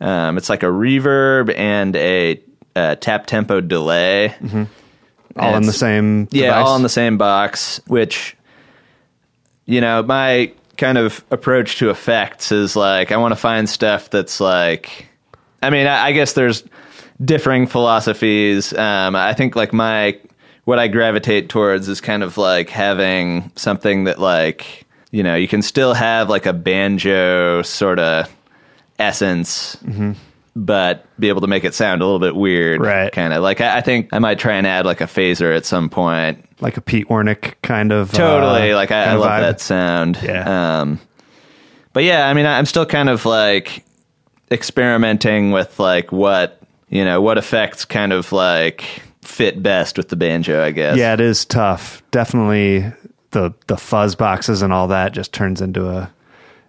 um, 0.00 0.36
it's 0.38 0.48
like 0.48 0.62
a 0.62 0.66
reverb 0.66 1.54
and 1.56 1.96
a, 1.96 2.40
uh 2.76 2.96
tap 2.96 3.26
tempo 3.26 3.60
delay. 3.60 4.34
All 5.36 5.56
in 5.56 5.66
the 5.66 5.72
same. 5.72 6.28
Yeah, 6.30 6.46
device? 6.46 6.66
all 6.66 6.76
in 6.76 6.82
the 6.82 6.88
same 6.88 7.18
box, 7.18 7.80
which, 7.86 8.36
you 9.66 9.80
know, 9.80 10.02
my 10.02 10.52
kind 10.76 10.98
of 10.98 11.24
approach 11.30 11.78
to 11.78 11.90
effects 11.90 12.52
is 12.52 12.76
like, 12.76 13.12
I 13.12 13.16
want 13.16 13.32
to 13.32 13.36
find 13.36 13.68
stuff 13.68 14.10
that's 14.10 14.40
like, 14.40 15.08
I 15.62 15.70
mean, 15.70 15.86
I, 15.86 16.06
I 16.06 16.12
guess 16.12 16.34
there's 16.34 16.64
differing 17.24 17.66
philosophies. 17.66 18.72
Um, 18.72 19.16
I 19.16 19.34
think 19.34 19.56
like 19.56 19.72
my, 19.72 20.18
what 20.64 20.78
I 20.78 20.88
gravitate 20.88 21.48
towards 21.48 21.88
is 21.88 22.00
kind 22.00 22.22
of 22.22 22.38
like 22.38 22.70
having 22.70 23.52
something 23.56 24.04
that 24.04 24.18
like, 24.18 24.84
you 25.10 25.22
know, 25.22 25.36
you 25.36 25.48
can 25.48 25.62
still 25.62 25.94
have 25.94 26.28
like 26.28 26.46
a 26.46 26.52
banjo 26.52 27.62
sort 27.62 27.98
of 27.98 28.34
essence. 28.98 29.76
But 30.56 31.04
be 31.18 31.30
able 31.30 31.40
to 31.40 31.48
make 31.48 31.64
it 31.64 31.74
sound 31.74 32.00
a 32.00 32.04
little 32.04 32.20
bit 32.20 32.36
weird, 32.36 32.80
Right. 32.80 33.10
Kind 33.12 33.32
of 33.32 33.42
like 33.42 33.60
I, 33.60 33.78
I 33.78 33.80
think 33.80 34.10
I 34.12 34.20
might 34.20 34.38
try 34.38 34.52
and 34.54 34.66
add 34.68 34.86
like 34.86 35.00
a 35.00 35.06
phaser 35.06 35.56
at 35.56 35.66
some 35.66 35.88
point, 35.90 36.46
like 36.60 36.76
a 36.76 36.80
Pete 36.80 37.08
Wernick 37.08 37.54
kind 37.62 37.92
of. 37.92 38.12
totally 38.12 38.70
uh, 38.70 38.76
like 38.76 38.92
I, 38.92 39.04
I 39.06 39.14
love 39.14 39.30
vibe. 39.30 39.40
that 39.40 39.60
sound 39.60 40.16
Yeah. 40.22 40.80
um 40.80 41.00
but 41.92 42.04
yeah 42.04 42.28
i 42.28 42.34
mean 42.34 42.46
i'm 42.46 42.66
still 42.66 42.86
kind 42.86 43.08
of 43.08 43.24
like 43.24 43.84
experimenting 44.50 45.50
with 45.50 45.78
like 45.80 46.12
what 46.12 46.60
you 46.88 47.04
know 47.04 47.20
what 47.20 47.36
effects 47.38 47.84
kind 47.84 48.12
of 48.12 48.30
like 48.32 48.84
fit 49.22 49.60
best 49.62 49.96
with 49.98 50.08
the 50.08 50.16
banjo 50.16 50.62
i 50.62 50.70
guess 50.70 50.96
Yeah, 50.96 51.14
it 51.14 51.20
is 51.20 51.44
tough. 51.44 52.02
Definitely 52.12 52.92
the 53.32 53.52
the 53.66 53.76
fuzz 53.76 54.14
boxes 54.14 54.62
and 54.62 54.72
all 54.72 54.86
that 54.88 55.12
just 55.12 55.32
turns 55.32 55.60
into 55.60 55.88
a. 55.88 56.10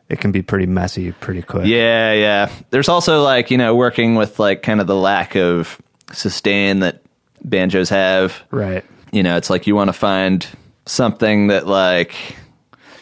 It 0.10 0.20
can 0.20 0.32
be 0.32 0.42
pretty 0.42 0.66
messy 0.68 1.12
pretty 1.14 1.42
quick. 1.42 1.66
yeah 1.66 2.14
yeah 2.14 2.52
there's 2.70 2.90
also 2.90 3.24
like 3.24 3.50
you 3.52 3.58
know 3.58 3.76
working 3.76 4.16
with 4.16 4.38
like 4.40 4.62
kind 4.62 4.80
of 4.82 4.88
the 4.88 4.96
lack 4.96 5.36
of 5.36 5.82
sustain 6.14 6.80
that 6.80 7.02
banjos 7.44 7.90
have 7.90 8.42
Right. 8.52 8.84
you 9.12 9.24
know 9.24 9.36
it's 9.38 9.50
like 9.50 9.66
you 9.68 9.76
want 9.76 9.90
to 9.90 9.94
find 9.94 10.48
something 10.86 11.48
that 11.48 11.66
like 11.68 12.14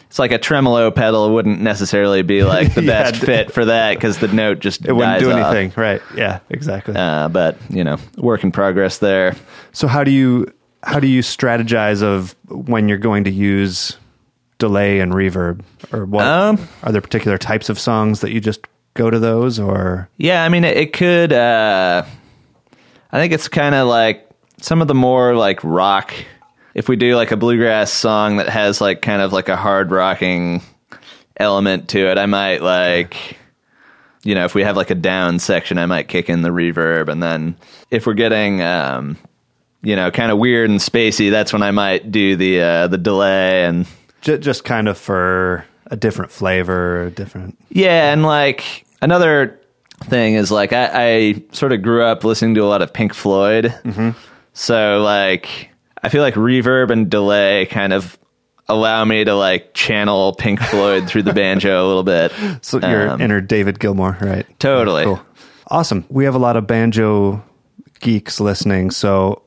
it's 0.06 0.18
like 0.18 0.30
a 0.32 0.38
tremolo 0.38 0.90
pedal 0.90 1.32
wouldn't 1.34 1.60
necessarily 1.60 2.22
be 2.22 2.44
like 2.44 2.72
the 2.74 2.82
Yeah, 2.84 3.10
best 3.10 3.22
fit 3.24 3.52
for 3.52 3.64
that 3.64 3.94
because 3.94 4.18
the 4.18 4.28
note 4.28 4.60
just 4.60 4.86
It 4.86 4.92
wouldn't 4.92 5.18
do 5.18 5.32
off. 5.32 5.52
anything. 5.54 5.72
Right. 5.80 6.00
Yeah. 6.16 6.38
Exactly. 6.50 6.94
Uh, 6.96 7.28
but 7.28 7.58
you 7.68 7.82
know, 7.82 7.96
work 8.16 8.44
in 8.44 8.52
progress 8.52 8.98
there. 8.98 9.34
So 9.72 9.88
how 9.88 10.04
do 10.04 10.12
you 10.12 10.46
how 10.84 11.00
do 11.00 11.08
you 11.08 11.20
strategize 11.20 12.00
of 12.02 12.36
when 12.48 12.88
you're 12.88 12.96
going 12.98 13.24
to 13.24 13.30
use 13.32 13.96
delay 14.58 15.00
and 15.00 15.12
reverb, 15.12 15.60
or 15.92 16.04
what? 16.04 16.26
Um, 16.26 16.68
are 16.82 16.92
there 16.92 17.00
particular 17.00 17.38
types 17.38 17.68
of 17.68 17.78
songs 17.78 18.20
that 18.20 18.32
you 18.32 18.40
just 18.40 18.66
go 18.94 19.10
to 19.10 19.18
those, 19.18 19.58
or 19.58 20.08
Yeah, 20.16 20.44
I 20.44 20.48
mean, 20.48 20.64
it, 20.64 20.76
it 20.76 20.92
could. 20.92 21.32
Uh, 21.32 22.04
I 23.12 23.18
think 23.18 23.32
it's 23.32 23.48
kind 23.48 23.74
of 23.74 23.86
like 23.88 24.28
some 24.58 24.80
of 24.80 24.88
the 24.88 24.94
more 24.94 25.34
like 25.34 25.62
rock. 25.62 26.14
If 26.74 26.88
we 26.88 26.96
do 26.96 27.14
like 27.14 27.30
a 27.30 27.36
bluegrass 27.36 27.92
song 27.92 28.38
that 28.38 28.48
has 28.48 28.80
like 28.80 29.02
kind 29.02 29.22
of 29.22 29.32
like 29.32 29.48
a 29.48 29.56
hard 29.56 29.92
rocking 29.92 30.62
element 31.36 31.88
to 31.90 32.10
it, 32.10 32.18
I 32.18 32.26
might 32.26 32.62
like, 32.62 33.38
you 34.24 34.34
know, 34.34 34.44
if 34.44 34.54
we 34.54 34.62
have 34.64 34.76
like 34.76 34.90
a 34.90 34.96
down 34.96 35.38
section, 35.38 35.78
I 35.78 35.86
might 35.86 36.08
kick 36.08 36.28
in 36.28 36.42
the 36.42 36.48
reverb, 36.48 37.08
and 37.08 37.22
then 37.22 37.56
if 37.90 38.06
we're 38.06 38.14
getting, 38.14 38.62
um, 38.62 39.16
you 39.82 39.94
know, 39.94 40.10
kind 40.10 40.32
of 40.32 40.38
weird 40.38 40.70
and 40.70 40.80
spacey, 40.80 41.30
that's 41.30 41.52
when 41.52 41.62
I 41.62 41.70
might 41.70 42.10
do 42.10 42.34
the 42.34 42.60
uh, 42.60 42.88
the 42.88 42.98
delay 42.98 43.64
and 43.64 43.86
j- 44.24 44.38
just 44.38 44.64
kind 44.64 44.88
of 44.88 44.98
for 44.98 45.64
a 45.86 45.96
different 45.96 46.32
flavor, 46.32 47.10
different? 47.10 47.56
Yeah, 47.70 48.12
and 48.12 48.22
like 48.24 48.84
another 49.00 49.60
thing 50.04 50.34
is 50.34 50.50
like 50.50 50.72
I, 50.72 50.90
I 50.92 51.42
sort 51.52 51.72
of 51.72 51.82
grew 51.82 52.02
up 52.04 52.24
listening 52.24 52.54
to 52.56 52.62
a 52.62 52.66
lot 52.66 52.82
of 52.82 52.92
Pink 52.92 53.14
Floyd, 53.14 53.72
so 54.52 55.00
like 55.02 55.70
I 56.02 56.08
feel 56.08 56.22
like 56.22 56.34
reverb 56.34 56.90
and 56.90 57.08
delay 57.10 57.66
kind 57.66 57.92
of 57.92 58.18
allow 58.68 59.04
me 59.04 59.24
to 59.24 59.34
like 59.34 59.74
channel 59.74 60.32
Pink 60.34 60.60
Floyd 60.60 61.06
through 61.08 61.22
the 61.22 61.32
banjo 61.34 61.84
a 61.84 61.86
little 61.86 62.02
bit. 62.02 62.32
So 62.62 62.78
you're 62.78 63.10
Um, 63.10 63.20
inner 63.20 63.40
David 63.40 63.78
Gilmour, 63.78 64.16
right? 64.20 64.46
Totally. 64.58 65.04
Cool. 65.04 65.20
Awesome. 65.68 66.04
We 66.08 66.24
have 66.24 66.34
a 66.34 66.38
lot 66.38 66.56
of 66.56 66.66
banjo 66.66 67.42
geeks 68.00 68.40
listening, 68.40 68.90
so 68.90 69.42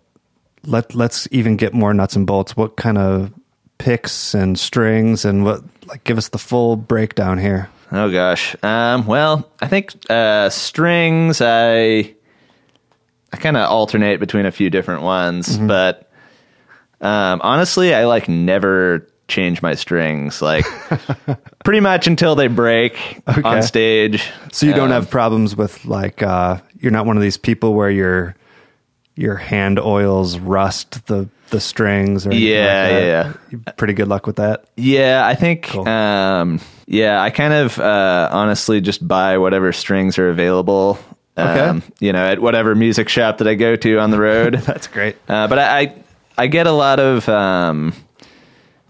let 0.65 0.93
let's 0.95 1.27
even 1.31 1.55
get 1.57 1.73
more 1.73 1.93
nuts 1.93 2.15
and 2.15 2.25
bolts. 2.27 2.55
What 2.57 2.75
kind 2.77 2.97
of 2.97 3.31
picks 3.77 4.33
and 4.33 4.59
strings 4.59 5.25
and 5.25 5.43
what 5.45 5.61
like 5.87 6.03
give 6.03 6.17
us 6.17 6.29
the 6.29 6.37
full 6.37 6.75
breakdown 6.75 7.37
here. 7.37 7.69
Oh 7.91 8.11
gosh. 8.11 8.55
Um, 8.63 9.05
well, 9.05 9.49
I 9.61 9.67
think 9.67 9.93
uh, 10.09 10.49
strings. 10.49 11.41
I 11.41 12.13
I 13.33 13.37
kind 13.37 13.57
of 13.57 13.69
alternate 13.69 14.19
between 14.19 14.45
a 14.45 14.51
few 14.51 14.69
different 14.69 15.03
ones, 15.03 15.57
but 15.57 16.09
um, 17.01 17.39
honestly, 17.43 17.93
I 17.93 18.05
like 18.05 18.27
never 18.27 19.07
change 19.27 19.61
my 19.61 19.75
strings. 19.75 20.41
Like 20.41 20.65
pretty 21.63 21.79
much 21.81 22.07
until 22.07 22.35
they 22.35 22.47
break 22.47 23.21
Okay. 23.27 23.41
on 23.43 23.61
stage. 23.61 24.29
So 24.51 24.65
you 24.65 24.73
don't 24.73 24.85
Um, 24.91 25.01
have 25.03 25.09
problems 25.09 25.55
with 25.55 25.85
like 25.85 26.23
uh 26.23 26.57
you're 26.79 26.91
not 26.91 27.05
one 27.05 27.17
of 27.17 27.23
these 27.23 27.37
people 27.37 27.73
where 27.73 27.89
your 27.91 28.35
your 29.15 29.35
hand 29.35 29.79
oils 29.79 30.37
rust 30.39 31.05
the 31.07 31.27
the 31.49 31.59
strings 31.59 32.27
or 32.27 32.33
Yeah, 32.33 33.33
like 33.51 33.53
yeah, 33.65 33.71
Pretty 33.73 33.93
good 33.93 34.07
luck 34.07 34.27
with 34.27 34.37
that. 34.37 34.65
Yeah, 34.75 35.25
I 35.25 35.35
think. 35.35 35.63
Cool. 35.63 35.87
Um, 35.87 36.59
yeah, 36.85 37.21
I 37.21 37.29
kind 37.29 37.53
of 37.53 37.79
uh, 37.79 38.29
honestly 38.31 38.81
just 38.81 39.05
buy 39.07 39.37
whatever 39.37 39.71
strings 39.73 40.17
are 40.17 40.29
available. 40.29 40.99
Okay. 41.37 41.59
Um, 41.59 41.83
you 41.99 42.13
know, 42.13 42.25
at 42.25 42.41
whatever 42.41 42.73
music 42.75 43.09
shop 43.09 43.37
that 43.39 43.47
I 43.47 43.53
go 43.55 43.75
to 43.75 43.99
on 43.99 44.11
the 44.11 44.19
road. 44.19 44.53
That's 44.65 44.87
great. 44.87 45.17
Uh, 45.29 45.47
but 45.47 45.59
I, 45.59 45.79
I 45.79 45.95
I 46.37 46.47
get 46.47 46.67
a 46.67 46.71
lot 46.71 46.99
of 46.99 47.27
um, 47.29 47.93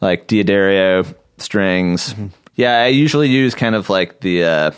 like 0.02 0.28
D'Addario 0.28 1.14
strings. 1.38 2.16
Yeah, 2.56 2.82
I 2.82 2.88
usually 2.88 3.30
use 3.30 3.54
kind 3.56 3.76
of 3.76 3.90
like 3.90 4.20
the 4.22 4.44
uh, 4.44 4.72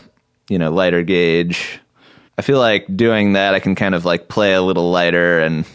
you 0.50 0.58
know 0.58 0.72
lighter 0.72 1.04
gauge. 1.04 1.80
I 2.38 2.42
feel 2.42 2.60
like 2.60 2.86
doing 2.96 3.34
that 3.34 3.54
I 3.54 3.60
can 3.60 3.76
kind 3.76 3.94
of 3.94 4.06
like 4.06 4.30
play 4.30 4.54
a 4.54 4.62
little 4.62 4.92
lighter 4.92 5.40
and 5.42 5.66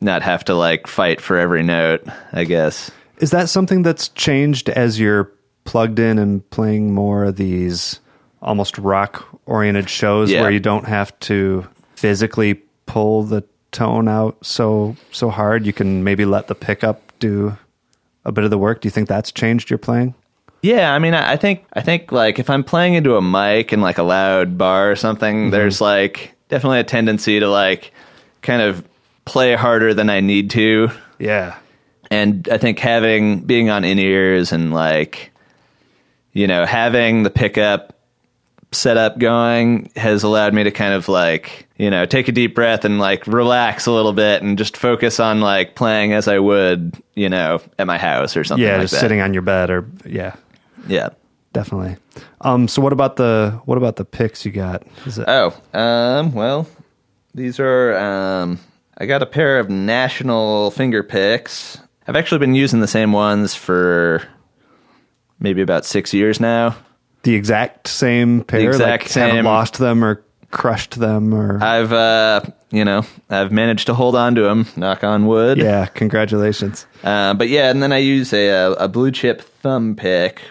not 0.00 0.22
have 0.22 0.44
to 0.46 0.54
like 0.54 0.86
fight 0.86 1.20
for 1.20 1.36
every 1.36 1.62
note. 1.62 2.02
I 2.32 2.44
guess. 2.44 2.90
Is 3.18 3.30
that 3.30 3.48
something 3.48 3.82
that's 3.82 4.08
changed 4.08 4.68
as 4.70 4.98
you're 4.98 5.30
plugged 5.64 5.98
in 5.98 6.18
and 6.18 6.48
playing 6.50 6.94
more 6.94 7.24
of 7.24 7.36
these 7.36 8.00
almost 8.42 8.78
rock 8.78 9.26
oriented 9.46 9.90
shows 9.90 10.30
Yeah. 10.30 10.40
where 10.40 10.50
you 10.50 10.60
don't 10.60 10.86
have 10.86 11.18
to 11.20 11.66
physically 11.96 12.54
pull 12.86 13.24
the 13.24 13.44
tone 13.72 14.08
out 14.08 14.38
so 14.42 14.96
so 15.10 15.30
hard? 15.30 15.66
You 15.66 15.72
can 15.72 16.02
maybe 16.02 16.24
let 16.24 16.48
the 16.48 16.54
pickup 16.54 17.02
do 17.18 17.56
a 18.24 18.32
bit 18.32 18.44
of 18.44 18.50
the 18.50 18.58
work. 18.58 18.80
Do 18.80 18.86
you 18.86 18.90
think 18.90 19.08
that's 19.08 19.30
changed 19.32 19.70
your 19.70 19.78
playing? 19.78 20.14
Yeah, 20.62 20.92
I 20.94 20.98
mean, 20.98 21.14
I 21.14 21.32
I 21.32 21.36
think 21.36 21.64
I 21.74 21.80
think 21.80 22.12
like 22.12 22.38
if 22.38 22.50
I'm 22.50 22.64
playing 22.64 22.94
into 22.94 23.16
a 23.16 23.22
mic 23.22 23.72
in 23.72 23.80
like 23.80 23.98
a 23.98 24.02
loud 24.02 24.58
bar 24.58 24.90
or 24.90 24.96
something, 24.96 25.36
mm-hmm. 25.36 25.50
there's 25.50 25.80
like 25.80 26.34
definitely 26.48 26.80
a 26.80 26.84
tendency 26.84 27.40
to 27.40 27.48
like 27.48 27.92
kind 28.42 28.62
of 28.62 28.84
play 29.30 29.54
harder 29.54 29.94
than 29.94 30.10
I 30.10 30.20
need 30.20 30.50
to, 30.50 30.90
Yeah. 31.18 31.56
and 32.10 32.48
I 32.50 32.58
think 32.58 32.78
having 32.80 33.40
being 33.40 33.70
on 33.70 33.84
in 33.84 33.98
ears 33.98 34.52
and 34.52 34.72
like 34.74 35.30
you 36.32 36.46
know 36.46 36.66
having 36.66 37.22
the 37.22 37.30
pickup 37.30 37.96
setup 38.72 39.18
going 39.18 39.90
has 39.96 40.22
allowed 40.22 40.54
me 40.54 40.62
to 40.64 40.70
kind 40.70 40.94
of 40.94 41.08
like 41.08 41.66
you 41.76 41.90
know 41.90 42.06
take 42.06 42.28
a 42.28 42.32
deep 42.32 42.54
breath 42.54 42.84
and 42.84 42.98
like 43.00 43.26
relax 43.26 43.86
a 43.86 43.92
little 43.92 44.12
bit 44.12 44.42
and 44.42 44.56
just 44.58 44.76
focus 44.76 45.18
on 45.20 45.40
like 45.40 45.74
playing 45.74 46.12
as 46.12 46.28
I 46.28 46.38
would 46.38 47.00
you 47.14 47.28
know 47.28 47.60
at 47.78 47.86
my 47.86 47.98
house 47.98 48.36
or 48.36 48.44
something 48.44 48.64
Yeah, 48.64 48.74
like 48.74 48.82
just 48.82 48.94
that. 48.94 49.00
sitting 49.00 49.20
on 49.20 49.32
your 49.32 49.42
bed 49.42 49.70
or 49.70 49.86
yeah, 50.04 50.36
yeah 50.86 51.08
definitely. 51.52 51.96
Um 52.42 52.68
so 52.68 52.80
what 52.82 52.92
about 52.92 53.16
the 53.16 53.60
what 53.64 53.76
about 53.78 53.96
the 53.96 54.04
picks 54.04 54.44
you 54.44 54.52
got? 54.52 54.84
Is 55.06 55.18
it 55.18 55.24
Oh, 55.28 55.52
um, 55.76 56.32
well, 56.32 56.68
these 57.34 57.58
are 57.58 57.96
um 57.96 58.60
I 59.00 59.06
got 59.06 59.22
a 59.22 59.26
pair 59.26 59.58
of 59.58 59.70
national 59.70 60.70
finger 60.72 61.02
picks. 61.02 61.78
I've 62.06 62.16
actually 62.16 62.38
been 62.38 62.54
using 62.54 62.80
the 62.80 62.86
same 62.86 63.12
ones 63.12 63.54
for 63.54 64.22
maybe 65.40 65.62
about 65.62 65.86
six 65.86 66.12
years 66.12 66.38
now. 66.38 66.76
the 67.22 67.34
exact 67.34 67.88
same 67.88 68.44
pair? 68.44 68.60
the 68.60 68.66
exact 68.68 69.04
like, 69.04 69.12
haven't 69.12 69.36
same. 69.36 69.44
lost 69.46 69.78
them 69.78 70.04
or 70.04 70.22
crushed 70.50 70.98
them 70.98 71.32
or 71.32 71.62
I've 71.62 71.92
uh 71.92 72.42
you 72.72 72.84
know, 72.84 73.04
I've 73.28 73.50
managed 73.50 73.86
to 73.86 73.94
hold 73.94 74.14
on 74.14 74.34
to 74.36 74.42
them, 74.42 74.66
knock 74.76 75.02
on 75.02 75.26
wood. 75.26 75.58
Yeah, 75.58 75.86
congratulations. 75.86 76.86
Uh, 77.02 77.34
but 77.34 77.48
yeah, 77.48 77.70
and 77.70 77.82
then 77.82 77.92
I 77.92 77.98
use 77.98 78.32
a 78.32 78.48
a, 78.48 78.72
a 78.72 78.88
blue 78.88 79.10
chip 79.10 79.40
thumb 79.40 79.96
pick, 79.96 80.42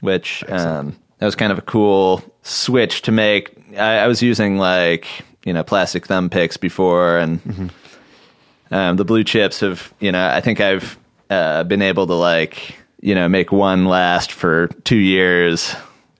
which 0.00 0.44
um, 0.50 0.96
that 1.18 1.26
was 1.26 1.34
kind 1.34 1.50
of 1.52 1.58
a 1.58 1.62
cool 1.62 2.22
switch 2.42 3.02
to 3.02 3.12
make. 3.12 3.56
I, 3.78 4.00
I 4.00 4.06
was 4.06 4.22
using 4.22 4.58
like 4.58 5.06
you 5.46 5.52
know 5.52 5.62
plastic 5.62 6.06
thumb 6.06 6.28
picks 6.28 6.58
before, 6.58 7.16
and 7.16 7.72
um, 8.72 8.96
the 8.96 9.04
blue 9.04 9.22
chips 9.24 9.60
have 9.60 9.92
you 10.00 10.10
know 10.10 10.26
I 10.28 10.40
think 10.40 10.60
I've 10.60 10.98
uh, 11.30 11.62
been 11.64 11.82
able 11.82 12.06
to 12.08 12.14
like 12.14 12.74
you 13.00 13.14
know 13.14 13.28
make 13.28 13.52
one 13.52 13.84
last 13.86 14.32
for 14.32 14.66
two 14.84 14.96
years, 14.96 15.74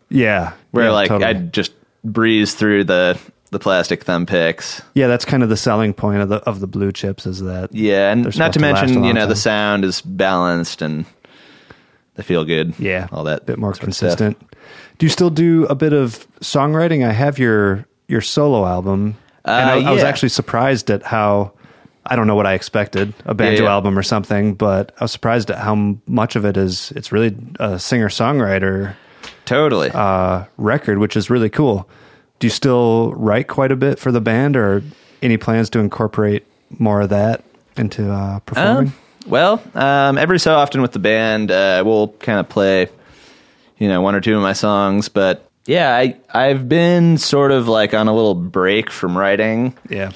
Yeah. 0.09 0.53
where 0.71 0.87
yeah, 0.87 0.91
like 0.93 1.09
totally. 1.09 1.31
I 1.31 1.33
just 1.35 1.73
breeze 2.05 2.55
through 2.55 2.85
the 2.85 3.19
the 3.51 3.59
plastic 3.59 4.03
thumb 4.05 4.25
picks. 4.27 4.81
Yeah, 4.95 5.09
that's 5.09 5.25
kind 5.27 5.43
of 5.43 5.49
the 5.51 5.57
selling 5.59 5.93
point 5.93 6.23
of 6.23 6.29
the 6.31 6.37
of 6.49 6.61
the 6.61 6.67
blue 6.67 6.91
chips 6.93 7.27
is 7.27 7.41
that 7.43 7.75
Yeah, 7.75 8.11
and 8.13 8.25
not 8.39 8.53
to 8.55 8.59
to 8.59 8.61
mention, 8.61 9.05
you 9.05 9.13
know, 9.13 9.27
the 9.27 9.37
sound 9.37 9.85
is 9.85 10.01
balanced 10.03 10.81
and 10.83 11.05
they 12.15 12.23
feel 12.23 12.45
good. 12.45 12.75
yeah, 12.79 13.09
all 13.13 13.25
that 13.25 13.43
a 13.43 13.45
bit 13.45 13.59
more 13.59 13.75
sort 13.75 13.89
of 13.89 13.95
stuff. 13.95 14.19
consistent. 14.19 14.53
Do 14.99 15.07
you 15.07 15.11
still 15.11 15.31
do 15.31 15.67
a 15.67 15.75
bit 15.75 15.93
of 15.93 16.27
songwriting? 16.41 17.07
I 17.07 17.13
have 17.13 17.39
your 17.39 17.87
your 18.09 18.21
solo 18.21 18.67
album, 18.67 19.17
and 19.45 19.71
I, 19.71 19.79
Uh, 19.85 19.91
I 19.91 19.93
was 19.93 20.03
actually 20.03 20.29
surprised 20.31 20.91
at 20.91 21.03
how 21.03 21.53
I 22.05 22.17
don't 22.17 22.27
know 22.27 22.35
what 22.35 22.47
I 22.47 22.55
expected 22.55 23.15
a 23.25 23.35
banjo 23.35 23.65
yeah. 23.65 23.71
album 23.71 23.99
or 23.99 24.03
something, 24.03 24.55
but 24.55 24.93
I 24.99 25.05
was 25.05 25.13
surprised 25.13 25.51
at 25.51 25.59
how 25.59 25.97
much 26.07 26.37
of 26.37 26.45
it 26.45 26.57
is 26.57 26.93
it's 26.97 27.13
really 27.13 27.37
a 27.61 27.79
singer 27.79 28.09
songwriter 28.09 28.97
Totally. 29.45 29.91
uh, 29.93 30.45
record, 30.57 30.99
which 30.99 31.17
is 31.17 31.31
really 31.31 31.51
cool. 31.51 31.89
Do 32.39 32.47
you 32.47 32.51
still 32.51 33.13
write 33.15 33.47
quite 33.47 33.71
a 33.71 33.77
bit 33.77 33.99
for 33.99 34.11
the 34.11 34.21
band, 34.21 34.57
or 34.57 34.83
any 35.23 35.37
plans 35.37 35.71
to 35.71 35.79
incorporate 35.79 36.45
more 36.79 37.03
of 37.03 37.11
that 37.11 37.45
into 37.77 38.11
uh, 38.11 38.41
performing? 38.41 38.89
Um, 38.89 38.95
well, 39.27 39.63
um, 39.75 40.19
every 40.19 40.41
so 40.41 40.55
often 40.55 40.83
with 40.83 40.93
the 40.93 40.99
band, 40.99 41.53
uh, 41.53 41.83
we'll 41.87 42.09
kind 42.09 42.41
of 42.41 42.49
play, 42.49 42.89
you 43.79 43.89
know, 43.89 44.01
one 44.01 44.17
or 44.17 44.21
two 44.21 44.35
of 44.35 44.43
my 44.43 44.53
songs. 44.53 45.09
But 45.09 45.49
yeah, 45.67 45.97
I 45.97 46.17
I've 46.33 46.69
been 46.69 47.19
sort 47.19 47.53
of 47.53 47.69
like 47.69 47.95
on 47.95 48.09
a 48.09 48.15
little 48.15 48.35
break 48.35 48.91
from 48.91 49.17
writing. 49.17 49.77
yeah, 49.89 50.11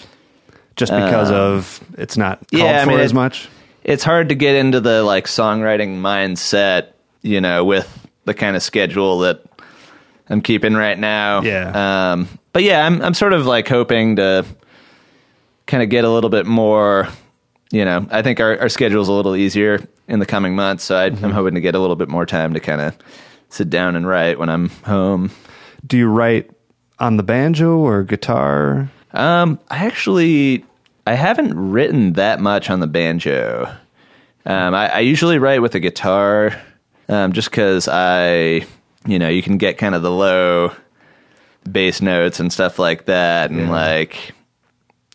just 0.76 0.92
because 0.92 1.30
of 1.30 1.80
it's 1.98 2.16
not 2.16 2.38
called 2.38 2.62
yeah, 2.62 2.82
I 2.82 2.84
for 2.84 2.90
mean, 2.90 3.00
as 3.00 3.10
it- 3.12 3.14
much. 3.14 3.48
It's 3.84 4.02
hard 4.02 4.30
to 4.30 4.34
get 4.34 4.56
into 4.56 4.80
the 4.80 5.02
like 5.04 5.26
songwriting 5.26 5.98
mindset, 5.98 6.88
you 7.22 7.40
know, 7.40 7.64
with 7.64 8.08
the 8.24 8.34
kind 8.34 8.56
of 8.56 8.62
schedule 8.62 9.20
that 9.20 9.44
I'm 10.28 10.40
keeping 10.40 10.74
right 10.74 10.98
now. 10.98 11.42
Yeah. 11.42 12.12
Um, 12.12 12.28
but 12.52 12.64
yeah, 12.64 12.84
I'm 12.84 13.00
I'm 13.00 13.14
sort 13.14 13.32
of 13.32 13.46
like 13.46 13.68
hoping 13.68 14.16
to 14.16 14.44
kind 15.66 15.84
of 15.84 15.88
get 15.88 16.04
a 16.04 16.10
little 16.10 16.30
bit 16.30 16.46
more. 16.46 17.06
You 17.70 17.84
know, 17.84 18.06
I 18.10 18.22
think 18.22 18.40
our, 18.40 18.58
our 18.60 18.68
schedule's 18.68 19.08
a 19.08 19.12
little 19.12 19.36
easier 19.36 19.80
in 20.08 20.18
the 20.18 20.26
coming 20.26 20.54
months, 20.56 20.82
so 20.84 20.96
I, 20.96 21.10
Mm-hmm. 21.10 21.24
I'm 21.24 21.30
hoping 21.32 21.54
to 21.54 21.60
get 21.60 21.74
a 21.76 21.78
little 21.78 21.96
bit 21.96 22.08
more 22.08 22.26
time 22.26 22.54
to 22.54 22.60
kind 22.60 22.80
of 22.80 22.96
sit 23.50 23.70
down 23.70 23.94
and 23.96 24.06
write 24.06 24.38
when 24.38 24.48
I'm 24.48 24.68
home. 24.84 25.30
Do 25.86 25.96
you 25.96 26.08
write 26.08 26.50
on 26.98 27.16
the 27.18 27.22
banjo 27.22 27.76
or 27.78 28.02
guitar? 28.02 28.90
Um, 29.16 29.58
I 29.70 29.86
actually 29.86 30.64
I 31.06 31.14
haven't 31.14 31.54
written 31.70 32.14
that 32.14 32.40
much 32.40 32.70
on 32.70 32.80
the 32.80 32.86
banjo. 32.86 33.72
Um, 34.44 34.74
I, 34.74 34.88
I 34.88 34.98
usually 35.00 35.38
write 35.38 35.60
with 35.62 35.74
a 35.74 35.80
guitar. 35.80 36.60
um, 37.08 37.32
just 37.32 37.50
because 37.50 37.86
I, 37.88 38.66
you 39.06 39.18
know, 39.18 39.28
you 39.28 39.42
can 39.42 39.58
get 39.58 39.78
kind 39.78 39.94
of 39.94 40.02
the 40.02 40.10
low 40.10 40.72
bass 41.70 42.00
notes 42.00 42.40
and 42.40 42.52
stuff 42.52 42.78
like 42.78 43.06
that, 43.06 43.50
and 43.50 43.60
Yeah. 43.60 43.70
like, 43.70 44.32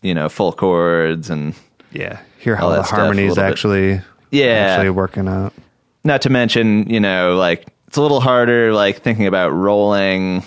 you 0.02 0.14
know, 0.14 0.28
full 0.28 0.52
chords, 0.52 1.28
and 1.30 1.54
Yeah. 1.92 2.18
Hear 2.38 2.56
how 2.56 2.70
the 2.70 2.76
that 2.76 2.86
stuff 2.86 2.98
a 2.98 3.02
harmonies 3.02 3.28
little 3.30 3.44
bit. 3.44 3.50
actually 3.50 4.00
Yeah. 4.30 4.46
actually 4.46 4.90
working 4.90 5.28
out. 5.28 5.52
not 6.04 6.22
to 6.22 6.30
mention, 6.30 6.88
you 6.90 6.98
know, 7.00 7.36
like 7.36 7.66
it's 7.88 7.96
a 7.98 8.02
little 8.02 8.20
harder, 8.20 8.72
like 8.72 9.02
thinking 9.02 9.26
about 9.26 9.50
rolling 9.50 10.42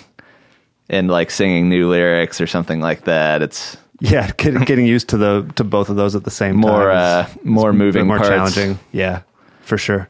and 0.88 1.08
like 1.08 1.30
singing 1.30 1.68
new 1.68 1.88
lyrics 1.90 2.40
or 2.40 2.46
something 2.46 2.80
like 2.80 3.04
that. 3.04 3.42
It's 3.42 3.76
Yeah, 4.00 4.30
getting, 4.36 4.62
getting 4.64 4.86
used 4.86 5.08
to 5.10 5.16
the 5.16 5.50
to 5.56 5.64
both 5.64 5.88
of 5.88 5.96
those 5.96 6.14
at 6.14 6.24
the 6.24 6.30
same 6.30 6.56
more 6.56 6.90
time. 6.90 7.26
uh, 7.26 7.26
more 7.44 7.72
moving 7.72 8.06
more 8.06 8.18
parts. 8.18 8.28
challenging. 8.30 8.78
Yeah, 8.92 9.22
for 9.62 9.78
sure. 9.78 10.08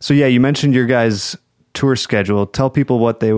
So 0.00 0.14
yeah, 0.14 0.26
you 0.26 0.40
mentioned 0.40 0.74
your 0.74 0.86
guys' 0.86 1.36
tour 1.74 1.96
schedule. 1.96 2.46
Tell 2.46 2.70
people 2.70 2.98
what 2.98 3.20
they 3.20 3.30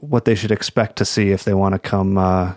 what 0.00 0.24
they 0.24 0.34
should 0.34 0.50
expect 0.50 0.96
to 0.96 1.04
see 1.04 1.30
if 1.30 1.44
they 1.44 1.54
want 1.54 1.74
to 1.74 1.78
come 1.78 2.16
uh, 2.18 2.54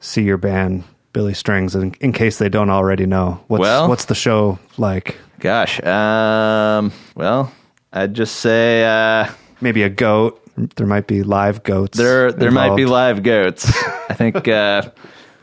see 0.00 0.22
your 0.22 0.36
band, 0.36 0.84
Billy 1.12 1.34
Strings, 1.34 1.74
in, 1.76 1.94
in 2.00 2.12
case 2.12 2.38
they 2.38 2.48
don't 2.48 2.68
already 2.70 3.06
know. 3.06 3.40
What's, 3.46 3.60
Well- 3.60 3.88
what's 3.88 4.04
the 4.06 4.14
show 4.14 4.58
like? 4.76 5.16
Gosh, 5.40 5.82
um, 5.84 6.90
well, 7.14 7.52
I'd 7.92 8.14
just 8.14 8.36
say 8.36 8.84
uh, 8.84 9.30
Maybe 9.60 9.82
a 9.82 9.88
goat. 9.90 10.40
There 10.56 10.86
might 10.86 11.06
be 11.06 11.22
live 11.22 11.62
goats. 11.62 11.98
there 11.98 12.30
there 12.32 12.50
might 12.50 12.76
be 12.76 12.86
live 12.86 13.22
goats. 13.22 13.66
I 14.08 14.14
think 14.14 14.46
uh, 14.46 14.82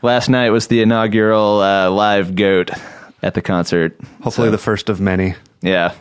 last 0.00 0.28
night 0.28 0.50
was 0.50 0.68
the 0.68 0.80
inaugural 0.82 1.60
uh, 1.60 1.90
live 1.90 2.34
goat 2.34 2.70
at 3.22 3.34
the 3.34 3.42
concert. 3.42 3.98
Hopefully, 4.22 4.48
So, 4.48 4.50
the 4.52 4.58
first 4.58 4.88
of 4.88 5.00
many. 5.00 5.34
yeah. 5.60 5.94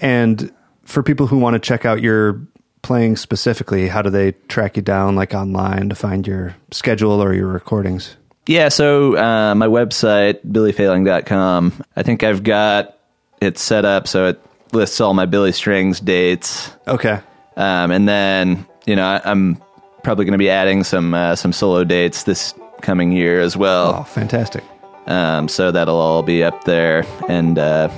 And 0.00 0.52
for 0.84 1.02
people 1.02 1.26
who 1.26 1.38
want 1.38 1.54
to 1.54 1.58
check 1.60 1.84
out 1.84 2.00
your 2.02 2.40
playing 2.82 3.16
specifically, 3.16 3.88
how 3.88 4.02
do 4.02 4.10
they 4.10 4.32
track 4.48 4.76
you 4.76 4.82
down, 4.82 5.16
like 5.16 5.34
online, 5.34 5.88
to 5.88 5.94
find 5.94 6.26
your 6.26 6.54
schedule 6.70 7.20
or 7.22 7.34
your 7.34 7.48
recordings? 7.48 8.16
Yeah, 8.46 8.68
so 8.70 9.16
uh, 9.16 9.54
my 9.54 9.66
website, 9.66 10.44
billyfailing.com, 10.46 11.84
I 11.96 12.02
think 12.02 12.22
I've 12.22 12.42
got 12.42 12.96
it 13.40 13.58
set 13.58 13.84
up 13.84 14.08
so 14.08 14.26
it 14.28 14.40
lists 14.72 15.00
all 15.00 15.14
my 15.14 15.26
Billy 15.26 15.52
Strings 15.52 16.00
dates. 16.00 16.70
Okay. 16.86 17.20
Um, 17.58 17.90
and 17.90 18.08
then, 18.08 18.66
you 18.86 18.96
know, 18.96 19.04
I, 19.04 19.20
I'm 19.24 19.60
probably 20.02 20.24
going 20.24 20.32
to 20.32 20.38
be 20.38 20.48
adding 20.48 20.84
some 20.84 21.12
uh, 21.12 21.36
some 21.36 21.52
solo 21.52 21.84
dates 21.84 22.22
this 22.22 22.54
coming 22.80 23.12
year 23.12 23.40
as 23.40 23.56
well. 23.56 23.96
Oh, 23.98 24.02
fantastic. 24.04 24.64
Um, 25.06 25.48
so 25.48 25.70
that'll 25.72 25.96
all 25.96 26.22
be 26.22 26.42
up 26.44 26.64
there. 26.64 27.04
And 27.28 27.58
uh, 27.58 27.88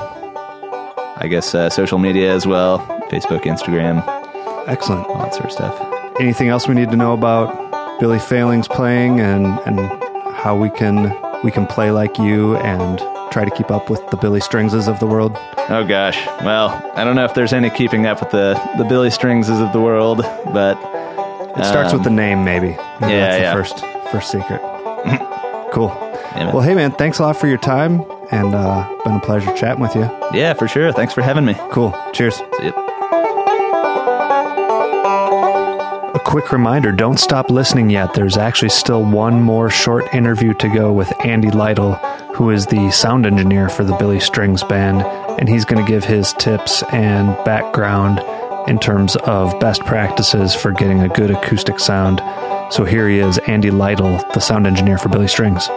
I 1.18 1.26
guess 1.28 1.54
uh, 1.54 1.68
social 1.70 1.98
media 1.98 2.34
as 2.34 2.46
well 2.46 2.78
Facebook, 3.10 3.42
Instagram, 3.42 4.02
Excellent. 4.68 5.06
all 5.08 5.18
that 5.18 5.34
sort 5.34 5.46
of 5.46 5.52
stuff. 5.52 6.14
Anything 6.20 6.48
else 6.48 6.68
we 6.68 6.74
need 6.74 6.90
to 6.90 6.96
know 6.96 7.12
about 7.12 7.98
Billy 8.00 8.18
Failing's 8.18 8.68
playing 8.68 9.20
and 9.20 9.46
and 9.66 9.78
how 10.36 10.56
we 10.56 10.70
can 10.70 11.14
we 11.44 11.50
can 11.50 11.66
play 11.66 11.90
like 11.90 12.18
you 12.18 12.56
and 12.56 12.98
try 13.30 13.44
to 13.44 13.50
keep 13.50 13.70
up 13.70 13.88
with 13.90 14.06
the 14.10 14.16
Billy 14.16 14.40
Stringses 14.40 14.88
of 14.88 14.98
the 15.00 15.06
world? 15.06 15.32
Oh 15.68 15.84
gosh. 15.86 16.24
Well, 16.42 16.68
I 16.94 17.04
don't 17.04 17.16
know 17.16 17.24
if 17.24 17.34
there's 17.34 17.52
any 17.52 17.70
keeping 17.70 18.06
up 18.06 18.20
with 18.20 18.30
the 18.30 18.54
the 18.78 18.84
Billy 18.84 19.08
Stringses 19.10 19.64
of 19.64 19.72
the 19.72 19.80
world, 19.80 20.18
but 20.52 20.76
It 21.58 21.64
starts 21.64 21.92
with 21.92 22.00
Um, 22.06 22.16
the 22.16 22.22
name, 22.22 22.44
maybe. 22.44 22.68
Maybe 23.00 23.12
yeah, 23.14 23.26
that's 23.28 23.36
the 23.36 23.42
yeah. 23.42 23.52
first 23.52 23.84
first 24.12 24.30
secret. 24.30 24.60
cool. 25.72 25.88
Yeah. 26.36 26.52
Well, 26.52 26.62
hey 26.62 26.74
man, 26.74 26.92
thanks 26.92 27.18
a 27.18 27.22
lot 27.22 27.36
for 27.36 27.46
your 27.48 27.58
time, 27.58 28.04
and 28.30 28.54
uh, 28.54 28.88
been 29.04 29.14
a 29.16 29.20
pleasure 29.20 29.52
chatting 29.56 29.82
with 29.82 29.94
you. 29.94 30.08
yeah, 30.32 30.52
for 30.54 30.68
sure. 30.68 30.92
Thanks 30.92 31.12
for 31.14 31.22
having 31.22 31.44
me. 31.44 31.54
Cool. 31.72 31.92
Cheers. 32.12 32.36
See 32.36 32.66
ya. 32.66 32.72
A 36.12 36.18
quick 36.24 36.52
reminder 36.52 36.92
don't 36.92 37.18
stop 37.18 37.50
listening 37.50 37.90
yet. 37.90 38.14
There's 38.14 38.36
actually 38.36 38.68
still 38.70 39.02
one 39.04 39.40
more 39.42 39.70
short 39.70 40.12
interview 40.14 40.54
to 40.54 40.68
go 40.68 40.92
with 40.92 41.12
Andy 41.24 41.50
Lytle, 41.50 41.98
who 42.40 42.48
is 42.48 42.64
the 42.68 42.90
sound 42.90 43.26
engineer 43.26 43.68
for 43.68 43.84
the 43.84 43.94
Billy 43.96 44.18
Strings 44.18 44.64
Band, 44.64 45.02
and 45.38 45.46
he's 45.46 45.66
going 45.66 45.84
to 45.84 45.92
give 45.92 46.04
his 46.04 46.32
tips 46.32 46.82
and 46.84 47.36
background 47.44 48.18
in 48.66 48.78
terms 48.78 49.14
of 49.14 49.60
best 49.60 49.82
practices 49.82 50.54
for 50.54 50.72
getting 50.72 51.02
a 51.02 51.08
good 51.10 51.30
acoustic 51.30 51.78
sound. 51.78 52.18
So 52.72 52.86
here 52.86 53.06
he 53.10 53.18
is, 53.18 53.36
Andy 53.40 53.70
Lytle, 53.70 54.16
the 54.32 54.40
sound 54.40 54.66
engineer 54.66 54.96
for 54.96 55.10
Billy 55.10 55.28
Strings. 55.28 55.68
All 55.68 55.76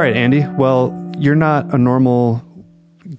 right, 0.00 0.14
Andy. 0.14 0.46
Well, 0.46 1.12
you're 1.18 1.34
not 1.34 1.74
a 1.74 1.78
normal 1.78 2.40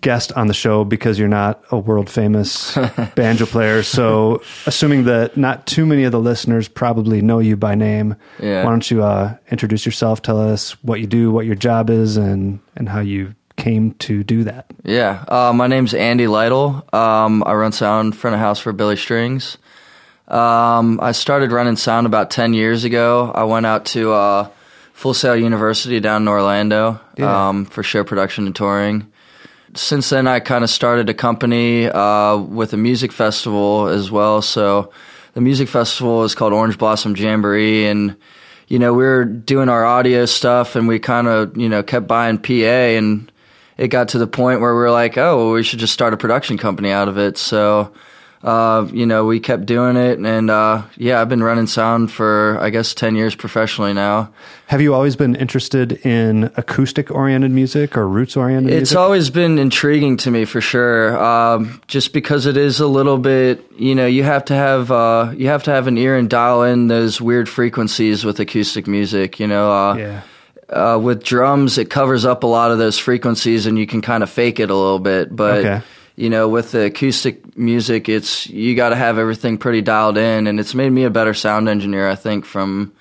guest 0.06 0.32
on 0.34 0.46
the 0.48 0.54
show 0.54 0.86
because 0.86 1.18
you're 1.20 1.28
not 1.28 1.64
a 1.72 1.78
world 1.78 2.10
famous 2.10 2.76
banjo 3.16 3.46
player. 3.48 3.82
So, 3.84 4.42
assuming 4.68 5.06
that 5.06 5.36
not 5.36 5.66
too 5.66 5.86
many 5.86 6.04
of 6.06 6.12
the 6.12 6.20
listeners 6.20 6.68
probably 6.70 7.22
know 7.22 7.40
you 7.40 7.58
by 7.58 7.74
name, 7.76 8.16
Yeah. 8.40 8.64
why 8.64 8.70
don't 8.70 8.90
you 8.92 9.04
uh, 9.04 9.36
introduce 9.50 9.86
yourself? 9.86 10.22
Tell 10.22 10.40
us 10.40 10.72
what 10.84 11.00
you 11.02 11.08
do, 11.08 11.32
what 11.32 11.46
your 11.46 11.56
job 11.56 11.90
is, 11.90 12.18
and 12.18 12.60
and 12.78 12.88
how 12.88 13.02
you 13.02 13.34
came 13.58 13.94
to 14.08 14.24
do 14.24 14.44
that. 14.44 14.66
Yeah, 14.84 15.24
uh, 15.28 15.54
my 15.54 15.68
name's 15.68 15.94
Andy 15.94 16.28
Lytle. 16.28 16.86
Um, 16.94 17.42
I 17.46 17.54
run 17.56 17.72
sound 17.72 18.16
front 18.16 18.36
of 18.36 18.40
house 18.40 18.60
for 18.60 18.74
Billy 18.74 18.98
Strings. 18.98 19.58
Um, 20.28 21.00
I 21.02 21.12
started 21.14 21.52
running 21.52 21.76
sound 21.78 22.08
about 22.08 22.32
10 22.32 22.54
years 22.54 22.84
ago. 22.84 23.32
I 23.34 23.44
went 23.44 23.66
out 23.66 23.86
to 23.94 24.12
uh, 24.12 24.50
Full 24.94 25.14
Sail 25.14 25.36
University 25.36 26.00
down 26.00 26.24
in 26.24 26.28
Orlando 26.28 27.00
Yeah. 27.18 27.50
um, 27.50 27.66
for 27.66 27.84
show 27.84 28.04
production 28.04 28.46
and 28.48 28.56
touring. 28.56 29.08
Since 29.76 30.10
then, 30.10 30.26
I 30.26 30.40
kind 30.40 30.64
of 30.64 30.70
started 30.70 31.10
a 31.10 31.14
company 31.14 31.88
uh, 31.88 32.38
with 32.38 32.74
a 32.74 32.78
music 32.78 33.12
festival 33.12 33.88
as 33.88 34.10
well. 34.10 34.42
So 34.42 34.92
the 35.34 35.42
music 35.42 35.68
festival 35.68 36.24
is 36.24 36.34
called 36.34 36.54
Orange 36.54 36.78
Blossom 36.78 37.16
Jamboree, 37.16 37.86
and 37.86 38.16
you 38.70 38.80
know 38.80 38.94
we 38.94 39.04
were 39.04 39.26
doing 39.26 39.68
our 39.68 39.86
audio 39.86 40.26
stuff, 40.26 40.78
and 40.78 40.88
we 40.88 40.98
kind 40.98 41.28
of 41.28 41.58
you 41.58 41.68
know 41.68 41.84
kept 41.84 42.08
buying 42.08 42.38
PA, 42.38 42.54
and 42.54 43.30
it 43.78 43.90
got 43.90 44.10
to 44.10 44.18
the 44.18 44.28
point 44.28 44.62
where 44.62 44.74
we 44.74 44.80
were 44.80 44.92
like, 44.92 45.18
oh, 45.18 45.38
well, 45.38 45.52
we 45.52 45.64
should 45.64 45.80
just 45.80 45.94
start 45.94 46.14
a 46.14 46.18
production 46.18 46.58
company 46.58 46.92
out 46.92 47.10
of 47.10 47.18
it. 47.18 47.38
So, 47.38 47.92
uh, 48.46 48.88
you 48.94 49.08
know, 49.08 49.26
we 49.26 49.40
kept 49.40 49.66
doing 49.66 49.98
it, 49.98 50.20
and 50.20 50.52
uh, 50.52 50.84
yeah, 50.98 51.20
I've 51.20 51.30
been 51.30 51.42
running 51.42 51.66
sound 51.66 52.12
for 52.12 52.60
I 52.62 52.70
guess 52.70 52.94
ten 52.94 53.16
years 53.16 53.34
professionally 53.34 53.92
now. 53.92 54.32
Have 54.68 54.82
you 54.82 54.94
always 54.94 55.16
been 55.16 55.36
interested 55.36 55.94
in 56.06 56.52
acoustic 56.56 57.10
oriented 57.10 57.50
music 57.52 57.98
or 57.98 58.08
roots 58.08 58.38
oriented 58.38 58.72
It's 58.72 58.92
music? 58.92 58.98
always 58.98 59.30
been 59.32 59.58
intriguing 59.58 60.18
to 60.18 60.32
me 60.32 60.46
for 60.46 60.62
sure. 60.62 61.18
Um, 61.18 61.82
just 61.88 62.14
because 62.14 62.46
it 62.46 62.56
is 62.56 62.80
a 62.80 62.88
little 62.88 63.18
bit, 63.18 63.64
you 63.78 63.96
know, 63.96 64.06
you 64.06 64.22
have 64.24 64.46
to 64.46 64.54
have 64.54 64.92
uh, 64.92 65.34
you 65.36 65.48
have 65.48 65.64
to 65.64 65.72
have 65.72 65.88
an 65.88 65.98
ear 65.98 66.16
and 66.16 66.30
dial 66.30 66.62
in 66.62 66.88
those 66.88 67.20
weird 67.20 67.50
frequencies 67.50 68.24
with 68.24 68.40
acoustic 68.40 68.86
music. 68.86 69.40
You 69.40 69.48
know, 69.48 69.72
uh, 69.72 69.96
yeah. 69.96 70.22
uh, 70.70 71.00
with 71.00 71.24
drums, 71.24 71.80
it 71.80 71.90
covers 71.90 72.26
up 72.26 72.44
a 72.44 72.48
lot 72.48 72.70
of 72.70 72.78
those 72.78 73.00
frequencies, 73.00 73.66
and 73.66 73.80
you 73.80 73.88
can 73.88 74.02
kind 74.02 74.22
of 74.22 74.30
fake 74.30 74.60
it 74.60 74.70
a 74.70 74.76
little 74.76 75.00
bit. 75.00 75.36
But 75.36 75.66
Okay. 75.66 75.82
You 76.16 76.30
know, 76.30 76.48
with 76.48 76.72
the 76.72 76.86
acoustic 76.86 77.58
music, 77.58 78.08
it's 78.08 78.48
you 78.48 78.76
got 78.76 78.90
to 78.90 78.96
have 78.96 79.18
everything 79.18 79.58
pretty 79.58 79.82
dialed 79.82 80.18
in, 80.18 80.48
and 80.48 80.60
it's 80.60 80.74
made 80.74 80.92
me 80.92 81.04
a 81.04 81.10
better 81.10 81.34
sound 81.34 81.68
engineer, 81.68 82.10
I 82.10 82.16
think, 82.16 82.46
from 82.46 82.94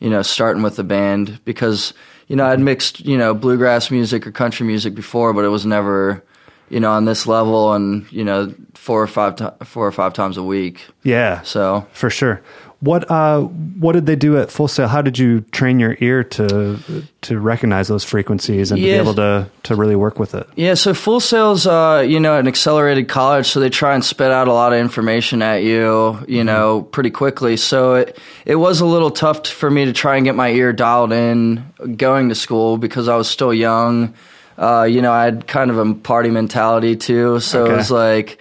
you 0.00 0.10
know 0.10 0.22
starting 0.22 0.62
with 0.62 0.76
the 0.76 0.84
band 0.84 1.40
because 1.44 1.94
you 2.28 2.36
know 2.36 2.46
I'd 2.46 2.60
mixed 2.60 3.00
you 3.00 3.16
know 3.16 3.34
bluegrass 3.34 3.90
music 3.90 4.26
or 4.26 4.32
country 4.32 4.66
music 4.66 4.94
before, 4.94 5.32
but 5.32 5.44
it 5.44 5.48
was 5.48 5.64
never 5.64 6.22
you 6.68 6.80
know 6.80 6.90
on 6.90 7.06
this 7.06 7.26
level, 7.26 7.72
and 7.72 8.10
you 8.12 8.24
know 8.24 8.54
four 8.74 9.02
or 9.02 9.06
five 9.06 9.36
ti 9.36 9.46
four 9.64 9.86
or 9.86 9.92
five 9.92 10.12
times 10.12 10.36
a 10.36 10.42
week. 10.42 10.86
Yeah. 11.02 11.42
So 11.42 11.86
For 11.92 12.10
sure. 12.10 12.42
What 12.80 13.10
uh 13.10 13.40
what 13.42 13.92
did 13.94 14.06
they 14.06 14.14
do 14.14 14.38
at 14.38 14.52
Full 14.52 14.68
Sail? 14.68 14.86
How 14.86 15.02
did 15.02 15.18
you 15.18 15.40
train 15.50 15.80
your 15.80 15.96
ear 15.98 16.22
to 16.22 16.78
to 17.22 17.38
recognize 17.40 17.88
those 17.88 18.04
frequencies 18.04 18.70
and 18.70 18.78
to 18.80 18.84
be 18.84 18.90
able 18.90 19.14
to 19.14 19.48
to 19.64 19.74
really 19.74 19.96
work 19.96 20.20
with 20.20 20.32
it? 20.36 20.46
Yeah, 20.54 20.74
so 20.74 20.94
Full 20.94 21.18
Sail's, 21.18 21.66
uh, 21.66 22.04
you 22.06 22.20
know, 22.20 22.38
an 22.38 22.46
accelerated 22.46 23.08
college, 23.08 23.46
so 23.46 23.58
they 23.58 23.68
try 23.68 23.94
and 23.94 24.04
spit 24.04 24.30
out 24.30 24.46
a 24.46 24.52
lot 24.52 24.72
of 24.72 24.78
information 24.78 25.42
at 25.42 25.64
you, 25.64 26.20
you 26.28 26.44
know, 26.44 26.82
pretty 26.82 27.10
quickly. 27.10 27.56
So 27.56 27.94
it 27.96 28.16
it 28.46 28.54
was 28.56 28.80
a 28.80 28.86
little 28.86 29.10
tough 29.10 29.44
for 29.48 29.68
me 29.68 29.84
to 29.86 29.92
try 29.92 30.14
and 30.14 30.24
get 30.24 30.36
my 30.36 30.50
ear 30.50 30.72
dialed 30.72 31.12
in 31.12 31.64
going 31.96 32.28
to 32.28 32.36
school 32.36 32.78
because 32.78 33.08
I 33.08 33.16
was 33.16 33.28
still 33.28 33.52
young. 33.52 34.14
Uh, 34.56 34.84
you 34.84 35.02
know, 35.02 35.12
I 35.12 35.24
had 35.24 35.46
kind 35.48 35.70
of 35.72 35.78
a 35.78 35.94
party 35.94 36.30
mentality 36.30 36.94
too, 36.96 37.40
so 37.40 37.62
Okay. 37.64 37.72
it 37.72 37.76
was 37.76 37.90
like, 37.90 38.38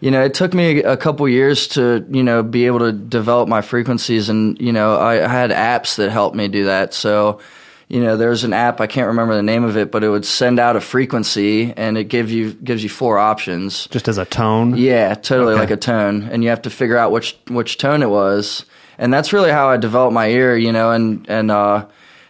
you 0.00 0.10
know, 0.10 0.22
it 0.22 0.34
took 0.34 0.54
me 0.54 0.82
a 0.82 0.96
couple 0.96 1.28
years 1.28 1.68
to, 1.68 2.04
you 2.10 2.22
know, 2.22 2.42
be 2.42 2.66
able 2.66 2.80
to 2.80 2.92
develop 2.92 3.48
my 3.48 3.60
frequencies, 3.60 4.28
and 4.28 4.58
you 4.60 4.72
know, 4.72 4.96
I, 4.96 5.24
I 5.24 5.28
had 5.28 5.50
apps 5.50 5.96
that 5.96 6.10
helped 6.10 6.34
me 6.36 6.48
do 6.48 6.64
that. 6.66 6.94
So 6.94 7.40
you 7.88 8.00
know, 8.00 8.16
there's 8.16 8.44
an 8.44 8.52
app 8.52 8.80
I 8.80 8.86
can't 8.86 9.08
remember 9.08 9.34
the 9.34 9.42
name 9.42 9.64
of 9.64 9.76
it, 9.76 9.90
but 9.90 10.04
it 10.04 10.08
would 10.08 10.24
send 10.24 10.60
out 10.60 10.76
a 10.76 10.80
frequency 10.80 11.72
and 11.76 11.98
it 11.98 12.04
give 12.04 12.30
you 12.30 12.52
gives 12.52 12.84
you 12.84 12.88
four 12.88 13.18
options. 13.18 13.88
Just 13.88 14.06
as 14.06 14.16
a 14.16 14.24
tone? 14.24 14.76
Yeah, 14.76 15.14
totally 15.14 15.54
Okay. 15.54 15.60
like 15.60 15.70
a 15.72 15.76
tone, 15.76 16.22
and 16.30 16.44
you 16.44 16.50
have 16.50 16.62
to 16.62 16.70
figure 16.70 16.96
out 16.96 17.10
which 17.10 17.36
which 17.48 17.78
tone 17.78 18.02
it 18.02 18.08
was, 18.10 18.64
and 18.96 19.12
that's 19.12 19.32
really 19.32 19.50
how 19.50 19.68
I 19.70 19.76
developed 19.76 20.14
my 20.14 20.28
ear, 20.28 20.56
you 20.56 20.70
know, 20.72 20.92
and 20.92 21.26
and 21.28 21.50
uh, 21.50 21.86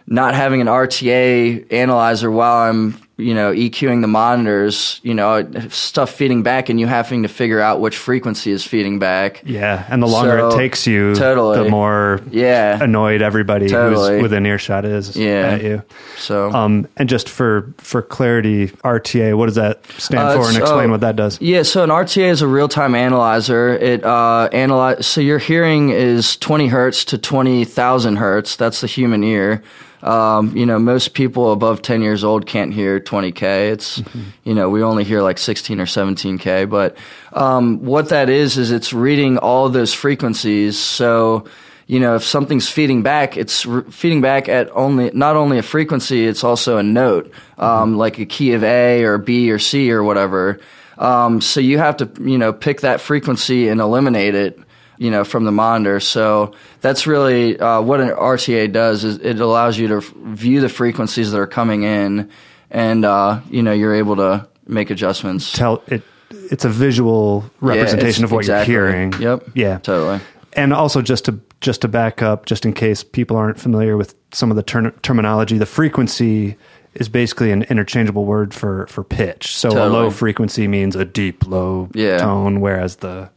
not 0.07 0.33
having 0.33 0.61
an 0.61 0.67
RTA 0.67 1.71
analyzer 1.71 2.31
while 2.31 2.67
I'm 2.67 2.97
you 3.21 3.33
know 3.33 3.51
EQing 3.53 4.01
the 4.01 4.07
monitors, 4.07 4.99
you 5.03 5.13
know 5.13 5.47
stuff 5.69 6.09
feeding 6.11 6.43
back, 6.43 6.69
and 6.69 6.79
you 6.79 6.87
having 6.87 7.23
to 7.23 7.29
figure 7.29 7.59
out 7.59 7.79
which 7.79 7.97
frequency 7.97 8.51
is 8.51 8.63
feeding 8.65 8.99
back. 8.99 9.41
Yeah, 9.45 9.85
and 9.89 10.01
the 10.01 10.07
longer 10.07 10.39
So, 10.39 10.49
it 10.49 10.57
takes 10.57 10.87
you, 10.87 11.15
totally. 11.15 11.63
the 11.63 11.69
more 11.69 12.19
Yeah. 12.31 12.83
annoyed 12.83 13.21
everybody 13.21 13.67
Totally. 13.67 14.13
who's 14.15 14.21
within 14.23 14.45
earshot 14.45 14.85
is 14.85 15.15
Yeah. 15.15 15.51
at 15.53 15.63
you. 15.63 15.83
So 16.17 16.51
Um, 16.51 16.87
and 16.97 17.07
just 17.07 17.29
for 17.29 17.73
for 17.77 18.01
clarity, 18.01 18.71
RTA, 18.83 19.33
what 19.37 19.45
does 19.47 19.55
that 19.55 19.79
stand 19.97 20.21
Uh, 20.29 20.33
for, 20.35 20.47
and 20.47 20.57
explain 20.57 20.89
uh, 20.89 20.93
what 20.93 21.01
that 21.01 21.15
does? 21.15 21.37
Yeah, 21.41 21.63
so 21.63 21.83
an 21.83 21.89
RTA 21.91 22.29
is 22.29 22.41
a 22.41 22.47
real 22.47 22.67
time 22.67 22.95
analyzer. 22.95 23.69
It 23.73 24.03
uh, 24.03 24.49
analyze 24.51 25.05
so 25.05 25.21
your 25.21 25.37
hearing 25.39 25.89
is 25.89 26.35
twenty 26.37 26.67
hertz 26.67 27.05
to 27.05 27.17
twenty 27.17 27.65
thousand 27.65 28.17
hertz. 28.17 28.55
That's 28.55 28.81
the 28.81 28.87
human 28.87 29.23
ear. 29.23 29.61
Um, 30.03 30.55
you 30.55 30.65
know, 30.65 30.79
most 30.79 31.13
people 31.13 31.51
above 31.51 31.81
ten 31.81 32.01
years 32.01 32.23
old 32.23 32.45
can't 32.45 32.73
hear 32.73 32.99
twenty 32.99 33.31
k. 33.31 33.69
It's 33.69 34.01
you 34.43 34.53
know 34.53 34.69
we 34.69 34.83
only 34.83 35.03
hear 35.03 35.21
like 35.21 35.37
sixteen 35.37 35.79
or 35.79 35.85
seventeen 35.85 36.37
k. 36.37 36.65
But 36.65 36.97
um, 37.33 37.83
what 37.83 38.09
that 38.09 38.29
is 38.29 38.57
is 38.57 38.71
it's 38.71 38.93
reading 38.93 39.37
all 39.37 39.69
those 39.69 39.93
frequencies. 39.93 40.77
So 40.79 41.45
you 41.91 41.99
know, 41.99 42.15
if 42.15 42.23
something's 42.23 42.69
feeding 42.69 43.03
back, 43.03 43.35
it's 43.35 43.65
re- 43.65 43.83
feeding 43.91 44.21
back 44.21 44.47
at 44.47 44.69
only 44.73 45.11
not 45.13 45.35
only 45.35 45.57
a 45.57 45.63
frequency, 45.63 46.25
it's 46.25 46.41
also 46.41 46.77
a 46.77 46.83
note, 46.83 47.33
um, 47.57 47.97
like 47.97 48.17
a 48.17 48.25
key 48.25 48.53
of 48.53 48.63
A 48.63 49.03
or 49.03 49.17
B 49.17 49.51
or 49.51 49.59
C 49.59 49.91
or 49.91 50.01
whatever. 50.01 50.61
Um, 50.97 51.41
so 51.41 51.59
you 51.59 51.79
have 51.79 51.97
to, 51.97 52.09
you 52.21 52.37
know, 52.37 52.53
pick 52.53 52.81
that 52.81 53.01
frequency 53.01 53.67
and 53.67 53.81
eliminate 53.81 54.35
it, 54.35 54.59
you 55.01 55.09
know, 55.09 55.23
from 55.23 55.45
the 55.45 55.51
monitor. 55.51 55.99
So 55.99 56.53
that's 56.81 57.07
really 57.07 57.59
uh, 57.59 57.81
what 57.81 58.01
an 58.01 58.09
RTA 58.09 58.71
does. 58.71 59.03
Is 59.03 59.17
it 59.17 59.39
allows 59.39 59.75
you 59.79 59.87
to 59.87 60.01
view 60.01 60.61
the 60.61 60.69
frequencies 60.69 61.31
that 61.31 61.39
are 61.39 61.47
coming 61.47 61.81
in, 61.81 62.29
and 62.69 63.03
uh, 63.03 63.41
you 63.49 63.63
know, 63.63 63.71
you're 63.71 63.95
able 63.95 64.17
to 64.17 64.47
make 64.67 64.91
adjustments. 64.91 65.53
Tell 65.53 65.81
it. 65.87 66.03
It's 66.29 66.65
a 66.65 66.69
visual 66.69 67.49
representation 67.61 68.03
it's- 68.09 68.21
of 68.23 68.31
what 68.31 68.39
exactly. 68.41 68.73
you're 68.75 68.91
hearing. 68.91 69.13
Yep. 69.19 69.49
Yeah. 69.55 69.79
Totally. 69.79 70.19
And 70.53 70.71
also, 70.71 71.01
just 71.01 71.25
to 71.25 71.39
just 71.61 71.81
to 71.81 71.87
back 71.87 72.21
up, 72.21 72.45
just 72.45 72.63
in 72.63 72.73
case 72.73 73.03
people 73.03 73.37
aren't 73.37 73.59
familiar 73.59 73.97
with 73.97 74.13
some 74.31 74.51
of 74.51 74.55
the 74.55 74.63
ter- 74.63 74.91
terminology, 75.01 75.57
the 75.57 75.65
frequency 75.65 76.57
is 76.93 77.09
basically 77.09 77.51
an 77.51 77.63
interchangeable 77.63 78.25
word 78.25 78.53
for 78.53 78.85
for 78.85 79.03
pitch. 79.03 79.55
So 79.55 79.69
a 79.69 79.89
low 79.89 80.11
frequency 80.11 80.67
means 80.67 80.95
a 80.95 81.05
deep 81.05 81.47
low 81.47 81.89
Yeah. 81.95 82.19
tone, 82.19 82.59
whereas 82.61 82.97
the 82.97 83.31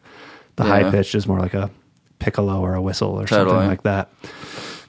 the 0.57 0.65
high 0.65 0.91
pitch 0.91 1.15
is 1.15 1.27
more 1.27 1.39
like 1.39 1.55
a 1.55 1.71
piccolo 2.19 2.61
or 2.61 2.75
a 2.75 2.83
whistle 2.83 3.11
or 3.11 3.27
Totally. 3.27 3.51
something 3.51 3.69
like 3.69 3.83
that. 3.83 4.09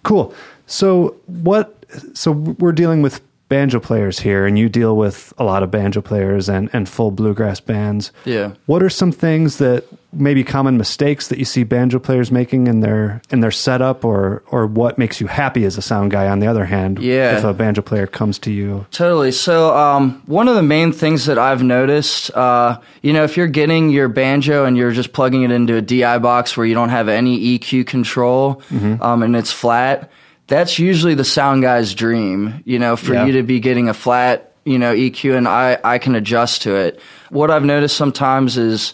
Cool. 0.03 0.33
So 0.67 1.15
what? 1.25 1.85
So 2.13 2.31
we're 2.31 2.71
dealing 2.71 3.01
with 3.01 3.21
banjo 3.49 3.79
players 3.79 4.19
here, 4.19 4.45
and 4.45 4.57
you 4.57 4.69
deal 4.69 4.97
with 4.97 5.33
a 5.37 5.43
lot 5.43 5.63
of 5.63 5.71
banjo 5.71 6.01
players 6.01 6.49
and 6.49 6.69
and 6.73 6.87
full 6.89 7.11
bluegrass 7.11 7.59
bands. 7.59 8.11
Yeah. 8.25 8.53
What 8.65 8.81
are 8.83 8.89
some 8.89 9.11
things 9.11 9.57
that 9.57 9.85
maybe 10.15 10.43
common 10.43 10.77
mistakes 10.77 11.27
that 11.27 11.37
you 11.37 11.45
see 11.45 11.63
banjo 11.63 11.99
players 11.99 12.31
making 12.31 12.67
in 12.67 12.79
their 12.79 13.21
in 13.29 13.41
their 13.41 13.51
setup, 13.51 14.03
or 14.05 14.43
or 14.51 14.65
what 14.67 14.97
makes 14.97 15.19
you 15.21 15.27
happy 15.27 15.65
as 15.65 15.77
a 15.77 15.81
sound 15.81 16.11
guy? 16.11 16.27
On 16.27 16.39
the 16.39 16.47
other 16.47 16.65
hand, 16.65 16.99
Yeah. 16.99 17.37
if 17.37 17.43
a 17.43 17.53
banjo 17.53 17.81
player 17.81 18.07
comes 18.07 18.39
to 18.39 18.51
you, 18.51 18.85
Totally. 18.91 19.31
So, 19.31 19.75
um, 19.75 20.21
one 20.25 20.47
of 20.47 20.55
the 20.55 20.63
main 20.63 20.91
things 20.91 21.25
that 21.25 21.37
I've 21.37 21.61
noticed, 21.63 22.31
uh, 22.35 22.77
you 23.01 23.13
know, 23.13 23.23
if 23.23 23.37
you're 23.37 23.47
getting 23.47 23.89
your 23.89 24.07
banjo 24.07 24.65
and 24.65 24.77
you're 24.77 24.91
just 24.91 25.13
plugging 25.13 25.43
it 25.43 25.51
into 25.51 25.75
a 25.75 25.81
DI 25.81 26.17
box 26.19 26.55
where 26.57 26.65
you 26.65 26.73
don't 26.73 26.89
have 26.89 27.07
any 27.09 27.37
EQ 27.59 27.85
control 27.85 28.61
um, 29.01 29.23
and 29.23 29.35
it's 29.35 29.51
flat, 29.51 30.09
that's 30.47 30.79
usually 30.79 31.15
the 31.15 31.25
sound 31.25 31.61
guy's 31.63 31.93
dream, 31.93 32.61
you 32.65 32.79
know, 32.79 32.95
for 32.95 33.13
Yeah. 33.13 33.25
you 33.25 33.33
to 33.33 33.43
be 33.43 33.59
getting 33.59 33.89
a 33.89 33.93
flat, 33.93 34.51
you 34.63 34.77
know, 34.79 34.93
EQ 34.93 35.35
and 35.37 35.47
I, 35.47 35.77
I 35.83 35.97
can 35.97 36.15
adjust 36.15 36.61
to 36.63 36.75
it. 36.75 36.99
What 37.29 37.49
I've 37.51 37.65
noticed 37.65 37.97
sometimes 37.97 38.57
is, 38.57 38.93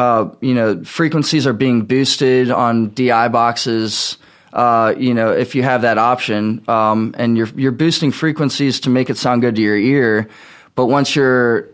uh, 0.00 0.34
you 0.40 0.54
know, 0.54 0.82
frequencies 0.82 1.46
are 1.46 1.52
being 1.52 1.82
boosted 1.82 2.50
on 2.50 2.88
DI 2.88 3.28
boxes. 3.28 4.16
Uh, 4.50 4.94
you 4.96 5.12
know, 5.12 5.30
if 5.30 5.54
you 5.54 5.62
have 5.62 5.82
that 5.82 5.98
option, 5.98 6.64
um, 6.68 7.14
and 7.18 7.36
you're 7.36 7.48
you're 7.48 7.70
boosting 7.70 8.10
frequencies 8.10 8.80
to 8.80 8.88
make 8.88 9.10
it 9.10 9.18
sound 9.18 9.42
good 9.42 9.56
to 9.56 9.60
your 9.60 9.76
ear, 9.76 10.30
but 10.74 10.86
once 10.86 11.14
you're 11.14 11.68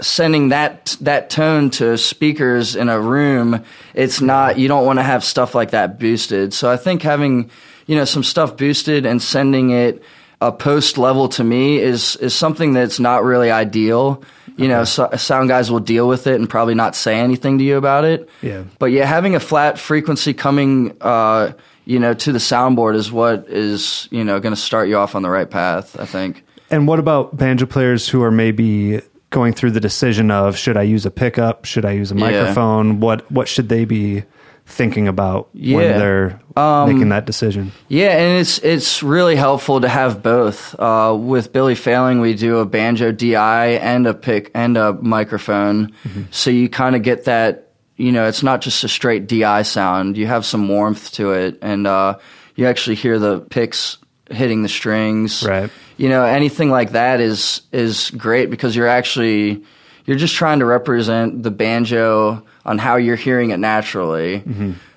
sending 0.00 0.48
that 0.48 0.96
that 1.02 1.28
tone 1.28 1.68
to 1.68 1.98
speakers 1.98 2.74
in 2.74 2.88
a 2.88 2.98
room, 2.98 3.62
it's 3.92 4.22
not. 4.22 4.58
You 4.58 4.66
don't 4.66 4.86
want 4.86 4.98
to 4.98 5.02
have 5.02 5.22
stuff 5.22 5.54
like 5.54 5.72
that 5.72 5.98
boosted. 5.98 6.54
So 6.54 6.70
I 6.70 6.78
think 6.78 7.02
having 7.02 7.50
you 7.86 7.96
know 7.96 8.06
some 8.06 8.24
stuff 8.24 8.56
boosted 8.56 9.04
and 9.04 9.20
sending 9.20 9.72
it 9.72 10.02
a 10.40 10.52
post 10.52 10.96
level 10.96 11.28
to 11.28 11.44
me 11.44 11.80
is 11.80 12.16
is 12.16 12.34
something 12.34 12.72
that's 12.72 12.98
not 12.98 13.24
really 13.24 13.50
ideal. 13.50 14.24
You 14.56 14.68
know, 14.68 14.84
so, 14.84 15.08
sound 15.16 15.48
guys 15.48 15.70
will 15.70 15.80
deal 15.80 16.06
with 16.08 16.26
it 16.26 16.34
and 16.36 16.48
probably 16.48 16.74
not 16.74 16.94
say 16.94 17.18
anything 17.18 17.58
to 17.58 17.64
you 17.64 17.76
about 17.76 18.04
it. 18.04 18.28
Yeah. 18.42 18.64
But 18.78 18.86
yeah, 18.92 19.06
having 19.06 19.34
a 19.34 19.40
flat 19.40 19.78
frequency 19.78 20.34
coming, 20.34 20.96
uh, 21.00 21.52
you 21.86 21.98
know, 21.98 22.12
to 22.14 22.32
the 22.32 22.38
soundboard 22.38 22.94
is 22.94 23.10
what 23.10 23.46
is 23.48 24.08
you 24.10 24.22
know 24.24 24.38
going 24.40 24.54
to 24.54 24.60
start 24.60 24.88
you 24.88 24.96
off 24.98 25.14
on 25.14 25.22
the 25.22 25.30
right 25.30 25.48
path. 25.50 25.98
I 25.98 26.04
think. 26.06 26.44
and 26.70 26.86
what 26.86 26.98
about 26.98 27.36
banjo 27.36 27.66
players 27.66 28.08
who 28.08 28.22
are 28.22 28.30
maybe 28.30 29.00
going 29.30 29.52
through 29.54 29.70
the 29.70 29.80
decision 29.80 30.30
of 30.30 30.56
should 30.58 30.76
I 30.76 30.82
use 30.82 31.06
a 31.06 31.10
pickup, 31.10 31.64
should 31.64 31.84
I 31.86 31.92
use 31.92 32.12
a 32.12 32.14
Yeah. 32.14 32.20
microphone? 32.30 33.00
What 33.00 33.30
what 33.32 33.48
should 33.48 33.68
they 33.70 33.84
be 33.86 34.24
thinking 34.72 35.06
about 35.06 35.48
when 35.54 35.98
they're 35.98 36.40
Um, 36.56 36.88
making 36.92 37.10
that 37.10 37.26
decision? 37.26 37.72
Yeah, 37.88 38.16
and 38.16 38.40
it's 38.40 38.58
it's 38.58 39.02
really 39.02 39.36
helpful 39.36 39.80
to 39.80 39.88
have 39.88 40.22
both. 40.22 40.74
Uh, 40.78 41.14
with 41.18 41.52
Billy 41.52 41.74
Failing, 41.74 42.20
we 42.20 42.34
do 42.34 42.58
a 42.58 42.64
banjo 42.64 43.12
DI 43.12 43.66
and 43.80 44.06
a 44.06 44.14
pick 44.14 44.50
and 44.54 44.76
a 44.76 44.94
microphone, 44.94 45.92
so 46.30 46.50
you 46.50 46.68
kind 46.68 46.96
of 46.96 47.02
get 47.02 47.24
that. 47.24 47.68
You 47.96 48.10
know, 48.10 48.26
it's 48.26 48.42
not 48.42 48.62
just 48.62 48.82
a 48.84 48.88
straight 48.88 49.26
DI 49.28 49.62
sound. 49.62 50.16
You 50.16 50.26
have 50.26 50.44
some 50.44 50.66
warmth 50.68 51.12
to 51.12 51.32
it, 51.32 51.58
and 51.62 51.86
uh, 51.86 52.16
you 52.56 52.66
actually 52.66 52.96
hear 52.96 53.18
the 53.18 53.40
picks 53.40 53.98
hitting 54.30 54.62
the 54.62 54.68
strings. 54.68 55.42
Right. 55.42 55.70
You 55.98 56.08
know, 56.08 56.24
anything 56.24 56.70
like 56.70 56.92
that 56.92 57.20
is 57.20 57.62
is 57.72 58.10
great 58.10 58.50
because 58.50 58.74
you're 58.74 58.88
actually 58.88 59.62
you're 60.06 60.16
just 60.18 60.34
trying 60.34 60.58
to 60.60 60.64
represent 60.64 61.42
the 61.42 61.50
banjo 61.50 62.42
on 62.64 62.78
how 62.78 62.96
you're 62.96 63.16
hearing 63.16 63.50
it 63.50 63.58
naturally. 63.58 64.42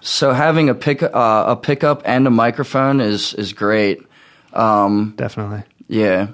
So 0.02 0.34
having 0.34 0.70
a 0.70 0.76
pick 0.76 1.02
uh, 1.04 1.10
a 1.48 1.56
pickup 1.56 2.02
and 2.06 2.28
a 2.28 2.30
microphone 2.32 3.02
is 3.02 3.34
is 3.34 3.54
great. 3.54 4.00
Um, 4.54 5.14
Definitely. 5.18 5.64
yeah. 5.88 6.28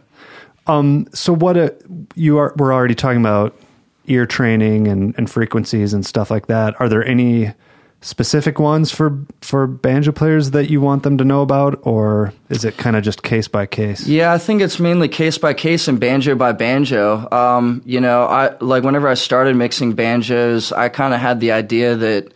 So 1.13 1.33
what 1.33 1.57
a, 1.57 1.75
you 2.15 2.37
are 2.37 2.53
we're 2.57 2.73
already 2.73 2.95
talking 2.95 3.19
about 3.19 3.55
ear 4.05 4.25
training 4.25 4.87
and, 4.87 5.13
and 5.17 5.29
frequencies 5.29 5.93
and 5.93 6.05
stuff 6.05 6.31
like 6.31 6.47
that. 6.47 6.79
Are 6.79 6.87
there 6.89 7.05
any 7.05 7.53
specific 8.01 8.59
ones 8.59 8.91
for 8.91 9.17
for 9.41 9.67
banjo 9.67 10.11
players 10.11 10.51
that 10.51 10.69
you 10.69 10.81
want 10.81 11.03
them 11.03 11.17
to 11.19 11.23
know 11.23 11.41
about, 11.41 11.79
or 11.83 12.33
is 12.49 12.65
it 12.65 12.77
kind 12.77 12.95
of 12.95 13.03
just 13.03 13.23
case 13.23 13.47
by 13.47 13.65
case? 13.65 14.07
Yeah, 14.07 14.33
I 14.33 14.37
think 14.37 14.61
it's 14.61 14.79
mainly 14.79 15.07
case 15.07 15.37
by 15.37 15.53
case 15.53 15.87
and 15.87 15.99
banjo 15.99 16.35
by 16.35 16.51
banjo. 16.51 17.29
Um, 17.31 17.81
you 17.85 18.01
know, 18.01 18.25
I 18.25 18.57
like 18.59 18.83
whenever 18.83 19.07
I 19.07 19.13
started 19.13 19.55
mixing 19.55 19.93
banjos, 19.93 20.71
I 20.71 20.89
kind 20.89 21.13
of 21.13 21.19
had 21.19 21.39
the 21.39 21.51
idea 21.51 21.95
that 21.95 22.33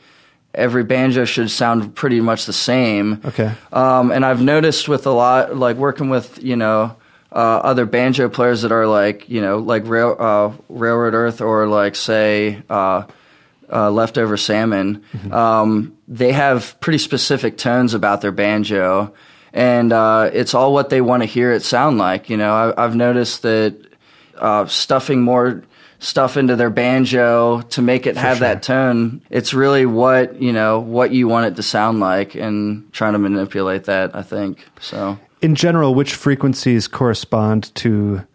every 0.53 0.83
banjo 0.83 1.25
should 1.25 1.51
sound 1.51 1.95
pretty 1.95 2.21
much 2.21 2.45
the 2.45 2.53
same. 2.53 3.21
Okay. 3.25 3.51
Um, 3.73 4.11
and 4.11 4.25
I've 4.25 4.41
noticed 4.41 4.87
with 4.87 5.05
a 5.05 5.11
lot, 5.11 5.57
like 5.57 5.77
working 5.77 6.09
with 6.09 6.41
you 6.43 6.55
know 6.55 6.95
uh, 7.31 7.35
other 7.63 7.85
banjo 7.85 8.29
players 8.29 8.61
that 8.61 8.71
are 8.71 8.87
like 8.87 9.27
you 9.29 9.41
know 9.41 9.57
like 9.57 9.87
rail, 9.87 10.15
uh, 10.17 10.51
Railroad 10.69 11.15
Earth 11.15 11.41
or 11.41 11.67
like 11.67 11.95
say 11.95 12.61
uh, 12.69 13.03
uh, 13.71 13.89
Leftover 13.91 14.37
Salmon. 14.37 15.03
Um, 15.31 15.97
they 16.07 16.31
have 16.31 16.79
pretty 16.79 16.99
specific 16.99 17.57
tones 17.57 17.93
about 17.93 18.21
their 18.21 18.31
banjo, 18.31 19.13
and 19.53 19.91
uh, 19.91 20.29
it's 20.33 20.53
all 20.53 20.73
what 20.73 20.89
they 20.89 21.01
want 21.01 21.23
to 21.23 21.27
hear 21.27 21.51
it 21.51 21.61
sound 21.61 21.97
like. 21.97 22.29
You 22.29 22.37
know, 22.37 22.53
I, 22.53 22.83
I've 22.83 22.95
noticed 22.95 23.41
that 23.43 23.75
uh, 24.37 24.65
stuffing 24.67 25.21
more 25.21 25.63
stuff 25.99 26.37
into 26.37 26.55
their 26.55 26.69
banjo 26.69 27.61
to 27.61 27.81
make 27.81 28.05
it 28.05 28.17
have 28.17 28.39
that 28.39 28.61
tone. 28.61 29.21
It's 29.29 29.53
really 29.53 29.85
what 29.85 30.41
you 30.41 30.53
know 30.53 30.79
what 30.79 31.11
you 31.11 31.27
want 31.27 31.47
it 31.47 31.55
to 31.55 31.63
sound 31.63 31.99
like, 31.99 32.35
and 32.35 32.91
trying 32.93 33.13
to 33.13 33.19
manipulate 33.19 33.85
that. 33.85 34.15
I 34.15 34.21
think 34.21 34.65
so. 34.79 35.19
In 35.41 35.55
general, 35.55 35.93
which 35.93 36.13
frequencies 36.15 36.87
correspond 36.87 37.73
to 37.75 38.25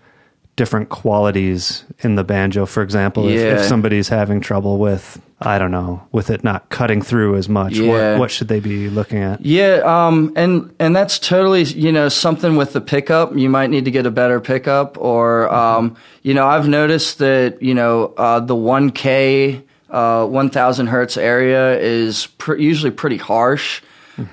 different 0.61 0.91
qualities 0.91 1.85
in 2.01 2.17
the 2.17 2.25
banjo? 2.25 2.67
For 2.67 2.83
example, 2.83 3.27
if, 3.29 3.41
if 3.41 3.65
somebody's 3.65 4.09
having 4.11 4.41
trouble 4.43 4.77
with 4.79 5.19
I 5.43 5.59
don't 5.59 5.71
know, 5.71 6.03
with 6.13 6.29
it 6.29 6.45
not 6.45 6.69
cutting 6.69 7.01
through 7.01 7.37
as 7.37 7.49
much, 7.49 7.73
Yeah. 7.73 8.13
what, 8.13 8.21
what 8.21 8.31
should 8.31 8.49
they 8.49 8.61
be 8.61 8.91
looking 8.91 9.23
at? 9.23 9.41
Yeah, 9.41 9.81
um, 9.87 10.35
and 10.37 10.71
and 10.79 10.95
that's 10.95 11.19
totally 11.19 11.63
you 11.63 11.93
know 11.93 12.11
something 12.11 12.57
with 12.57 12.75
the 12.75 12.81
pickup. 12.83 13.35
You 13.35 13.49
might 13.49 13.71
need 13.71 13.87
to 13.87 13.91
get 13.91 14.05
a 14.05 14.11
better 14.11 14.39
pickup, 14.39 14.99
or 14.99 15.49
um, 15.53 15.97
you 16.23 16.35
know 16.35 16.47
I've 16.47 16.69
noticed 16.69 17.19
that 17.21 17.63
you 17.63 17.73
know 17.75 18.13
uh, 18.19 18.41
the 18.41 18.55
one 18.55 18.91
K, 18.91 19.63
uh, 19.89 20.27
one 20.27 20.51
thousand 20.51 20.89
hertz 20.89 21.17
area 21.17 21.79
is 21.81 22.27
pr- 22.37 22.57
usually 22.57 22.91
pretty 22.93 23.17
harsh. 23.17 23.81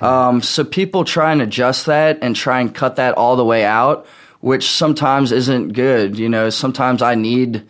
Um, 0.01 0.41
so 0.41 0.65
people 0.65 1.05
try 1.05 1.31
and 1.31 1.41
adjust 1.41 1.85
that 1.85 2.19
and 2.21 2.35
try 2.35 2.59
and 2.59 2.75
cut 2.75 2.97
that 2.97 3.13
all 3.15 3.37
the 3.37 3.45
way 3.45 3.63
out, 3.63 4.05
which 4.39 4.69
sometimes 4.69 5.31
isn't 5.31 5.73
good. 5.73 6.17
You 6.17 6.29
know, 6.29 6.49
sometimes 6.49 7.01
I 7.01 7.15
need 7.15 7.63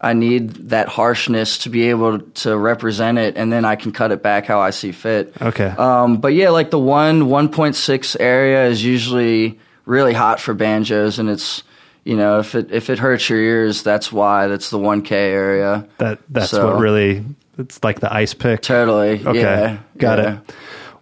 I 0.00 0.14
need 0.14 0.50
that 0.70 0.88
harshness 0.88 1.58
to 1.58 1.70
be 1.70 1.88
able 1.90 2.18
to 2.18 2.56
represent 2.56 3.18
it, 3.18 3.36
and 3.36 3.52
then 3.52 3.64
I 3.64 3.76
can 3.76 3.92
cut 3.92 4.10
it 4.10 4.22
back 4.22 4.46
how 4.46 4.60
I 4.60 4.70
see 4.70 4.90
fit. 4.90 5.32
Okay. 5.40 5.68
Um, 5.68 6.16
but 6.16 6.34
yeah, 6.34 6.50
like 6.50 6.70
the 6.70 6.78
one 6.78 7.22
1.6 7.22 8.16
area 8.18 8.66
is 8.66 8.84
usually 8.84 9.60
really 9.84 10.12
hot 10.12 10.40
for 10.40 10.54
banjos, 10.54 11.20
and 11.20 11.30
it's 11.30 11.62
you 12.04 12.16
know 12.16 12.40
if 12.40 12.54
it 12.56 12.72
if 12.72 12.90
it 12.90 12.98
hurts 12.98 13.28
your 13.30 13.38
ears, 13.38 13.82
that's 13.82 14.10
why. 14.12 14.48
That's 14.48 14.70
the 14.70 14.78
1K 14.78 15.12
area. 15.12 15.88
that 15.98 16.18
that's 16.28 16.50
so- 16.50 16.72
what 16.72 16.80
really 16.80 17.24
it's 17.58 17.82
like 17.84 18.00
the 18.00 18.12
ice 18.12 18.34
pick. 18.34 18.62
Totally. 18.62 19.24
Okay. 19.24 19.40
Yeah. 19.40 19.78
Got 19.98 20.18
yeah. 20.18 20.38
it. 20.38 20.54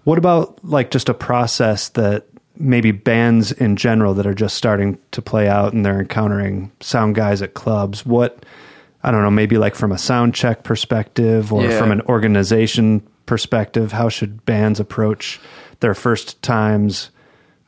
What 0.04 0.18
about 0.18 0.64
like 0.64 0.90
just 0.90 1.08
a 1.08 1.14
process 1.14 1.90
that 1.90 2.26
maybe 2.60 2.92
bands 2.92 3.50
in 3.52 3.74
general 3.76 4.14
that 4.14 4.26
are 4.26 4.34
just 4.34 4.56
starting 4.56 4.98
to 5.12 5.22
play 5.22 5.48
out 5.48 5.72
and 5.72 5.84
they're 5.84 6.00
encountering 6.00 6.70
sound 6.80 7.14
guys 7.16 7.42
at 7.42 7.54
clubs? 7.54 8.04
What 8.06 8.44
I 9.02 9.10
don't 9.10 9.22
know, 9.22 9.30
maybe 9.30 9.56
like 9.58 9.74
from 9.74 9.92
a 9.92 9.98
sound 9.98 10.34
check 10.34 10.62
perspective 10.62 11.52
or 11.52 11.64
Yeah. 11.64 11.78
from 11.78 11.90
an 11.90 12.02
organization 12.02 13.02
perspective, 13.26 13.92
how 13.92 14.08
should 14.08 14.44
bands 14.44 14.78
approach 14.78 15.40
their 15.80 15.94
first 15.94 16.40
times 16.42 17.10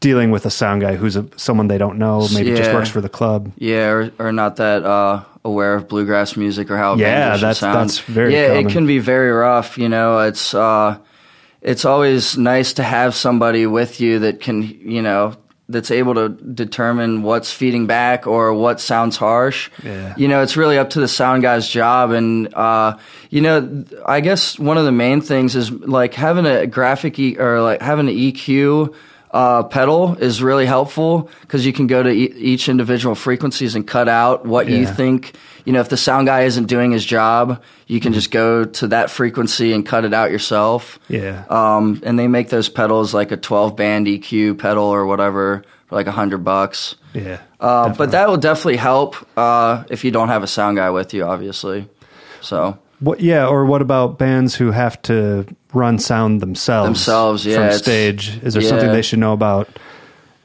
dealing 0.01 0.31
with 0.31 0.45
a 0.45 0.51
sound 0.51 0.81
guy 0.83 0.97
who's 0.97 1.17
a, 1.17 1.25
someone 1.37 1.69
they 1.69 1.79
don't 1.79 1.97
know, 1.97 2.27
maybe 2.35 2.55
just 2.55 2.73
works 2.75 2.89
for 2.91 3.01
the 3.01 3.09
club? 3.09 3.51
Yeah, 3.57 3.89
or, 3.89 4.13
or 4.19 4.33
not 4.33 4.57
that 4.57 4.85
uh, 4.85 5.23
aware 5.45 5.75
of 5.75 5.89
bluegrass 5.89 6.37
music 6.37 6.71
or 6.71 6.77
how 6.77 6.97
Yeah, 6.97 7.37
that's- 7.37 7.59
sound. 7.59 7.79
that's 7.89 7.99
very 8.01 8.35
yeah. 8.35 8.49
common. 8.49 8.67
It 8.67 8.73
can 8.73 8.87
be 8.87 8.99
very 8.99 9.31
rough. 9.31 9.79
You 9.79 9.89
know, 9.89 10.19
it's 10.19 10.53
uh, 10.53 10.99
it's 11.63 11.85
always 11.85 12.37
nice 12.37 12.75
to 12.75 12.83
have 12.83 13.15
somebody 13.15 13.67
with 13.67 14.01
you 14.01 14.19
that 14.21 14.41
can 14.41 14.63
you 14.63 15.03
know 15.03 15.37
that's 15.69 15.91
able 15.91 16.15
to 16.15 16.29
determine 16.29 17.23
what's 17.23 17.53
feeding 17.53 17.87
back 17.87 18.27
or 18.27 18.53
what 18.53 18.81
sounds 18.81 19.17
harsh. 19.17 19.71
Yeah. 19.83 20.15
You 20.19 20.29
know, 20.29 20.43
it's 20.43 20.57
really 20.57 20.77
up 20.77 20.91
to 20.91 21.01
the 21.01 21.09
sound 21.09 21.43
guy's 21.43 21.67
job, 21.69 22.11
and 22.11 22.53
uh, 22.55 22.99
you 23.31 23.41
know, 23.41 23.85
I 24.05 24.21
guess 24.21 24.59
one 24.59 24.77
of 24.77 24.85
the 24.85 24.93
main 24.93 25.21
things 25.21 25.57
is 25.57 25.71
like 25.71 26.15
having 26.15 26.47
a 26.47 26.67
graphic 26.67 27.19
e- 27.19 27.39
or 27.39 27.63
like 27.63 27.81
having 27.81 28.09
an 28.09 28.15
EQ 28.15 28.95
uh, 29.31 29.63
pedal 29.63 30.15
is 30.17 30.43
really 30.43 30.67
helpful 30.67 31.31
because 31.41 31.65
you 31.65 31.73
can 31.73 31.87
go 31.87 32.03
to 32.03 32.11
e- 32.11 32.35
each 32.37 32.69
individual 32.69 33.15
frequencies 33.15 33.75
and 33.75 33.87
cut 33.87 34.09
out 34.09 34.45
what 34.45 34.69
you 34.69 34.87
think. 34.87 35.35
You 35.65 35.73
know, 35.73 35.81
if 35.81 35.89
the 35.89 35.97
sound 35.97 36.27
guy 36.27 36.43
isn't 36.43 36.67
doing 36.67 36.91
his 36.93 37.05
job, 37.05 37.63
you 37.87 38.01
can 38.01 38.13
just 38.13 38.31
go 38.31 38.65
to 38.65 38.89
that 38.89 39.11
frequency 39.11 39.73
and 39.73 39.87
cut 39.87 40.05
it 40.05 40.13
out 40.13 40.31
yourself. 40.31 40.99
Yeah. 41.09 41.45
Um, 41.49 42.01
and 42.05 42.19
they 42.19 42.27
make 42.29 42.49
those 42.49 42.69
pedals 42.69 43.15
like 43.15 43.31
a 43.33 43.37
12 43.37 43.77
band 43.77 44.07
EQ 44.07 44.59
pedal 44.59 44.85
or 44.85 45.07
whatever 45.07 45.65
for 45.87 45.95
like 45.95 46.07
a 46.07 46.13
hundred 46.13 46.39
bucks. 46.45 46.97
yeah. 47.15 47.41
Uh, 47.61 47.95
but 47.95 48.11
that 48.11 48.29
will 48.29 48.39
definitely 48.39 48.77
help 48.77 49.17
uh, 49.39 49.85
if 49.89 50.05
you 50.05 50.11
don't 50.11 50.29
have 50.29 50.43
a 50.43 50.49
sound 50.49 50.77
guy 50.77 50.91
with 50.91 51.15
you, 51.15 51.25
obviously. 51.25 51.89
So 52.41 52.79
What? 52.99 53.21
Yeah, 53.21 53.47
or 53.47 53.65
what 53.65 53.83
about 53.83 54.19
bands 54.19 54.57
who 54.57 54.73
have 54.73 55.01
to 55.03 55.47
run 55.73 55.99
sound 56.01 56.41
themselves? 56.41 56.89
Themselves, 56.89 57.47
yeah, 57.47 57.69
From 57.69 57.79
stage, 57.79 58.43
is 58.43 58.55
there 58.55 58.63
something 58.63 58.91
they 58.91 59.03
should 59.03 59.21
know 59.21 59.33
about 59.33 59.69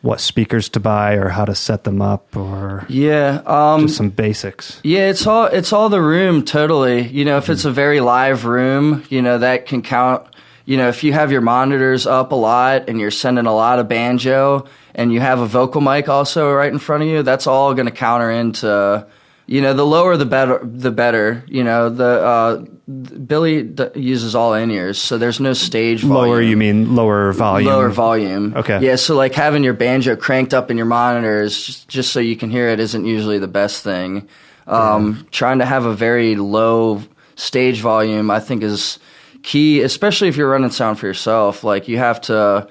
what 0.01 0.21
speakers 0.21 0.69
to 0.69 0.79
buy 0.79 1.13
or 1.13 1.29
how 1.29 1.45
to 1.45 1.55
set 1.55 1.83
them 1.83 2.01
up, 2.01 2.35
or 2.35 2.85
yeah, 2.87 3.41
um, 3.45 3.81
just 3.81 3.97
some 3.97 4.09
basics? 4.09 4.79
Yeah, 4.83 5.09
it's 5.09 5.25
all 5.25 5.45
it's 5.45 5.73
all 5.73 5.89
the 5.89 6.01
room 6.01 6.43
totally. 6.43 7.07
You 7.07 7.25
know, 7.25 7.37
if 7.37 7.49
it's 7.49 7.65
a 7.65 7.71
very 7.71 7.99
live 7.99 8.45
room, 8.45 9.03
you 9.09 9.21
know 9.21 9.39
that 9.39 9.65
can 9.65 9.81
count. 9.81 10.27
You 10.65 10.75
know, 10.75 10.89
if 10.89 11.03
you 11.03 11.13
have 11.13 11.31
your 11.31 11.41
monitors 11.41 12.05
up 12.05 12.33
a 12.33 12.35
lot 12.35 12.89
and 12.89 12.99
you're 12.99 13.09
sending 13.09 13.45
a 13.45 13.55
lot 13.55 13.79
of 13.79 13.87
banjo 13.87 14.67
and 14.93 15.13
you 15.13 15.21
have 15.21 15.39
a 15.39 15.45
vocal 15.45 15.79
mic 15.79 16.09
also 16.09 16.51
right 16.51 16.71
in 16.71 16.77
front 16.77 17.03
of 17.03 17.09
you, 17.09 17.23
that's 17.23 17.47
all 17.47 17.73
going 17.73 17.85
to 17.85 17.91
counter 17.91 18.29
into. 18.29 19.07
You 19.47 19.61
know, 19.61 19.73
the 19.73 19.85
lower 19.85 20.17
the 20.17 20.25
better. 20.25 20.59
The 20.61 20.91
better. 20.91 21.43
You 21.47 21.63
know, 21.63 21.89
the 21.89 22.05
uh, 22.05 22.55
Billy 22.87 23.63
d- 23.63 23.87
uses 23.95 24.35
all 24.35 24.53
in 24.53 24.69
ears, 24.69 24.99
so 24.99 25.17
there's 25.17 25.39
no 25.39 25.53
stage 25.53 26.01
volume. 26.01 26.31
Lower, 26.33 26.41
you 26.41 26.57
mean 26.57 26.95
lower 26.95 27.31
volume? 27.31 27.71
Lower 27.71 27.89
volume. 27.89 28.53
Okay. 28.57 28.79
Yeah, 28.81 28.95
so 28.97 29.15
like 29.15 29.33
having 29.33 29.63
your 29.63 29.73
banjo 29.73 30.17
cranked 30.17 30.53
up 30.53 30.69
in 30.69 30.75
your 30.75 30.85
monitors 30.85 31.65
just, 31.65 31.87
just 31.87 32.11
so 32.11 32.19
you 32.19 32.35
can 32.35 32.49
hear 32.51 32.67
it 32.67 32.79
isn't 32.81 33.05
usually 33.05 33.39
the 33.39 33.47
best 33.47 33.83
thing. 33.83 34.27
Um, 34.67 35.25
Trying 35.31 35.59
to 35.59 35.65
have 35.65 35.85
a 35.85 35.93
very 35.93 36.35
low 36.35 37.01
stage 37.35 37.79
volume, 37.79 38.29
I 38.29 38.41
think, 38.41 38.63
is 38.63 38.99
key, 39.43 39.81
especially 39.81 40.27
if 40.27 40.35
you're 40.35 40.49
running 40.51 40.71
sound 40.71 40.99
for 40.99 41.07
yourself. 41.07 41.63
Like 41.63 41.87
you 41.87 41.97
have 41.97 42.19
to. 42.21 42.67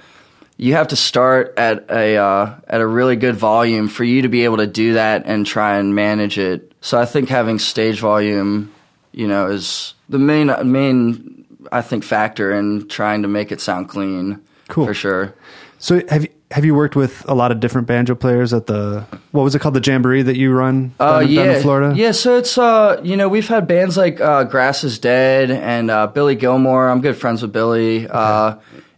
You 0.58 0.72
have 0.74 0.88
to 0.88 0.96
start 0.96 1.52
at 1.58 1.90
a 1.90 2.16
uh, 2.16 2.54
at 2.66 2.80
a 2.80 2.86
really 2.86 3.16
good 3.16 3.36
volume 3.36 3.88
for 3.88 4.04
you 4.04 4.22
to 4.22 4.28
be 4.28 4.44
able 4.44 4.56
to 4.58 4.66
do 4.66 4.94
that 4.94 5.24
and 5.26 5.46
try 5.46 5.76
and 5.76 5.94
manage 5.94 6.38
it. 6.38 6.72
So 6.80 6.98
I 6.98 7.04
think 7.04 7.28
having 7.28 7.58
stage 7.58 8.00
volume, 8.00 8.72
you 9.12 9.26
know, 9.28 9.48
is 9.48 9.94
the 10.08 10.18
main 10.18 10.50
main 10.64 11.44
I 11.70 11.82
think 11.82 12.04
factor 12.04 12.52
in 12.56 12.88
trying 12.88 13.22
to 13.22 13.28
make 13.28 13.52
it 13.52 13.60
sound 13.60 13.88
clean. 13.88 14.40
Cool. 14.68 14.86
for 14.86 14.94
sure. 14.94 15.34
So 15.78 16.00
have 16.08 16.22
you 16.22 16.28
have 16.52 16.64
you 16.64 16.74
worked 16.74 16.96
with 16.96 17.24
a 17.28 17.34
lot 17.34 17.50
of 17.52 17.60
different 17.60 17.86
banjo 17.86 18.14
players 18.14 18.52
at 18.54 18.66
the 18.66 19.04
what 19.32 19.42
was 19.42 19.54
it 19.54 19.58
called 19.60 19.74
the 19.74 19.80
jamboree 19.84 20.22
that 20.22 20.36
you 20.36 20.52
run 20.52 20.94
Uh, 20.98 21.24
yeah, 21.26 21.44
down 21.44 21.54
in 21.56 21.62
Florida? 21.62 21.94
Yeah, 21.96 22.12
so 22.12 22.36
it's 22.38 22.56
uh, 22.56 23.00
you 23.04 23.16
know, 23.16 23.28
we've 23.28 23.46
had 23.48 23.66
bands 23.66 23.96
like 23.96 24.20
uh, 24.20 24.44
Grass 24.44 24.84
is 24.84 24.98
Dead 24.98 25.50
and 25.50 25.90
uh, 25.90 26.06
Billy 26.06 26.34
Gilmore. 26.34 26.88
I'm 26.88 27.00
good 27.00 27.16
friends 27.16 27.42
with 27.42 27.52
Billy. 27.52 28.08
Uh, 28.08 28.56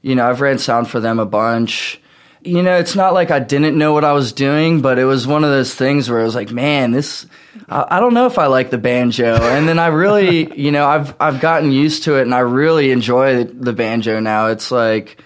you 0.08 0.14
know, 0.14 0.26
I've 0.26 0.40
ran 0.40 0.58
sound 0.58 0.88
for 0.88 1.00
them 1.00 1.18
a 1.18 1.26
bunch. 1.26 2.00
You 2.42 2.62
know, 2.62 2.78
it's 2.78 2.94
not 2.94 3.12
like 3.12 3.30
I 3.30 3.40
didn't 3.40 3.76
know 3.76 3.92
what 3.92 4.04
I 4.04 4.12
was 4.12 4.32
doing, 4.32 4.80
but 4.80 4.98
it 4.98 5.04
was 5.04 5.26
one 5.26 5.44
of 5.44 5.50
those 5.50 5.74
things 5.74 6.08
where 6.08 6.20
I 6.20 6.24
was 6.24 6.34
like, 6.34 6.50
man, 6.50 6.92
this. 6.92 7.26
I, 7.68 7.84
I 7.90 8.00
don't 8.00 8.14
know 8.14 8.24
if 8.24 8.38
I 8.38 8.46
like 8.46 8.70
the 8.70 8.78
banjo, 8.78 9.34
and 9.34 9.68
then 9.68 9.78
I 9.78 9.88
really, 9.88 10.50
you 10.58 10.70
know, 10.70 10.86
I've 10.86 11.14
I've 11.20 11.40
gotten 11.40 11.72
used 11.72 12.04
to 12.04 12.16
it, 12.16 12.22
and 12.22 12.34
I 12.34 12.38
really 12.38 12.90
enjoy 12.90 13.44
the, 13.44 13.52
the 13.52 13.72
banjo 13.74 14.18
now. 14.18 14.46
It's 14.46 14.70
like 14.70 15.22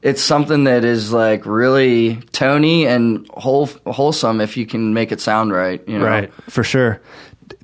it's 0.00 0.22
something 0.22 0.64
that 0.64 0.84
is 0.84 1.12
like 1.12 1.44
really 1.44 2.16
tony 2.32 2.86
and 2.86 3.28
whole, 3.34 3.66
wholesome 3.86 4.40
if 4.40 4.56
you 4.56 4.64
can 4.64 4.94
make 4.94 5.12
it 5.12 5.20
sound 5.20 5.52
right. 5.52 5.86
You 5.86 5.98
know? 5.98 6.06
Right, 6.06 6.32
for 6.48 6.64
sure. 6.64 7.02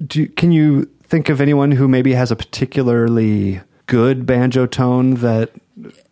Do 0.07 0.27
can 0.27 0.53
you 0.53 0.91
think 1.05 1.31
of 1.31 1.41
anyone 1.41 1.71
who 1.71 1.89
maybe 1.89 2.13
has 2.13 2.31
a 2.31 2.37
particularly 2.37 3.63
good 3.87 4.27
banjo 4.27 4.67
tone 4.67 5.15
that 5.15 5.53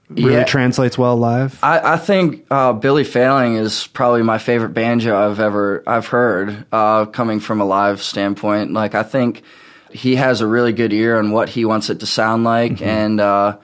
really 0.09 0.33
Yeah. 0.35 0.45
translates 0.45 0.97
well 0.99 1.17
live? 1.17 1.59
I, 1.63 1.95
I 1.95 1.97
think 1.97 2.47
uh, 2.51 2.73
Billy 2.73 3.05
Failing 3.05 3.57
is 3.57 3.87
probably 3.89 4.23
my 4.23 4.39
favorite 4.39 4.71
banjo 4.75 5.17
I've 5.17 5.41
ever 5.41 5.83
I've 5.87 6.07
heard 6.07 6.65
uh, 6.73 7.07
coming 7.07 7.41
from 7.41 7.61
a 7.61 7.65
live 7.65 8.03
standpoint. 8.03 8.73
Like 8.73 8.95
I 8.95 9.03
think 9.03 9.43
he 9.91 10.17
has 10.17 10.41
a 10.41 10.47
really 10.47 10.73
good 10.73 10.93
ear 10.93 11.19
on 11.19 11.31
what 11.31 11.49
he 11.49 11.65
wants 11.65 11.91
it 11.91 12.01
to 12.01 12.07
sound 12.07 12.45
like, 12.45 12.83
and 12.83 13.21
uh, 13.21 13.57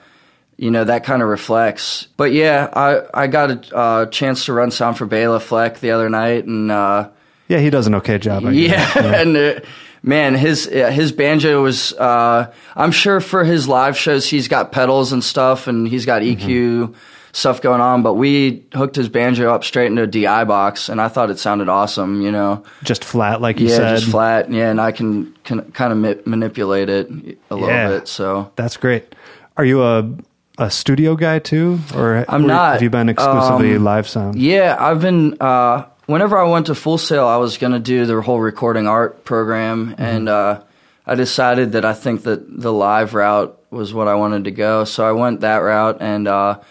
you 0.57 0.71
know 0.71 0.83
that 0.83 1.03
kind 1.03 1.21
of 1.21 1.27
reflects. 1.27 2.07
But 2.17 2.31
yeah, 2.31 2.69
I 2.73 3.01
I 3.13 3.27
got 3.27 3.51
a 3.51 3.75
uh, 3.75 4.05
chance 4.07 4.45
to 4.45 4.53
run 4.53 4.71
sound 4.71 4.97
for 4.97 5.05
Bela 5.05 5.39
Fleck 5.39 5.79
the 5.81 5.91
other 5.91 6.09
night, 6.09 6.45
and 6.45 6.71
uh, 6.71 7.09
yeah, 7.47 7.59
he 7.59 7.69
does 7.69 7.85
an 7.87 7.95
okay 7.95 8.17
job. 8.17 8.45
I 8.45 8.51
yeah, 8.51 8.69
guess. 8.93 8.95
and 9.25 9.37
uh, 9.37 9.59
man, 10.05 10.35
his 10.35 10.65
his 10.65 11.11
banjo 11.11 11.61
was. 11.63 11.91
Uh, 11.93 12.51
I'm 12.75 12.91
sure 12.91 13.19
for 13.19 13.43
his 13.43 13.67
live 13.67 13.97
shows, 13.97 14.25
he's 14.29 14.47
got 14.47 14.71
pedals 14.71 15.11
and 15.11 15.23
stuff, 15.23 15.67
and 15.67 15.87
he's 15.87 16.05
got 16.05 16.21
EQ 16.21 16.39
Mm-hmm. 16.45 16.93
stuff 17.33 17.61
going 17.61 17.81
on. 17.81 18.03
But 18.03 18.13
we 18.13 18.63
hooked 18.73 18.95
his 18.95 19.09
banjo 19.09 19.53
up 19.53 19.63
straight 19.63 19.87
into 19.87 20.03
a 20.03 20.07
DI 20.07 20.43
box, 20.45 20.87
and 20.89 21.01
I 21.01 21.07
thought 21.09 21.29
it 21.31 21.39
sounded 21.39 21.67
awesome. 21.69 22.21
You 22.21 22.31
know, 22.31 22.63
just 22.83 23.03
flat, 23.03 23.41
like 23.41 23.59
you 23.59 23.67
yeah, 23.67 23.75
said. 23.77 23.97
just 23.97 24.11
flat. 24.11 24.51
Yeah, 24.51 24.69
and 24.69 24.79
I 24.79 24.91
can, 24.91 25.33
can 25.43 25.61
kind 25.73 25.91
of 25.91 25.97
ma- 25.97 26.21
manipulate 26.25 26.89
it 26.89 27.09
a 27.49 27.55
little 27.55 27.67
Yeah. 27.69 27.89
bit. 27.89 28.07
So 28.07 28.51
That's 28.55 28.77
great. 28.77 29.13
Are 29.57 29.65
you 29.65 29.83
a 29.83 30.09
a 30.57 30.69
studio 30.71 31.15
guy 31.17 31.39
too, 31.39 31.79
or 31.93 32.23
I'm 32.29 32.47
not. 32.47 32.73
Have 32.73 32.81
you 32.83 32.89
been 32.89 33.09
exclusively 33.09 33.75
Um, 33.75 33.83
live 33.83 34.07
sound? 34.07 34.35
Yeah, 34.39 34.77
I've 34.79 35.01
been. 35.01 35.35
Uh, 35.41 35.83
whenever 36.05 36.37
I 36.37 36.47
went 36.49 36.67
to 36.67 36.75
Full 36.75 36.97
Sail, 36.97 37.27
I 37.27 37.37
was 37.37 37.57
going 37.57 37.73
to 37.73 37.79
do 37.79 38.05
the 38.05 38.21
whole 38.21 38.39
recording 38.39 38.87
art 38.87 39.23
program, 39.23 39.95
and 39.97 40.29
uh, 40.29 40.61
I 41.05 41.15
decided 41.15 41.73
that 41.73 41.85
I 41.85 41.93
think 41.93 42.23
that 42.23 42.61
the 42.61 42.73
live 42.73 43.13
route 43.13 43.59
was 43.69 43.93
what 43.93 44.07
I 44.07 44.15
wanted 44.15 44.45
to 44.45 44.51
go. 44.51 44.85
So 44.85 45.07
I 45.07 45.11
went 45.11 45.41
that 45.41 45.57
route, 45.57 45.97
and 45.99 46.27
uh, 46.27 46.61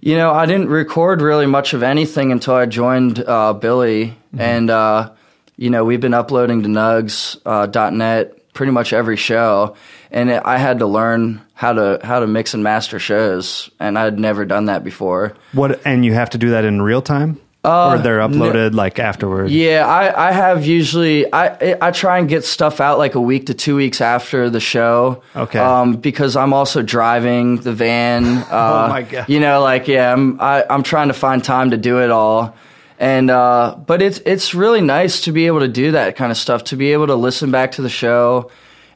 you 0.00 0.16
know, 0.16 0.32
I 0.32 0.46
didn't 0.46 0.68
record 0.68 1.22
really 1.22 1.46
much 1.46 1.74
of 1.74 1.82
anything 1.82 2.32
until 2.32 2.54
I 2.54 2.66
joined 2.66 3.18
uh, 3.20 3.52
Billy, 3.52 4.16
and 4.36 4.70
uh, 4.70 5.12
you 5.56 5.70
know, 5.70 5.84
we've 5.84 6.00
been 6.00 6.14
uploading 6.14 6.62
to 6.62 6.68
Nugs 6.68 7.40
uh, 7.46 7.90
.net 7.90 8.52
pretty 8.52 8.72
much 8.72 8.92
every 8.92 9.16
show, 9.16 9.76
and 10.10 10.30
it, 10.30 10.42
I 10.44 10.58
had 10.58 10.80
to 10.80 10.86
learn 10.86 11.40
how 11.54 11.72
to 11.72 12.00
how 12.02 12.20
to 12.20 12.26
mix 12.26 12.54
and 12.54 12.62
master 12.62 12.98
shows, 12.98 13.70
and 13.78 13.98
I'd 13.98 14.18
never 14.18 14.44
done 14.44 14.66
that 14.66 14.84
before. 14.84 15.36
What 15.52 15.80
and 15.86 16.04
you 16.04 16.12
have 16.14 16.30
to 16.30 16.38
do 16.38 16.50
that 16.50 16.64
in 16.64 16.82
real 16.82 17.02
time. 17.02 17.40
Or 17.64 17.98
they're 17.98 18.18
uploaded 18.18 18.74
like 18.74 18.98
afterward. 18.98 19.50
Yeah, 19.50 19.86
I, 19.86 20.28
I 20.28 20.32
have 20.32 20.66
usually 20.66 21.32
I 21.32 21.76
I 21.80 21.90
try 21.92 22.18
and 22.18 22.28
get 22.28 22.44
stuff 22.44 22.80
out 22.80 22.98
like 22.98 23.14
a 23.14 23.20
week 23.20 23.46
to 23.46 23.54
two 23.54 23.76
weeks 23.76 24.00
after 24.00 24.50
the 24.50 24.58
show. 24.60 25.22
Okay. 25.36 25.58
Um, 25.60 25.94
because 25.94 26.34
I'm 26.36 26.52
also 26.52 26.82
driving 26.82 27.56
the 27.58 27.72
van. 27.72 28.44
Uh, 28.50 28.86
Oh 28.86 28.88
my 28.88 29.02
God. 29.02 29.28
You 29.28 29.38
know, 29.40 29.60
like 29.62 29.86
yeah, 29.88 30.12
I'm 30.12 30.40
I, 30.40 30.64
I'm 30.68 30.82
trying 30.82 31.08
to 31.08 31.14
find 31.14 31.42
time 31.44 31.70
to 31.70 31.76
do 31.76 32.00
it 32.02 32.10
all. 32.10 32.56
And 32.98 33.30
uh, 33.30 33.76
but 33.86 34.02
it's 34.02 34.18
it's 34.26 34.54
really 34.54 34.80
nice 34.80 35.22
to 35.22 35.32
be 35.32 35.46
able 35.46 35.60
to 35.60 35.68
do 35.68 35.92
that 35.92 36.16
kind 36.16 36.30
of 36.32 36.38
stuff. 36.38 36.64
To 36.64 36.76
be 36.76 36.92
able 36.92 37.06
to 37.08 37.14
listen 37.16 37.50
back 37.50 37.72
to 37.72 37.82
the 37.82 37.88
show, 37.88 38.50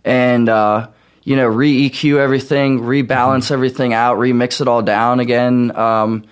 and 0.05 0.49
uh, 0.49 0.89
you 1.25 1.35
know 1.37 1.47
re 1.47 1.89
EQ 1.91 2.19
everything, 2.19 2.81
rebalance 2.81 3.45
Mm-hmm. 3.47 3.55
everything 3.55 3.95
out, 3.95 4.19
remix 4.19 4.61
it 4.61 4.69
all 4.69 4.83
down 4.83 5.19
again. 5.21 5.75
Um, 5.77 6.25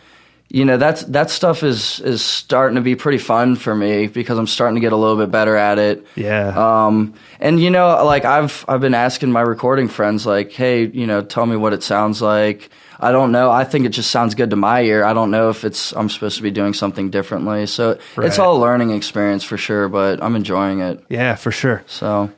you 0.55 0.64
know 0.64 0.76
that's 0.76 1.02
that 1.05 1.30
stuff 1.30 1.62
is 1.62 1.98
is 2.00 2.22
starting 2.24 2.76
to 2.76 2.80
be 2.80 2.94
pretty 2.94 3.18
fun 3.18 3.57
for 3.57 3.74
me 3.74 4.07
because 4.07 4.38
I'm 4.38 4.46
starting 4.46 4.76
to 4.76 4.80
get 4.80 4.92
a 4.92 4.96
little 4.96 5.16
bit 5.16 5.30
better 5.30 5.57
at 5.57 5.78
it. 5.78 6.07
Yeah. 6.14 6.52
Um, 6.57 7.14
and 7.40 7.59
you 7.61 7.70
know, 7.70 8.05
like 8.05 8.24
I've 8.24 8.64
I've 8.68 8.80
been 8.80 8.94
asking 8.94 9.32
my 9.32 9.40
recording 9.40 9.88
friends, 9.88 10.24
like, 10.26 10.52
hey, 10.52 10.86
you 10.86 11.07
know, 11.07 11.22
tell 11.22 11.44
me 11.46 11.57
what 11.57 11.72
it 11.72 11.82
sounds 11.82 12.22
like. 12.22 12.70
I 13.00 13.11
don't 13.11 13.32
know. 13.32 13.50
I 13.50 13.64
think 13.64 13.84
it 13.86 13.88
just 13.90 14.11
sounds 14.12 14.34
good 14.36 14.50
to 14.50 14.57
my 14.57 14.82
ear. 14.82 15.02
I 15.05 15.12
don't 15.12 15.32
know 15.32 15.50
if 15.50 15.64
it's 15.64 15.92
I'm 15.92 16.09
supposed 16.09 16.36
to 16.36 16.42
be 16.42 16.52
doing 16.52 16.72
something 16.72 17.11
differently. 17.11 17.66
So 17.66 17.98
Right. 18.16 18.26
it's 18.28 18.38
all 18.38 18.57
a 18.57 18.61
learning 18.61 18.90
experience 18.92 19.42
for 19.42 19.57
sure. 19.59 19.88
But 19.88 20.22
I'm 20.22 20.36
enjoying 20.36 20.80
it. 20.80 21.05
yeah, 21.09 21.34
for 21.34 21.50
sure. 21.50 21.82
So 21.86 22.30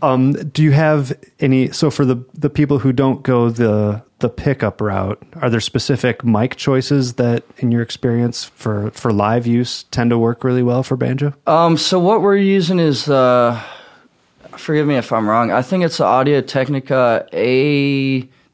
Um, 0.00 0.32
do 0.32 0.62
you 0.62 0.70
have 0.72 1.12
any? 1.40 1.70
So 1.72 1.90
for 1.90 2.04
the 2.04 2.16
the 2.34 2.48
people 2.50 2.78
who 2.78 2.92
don't 2.92 3.22
go 3.22 3.50
the 3.50 4.02
the 4.20 4.28
pickup 4.28 4.80
route, 4.80 5.20
are 5.40 5.50
there 5.50 5.60
specific 5.60 6.24
mic 6.24 6.54
choices 6.56 7.14
that, 7.14 7.42
in 7.58 7.72
your 7.72 7.82
experience, 7.82 8.44
for 8.44 8.90
for 8.92 9.12
live 9.12 9.46
use, 9.46 9.82
tend 9.90 10.10
to 10.10 10.18
work 10.18 10.44
really 10.44 10.62
well 10.62 10.82
for 10.82 10.96
banjo? 10.96 11.34
Um, 11.46 11.76
so 11.76 11.98
what 11.98 12.22
we're 12.22 12.36
using 12.36 12.78
is 12.78 13.08
uh, 13.08 13.60
forgive 14.56 14.86
me 14.86 14.96
if 14.96 15.12
I'm 15.12 15.28
wrong. 15.28 15.50
I 15.50 15.62
think 15.62 15.84
it's 15.84 15.96
the 15.98 16.04
Audio 16.04 16.40
Technica 16.40 17.26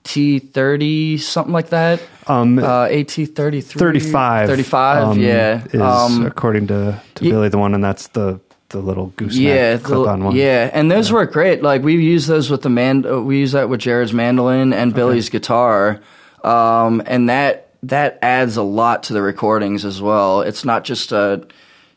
AT30, 0.05 1.20
something 1.20 1.53
like 1.53 1.68
that. 1.70 2.01
Um, 2.26 2.59
Uh, 2.59 2.86
AT33, 2.89 3.78
35. 3.78 4.49
35, 4.49 5.03
um, 5.09 5.18
yeah. 5.18 5.64
Is 5.72 5.80
Um, 5.80 6.26
according 6.26 6.66
to, 6.68 7.01
to 7.16 7.24
ye- 7.24 7.30
Billy 7.30 7.49
the 7.49 7.59
one, 7.59 7.74
and 7.74 7.82
that's 7.82 8.09
the 8.09 8.39
the 8.70 8.80
little 8.80 9.06
gooseneck 9.16 9.42
yeah, 9.42 9.78
clip 9.78 10.06
on 10.08 10.24
one. 10.24 10.36
yeah, 10.36 10.70
and 10.72 10.90
those 10.90 11.10
work 11.12 11.32
great. 11.32 11.62
Like 11.62 11.82
we 11.82 11.94
use 11.94 12.26
those 12.26 12.50
with 12.50 12.62
the 12.62 12.68
man. 12.70 13.06
uh, 13.06 13.20
We 13.20 13.38
use 13.38 13.52
that 13.52 13.68
with 13.68 13.80
Jarrod's 13.80 14.12
mandolin 14.12 14.72
and 14.72 14.94
Billy's 14.94 15.30
guitar, 15.30 16.00
um, 16.44 17.02
and 17.06 17.28
that 17.30 17.68
that 17.84 18.18
adds 18.22 18.56
a 18.56 18.62
lot 18.62 19.04
to 19.04 19.12
the 19.12 19.22
recordings 19.22 19.84
as 19.84 20.02
well. 20.02 20.42
It's 20.42 20.64
not 20.64 20.84
just 20.84 21.12
a 21.12 21.46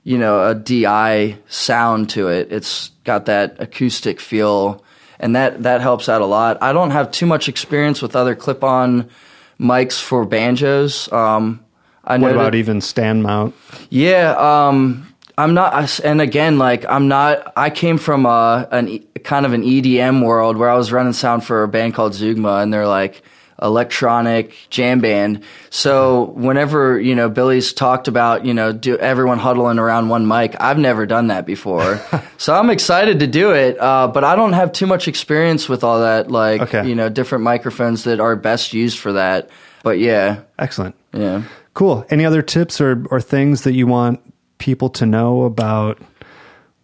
you 0.04 0.18
know 0.18 0.48
a 0.48 0.56
DI 0.56 1.38
sound 1.48 2.10
to 2.12 2.30
it. 2.30 2.52
It's 2.52 2.92
got 3.04 3.26
that 3.26 3.58
acoustic 3.60 4.20
feel, 4.22 4.84
and 5.20 5.36
that 5.36 5.64
that 5.64 5.82
helps 5.82 6.08
out 6.08 6.22
a 6.22 6.26
lot. 6.26 6.58
I 6.62 6.72
don't 6.72 6.92
have 6.92 7.12
too 7.12 7.26
much 7.26 7.50
experience 7.50 8.02
with 8.02 8.16
other 8.16 8.34
clip-on 8.36 9.10
mics 9.60 10.02
for 10.02 10.24
banjos. 10.26 11.12
Um, 11.12 11.60
I 12.04 12.14
What 12.14 12.22
noted- 12.22 12.36
about 12.38 12.56
even 12.56 12.80
stand 12.82 13.24
mount? 13.24 13.54
yeah, 13.90 14.34
um, 14.40 15.06
I'm 15.42 15.54
not, 15.54 16.00
and 16.02 16.22
again, 16.22 16.58
like 16.58 16.86
I'm 16.88 17.08
not. 17.08 17.54
I 17.56 17.70
came 17.70 17.98
from 17.98 18.26
a 18.26 18.68
an 18.72 19.00
kind 19.24 19.46
of 19.46 19.54
an 19.54 19.64
EDM 19.64 20.26
world 20.26 20.58
where 20.58 20.70
I 20.70 20.76
was 20.76 20.92
running 20.92 21.14
sound 21.14 21.44
for 21.44 21.64
a 21.64 21.68
band 21.68 21.94
called 21.94 22.14
Zoogma, 22.14 22.62
and 22.62 22.74
they're 22.74 22.88
like 22.88 23.22
electronic 23.62 24.54
jam 24.70 25.00
band. 25.00 25.44
So 25.70 26.26
whenever 26.36 27.00
you 27.00 27.16
know 27.16 27.30
Billy's 27.30 27.74
talked 27.74 28.08
about 28.08 28.46
you 28.46 28.54
know 28.54 28.72
do 28.74 28.98
everyone 28.98 29.40
huddling 29.40 29.80
around 29.80 30.10
one 30.10 30.28
mic, 30.28 30.56
I've 30.60 30.78
never 30.78 31.06
done 31.06 31.28
that 31.28 31.46
before. 31.46 32.00
so 32.38 32.54
I'm 32.54 32.70
excited 32.70 33.20
to 33.20 33.28
do 33.28 33.52
it, 33.52 33.80
uh, 33.80 34.08
but 34.08 34.24
I 34.24 34.36
don't 34.36 34.54
have 34.54 34.72
too 34.72 34.88
much 34.88 35.08
experience 35.08 35.70
with 35.70 35.84
all 35.84 36.02
that. 36.02 36.30
Like 36.30 36.62
Okay. 36.62 36.88
you 36.88 36.96
know 36.96 37.10
different 37.10 37.44
microphones 37.44 38.04
that 38.04 38.20
are 38.20 38.36
best 38.36 38.74
used 38.74 39.00
for 39.00 39.14
that. 39.14 39.50
But 39.84 39.98
yeah, 40.00 40.42
Excellent. 40.60 40.96
yeah. 41.14 41.44
Cool. 41.74 42.06
Any 42.10 42.26
other 42.26 42.42
tips 42.42 42.82
or, 42.82 43.06
or 43.10 43.22
things 43.22 43.62
that 43.64 43.74
you 43.74 43.88
want 43.88 44.20
people 44.62 44.90
to 44.92 45.06
know 45.06 45.44
about 45.44 45.98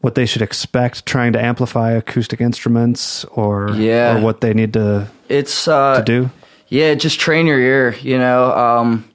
what 0.01 0.15
they 0.15 0.25
should 0.25 0.41
expect 0.41 1.05
trying 1.05 1.33
to 1.33 1.41
amplify 1.43 1.91
acoustic 1.91 2.41
instruments 2.41 3.23
or, 3.25 3.69
Yeah. 3.75 4.17
or 4.17 4.21
what 4.21 4.41
they 4.41 4.53
need 4.53 4.73
to, 4.73 5.07
It's 5.29 5.67
uh, 5.67 5.97
to 5.99 6.03
do? 6.03 6.29
Yeah, 6.67 6.95
just 6.95 7.19
train 7.19 7.45
your 7.47 7.59
ear. 7.59 7.95
You 8.01 8.17
know, 8.17 8.51
um, 8.51 9.05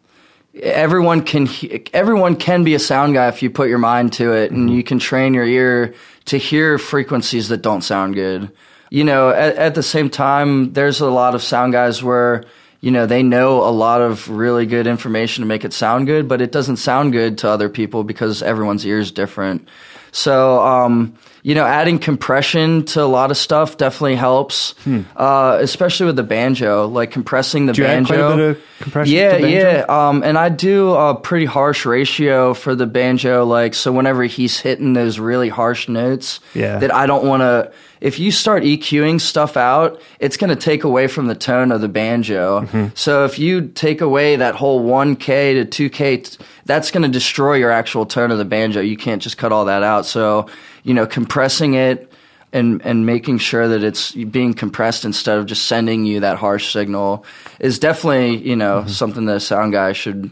everyone 0.62 1.22
can 1.22 1.46
he- 1.46 1.84
everyone 1.92 2.36
can 2.36 2.64
be 2.64 2.74
a 2.74 2.78
sound 2.78 3.14
guy 3.14 3.28
if 3.28 3.42
you 3.42 3.50
put 3.50 3.68
your 3.68 3.78
mind 3.78 4.12
to 4.14 4.32
it, 4.32 4.50
and 4.52 4.70
you 4.70 4.82
can 4.82 4.98
train 4.98 5.34
your 5.34 5.44
ear 5.44 5.94
to 6.26 6.36
hear 6.38 6.78
frequencies 6.78 7.48
that 7.48 7.62
don't 7.62 7.82
sound 7.82 8.14
good. 8.14 8.50
You 8.90 9.04
know, 9.04 9.30
at, 9.30 9.56
at 9.56 9.74
the 9.74 9.82
same 9.82 10.08
time, 10.10 10.72
there's 10.72 11.00
a 11.00 11.08
lot 11.10 11.34
of 11.34 11.42
sound 11.42 11.72
guys 11.72 12.02
where 12.02 12.44
you 12.82 12.90
know 12.90 13.06
they 13.06 13.22
know 13.22 13.66
a 13.66 13.70
lot 13.70 14.02
of 14.02 14.28
really 14.28 14.66
good 14.66 14.86
information 14.86 15.42
to 15.42 15.46
make 15.48 15.64
it 15.64 15.72
sound 15.72 16.06
good, 16.06 16.28
but 16.28 16.42
it 16.42 16.52
doesn't 16.52 16.76
sound 16.76 17.12
good 17.12 17.38
to 17.38 17.48
other 17.48 17.70
people 17.70 18.04
because 18.04 18.42
everyone's 18.42 18.84
ear 18.84 18.98
is 18.98 19.12
different. 19.12 19.68
So, 20.10 20.60
um, 20.60 21.16
you 21.42 21.54
know, 21.56 21.64
adding 21.64 21.98
compression 21.98 22.84
to 22.84 23.02
a 23.02 23.04
lot 23.04 23.30
of 23.32 23.36
stuff 23.36 23.76
definitely 23.76 24.14
helps, 24.14 24.74
uh, 25.16 25.58
especially 25.60 26.06
with 26.06 26.16
the 26.16 26.22
banjo, 26.22 26.86
like 26.86 27.10
compressing 27.10 27.66
the 27.66 27.72
Hmm. 27.72 27.76
Do 27.76 27.82
banjo. 27.82 28.14
quite 28.14 28.32
a 28.32 28.36
bit 28.36 28.50
of 28.50 28.58
compression 28.80 29.14
Yeah, 29.16 29.32
banjo? 29.32 29.48
yeah. 29.48 29.84
Um, 29.88 30.22
and 30.24 30.38
I 30.38 30.48
do 30.48 30.92
a 30.94 31.14
pretty 31.16 31.46
harsh 31.46 31.84
ratio 31.84 32.54
for 32.54 32.74
the 32.76 32.86
banjo. 32.86 33.44
Like, 33.44 33.74
so 33.74 33.90
whenever 33.90 34.22
he's 34.24 34.60
hitting 34.60 34.92
those 34.92 35.18
really 35.18 35.48
harsh 35.48 35.88
notes, 35.88 36.38
Yeah. 36.54 36.78
that 36.78 36.94
I 36.94 37.06
don't 37.06 37.24
want 37.24 37.40
to. 37.40 37.72
If 38.00 38.18
you 38.18 38.32
start 38.32 38.64
EQing 38.64 39.20
stuff 39.20 39.56
out, 39.56 40.00
it's 40.18 40.36
going 40.36 40.50
to 40.50 40.56
take 40.56 40.82
away 40.82 41.06
from 41.06 41.28
the 41.28 41.36
tone 41.36 41.70
of 41.70 41.80
the 41.80 41.88
banjo. 41.88 42.62
Mm-hmm. 42.62 42.86
So 42.94 43.24
if 43.24 43.38
you 43.38 43.68
take 43.68 44.00
away 44.00 44.34
that 44.36 44.56
whole 44.56 44.82
1K 44.84 45.70
to 45.70 45.88
2K, 45.90 46.36
that's 46.66 46.90
going 46.90 47.02
to 47.04 47.08
destroy 47.08 47.54
your 47.54 47.70
actual 47.70 48.04
tone 48.06 48.32
of 48.32 48.38
the 48.38 48.44
banjo. 48.44 48.80
You 48.80 48.96
can't 48.96 49.22
just 49.22 49.38
cut 49.38 49.52
all 49.52 49.66
that 49.66 49.84
out. 49.84 50.04
So, 50.06 50.46
you 50.82 50.94
know, 50.94 51.06
compressing 51.06 51.74
it 51.74 52.12
and 52.52 52.82
and 52.84 53.06
making 53.06 53.38
sure 53.38 53.66
that 53.68 53.82
it's 53.82 54.12
being 54.12 54.52
compressed 54.54 55.04
instead 55.04 55.38
of 55.38 55.46
just 55.46 55.66
sending 55.66 56.04
you 56.04 56.20
that 56.20 56.36
harsh 56.38 56.72
signal 56.72 57.24
is 57.60 57.78
definitely, 57.78 58.36
you 58.36 58.56
know, 58.56 58.84
something 58.86 59.24
that 59.26 59.36
a 59.36 59.40
sound 59.40 59.72
guy 59.72 59.92
should 59.92 60.30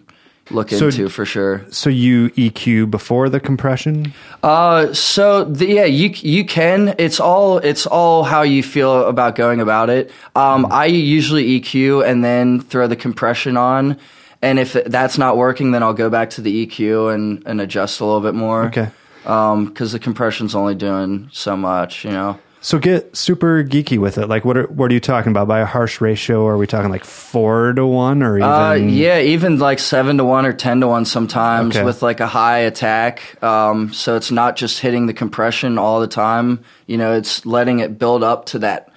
look 0.50 0.66
Mm-hmm. 0.68 0.78
So- 0.78 0.86
into 0.86 1.08
for 1.08 1.24
sure. 1.24 1.64
So 1.70 1.88
you 1.90 2.30
EQ 2.30 2.90
before 2.90 3.28
the 3.28 3.38
compression? 3.38 4.12
Uh, 4.42 4.92
so 4.92 5.44
the, 5.44 5.66
yeah, 5.66 5.84
you 5.84 6.08
you 6.08 6.44
can. 6.44 6.94
It's 6.98 7.20
all 7.20 7.58
it's 7.58 7.86
all 7.86 8.24
how 8.24 8.42
you 8.42 8.62
feel 8.62 9.06
about 9.06 9.36
going 9.36 9.60
about 9.60 9.88
it. 9.90 10.10
Um, 10.34 10.66
I 10.70 10.86
usually 10.86 11.60
EQ 11.60 12.04
and 12.04 12.24
then 12.24 12.60
throw 12.60 12.88
the 12.88 12.96
compression 12.96 13.56
on, 13.56 13.96
and 14.42 14.58
if 14.58 14.72
that's 14.72 15.16
not 15.18 15.36
working, 15.36 15.70
then 15.70 15.82
I'll 15.84 15.94
go 15.94 16.10
back 16.10 16.30
to 16.30 16.40
the 16.42 16.66
EQ 16.66 17.14
and 17.14 17.42
and 17.46 17.60
adjust 17.60 18.00
a 18.00 18.04
little 18.04 18.20
bit 18.20 18.34
more. 18.34 18.64
Okay. 18.66 18.88
Um, 19.30 19.66
because 19.66 19.92
the 19.92 19.98
compression's 19.98 20.54
only 20.54 20.74
doing 20.74 21.28
so 21.32 21.56
much, 21.56 22.04
you 22.04 22.10
know. 22.10 22.38
So 22.62 22.78
get 22.78 23.16
super 23.16 23.64
geeky 23.64 23.96
with 23.96 24.18
it. 24.18 24.26
Like, 24.28 24.44
what 24.44 24.56
are 24.58 24.64
what 24.66 24.90
are 24.90 24.94
you 24.94 25.00
talking 25.00 25.30
about? 25.30 25.48
By 25.48 25.60
a 25.60 25.64
harsh 25.64 26.00
ratio, 26.02 26.46
are 26.46 26.58
we 26.58 26.66
talking 26.66 26.90
like 26.90 27.04
four 27.04 27.72
to 27.72 27.86
one, 27.86 28.22
or 28.22 28.36
even? 28.36 28.50
Uh, 28.50 28.72
yeah, 28.74 29.18
even 29.20 29.58
like 29.58 29.78
seven 29.78 30.18
to 30.18 30.24
one 30.24 30.44
or 30.44 30.52
ten 30.52 30.80
to 30.80 30.86
one 30.88 31.06
sometimes 31.06 31.74
Okay. 31.74 31.84
with 31.86 32.02
like 32.02 32.20
a 32.20 32.26
high 32.26 32.58
attack. 32.58 33.42
Um, 33.42 33.94
so 33.94 34.16
it's 34.16 34.30
not 34.30 34.56
just 34.56 34.80
hitting 34.80 35.06
the 35.06 35.14
compression 35.14 35.78
all 35.78 36.00
the 36.00 36.06
time. 36.06 36.60
You 36.86 36.98
know, 36.98 37.14
it's 37.14 37.46
letting 37.46 37.78
it 37.78 37.98
build 37.98 38.22
up 38.22 38.44
to 38.46 38.58
that 38.58 38.89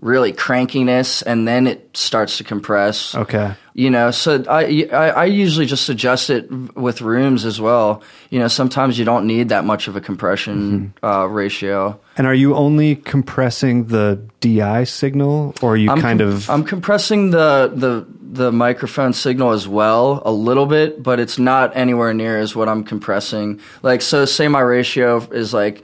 really 0.00 0.32
crankiness, 0.32 1.22
and 1.26 1.46
then 1.48 1.66
it 1.66 1.96
starts 1.96 2.38
to 2.38 2.44
compress. 2.44 3.14
Okay. 3.14 3.54
You 3.74 3.90
know, 3.90 4.10
so 4.10 4.44
I, 4.48 4.88
I 4.92 5.08
I 5.10 5.24
usually 5.26 5.66
just 5.66 5.88
adjust 5.88 6.30
it 6.30 6.50
with 6.76 7.00
rooms 7.00 7.44
as 7.44 7.60
well. 7.60 8.02
You 8.30 8.38
know, 8.40 8.48
sometimes 8.48 8.98
you 8.98 9.04
don't 9.04 9.26
need 9.26 9.48
that 9.50 9.64
much 9.64 9.88
of 9.88 9.96
a 9.96 10.00
compression 10.00 10.92
Mm-hmm. 11.02 11.06
uh, 11.06 11.26
ratio. 11.26 11.98
And 12.16 12.26
are 12.26 12.34
you 12.34 12.54
only 12.54 12.96
compressing 12.96 13.86
the 13.86 14.20
DI 14.40 14.84
signal, 14.84 15.54
or 15.62 15.72
are 15.72 15.76
you 15.76 15.90
I'm 15.90 16.00
kind 16.00 16.20
com- 16.20 16.28
of? 16.28 16.50
I'm 16.50 16.64
compressing 16.64 17.30
the 17.30 17.70
the 17.74 18.06
the 18.30 18.52
microphone 18.52 19.12
signal 19.12 19.52
as 19.52 19.66
well 19.66 20.22
a 20.24 20.30
little 20.32 20.66
bit, 20.66 21.02
but 21.02 21.18
it's 21.20 21.38
not 21.38 21.76
anywhere 21.76 22.12
near 22.12 22.38
as 22.38 22.54
what 22.54 22.68
I'm 22.68 22.84
compressing. 22.84 23.60
Like 23.82 24.02
so, 24.02 24.24
say 24.26 24.48
my 24.48 24.60
ratio 24.60 25.18
is 25.32 25.54
like 25.54 25.82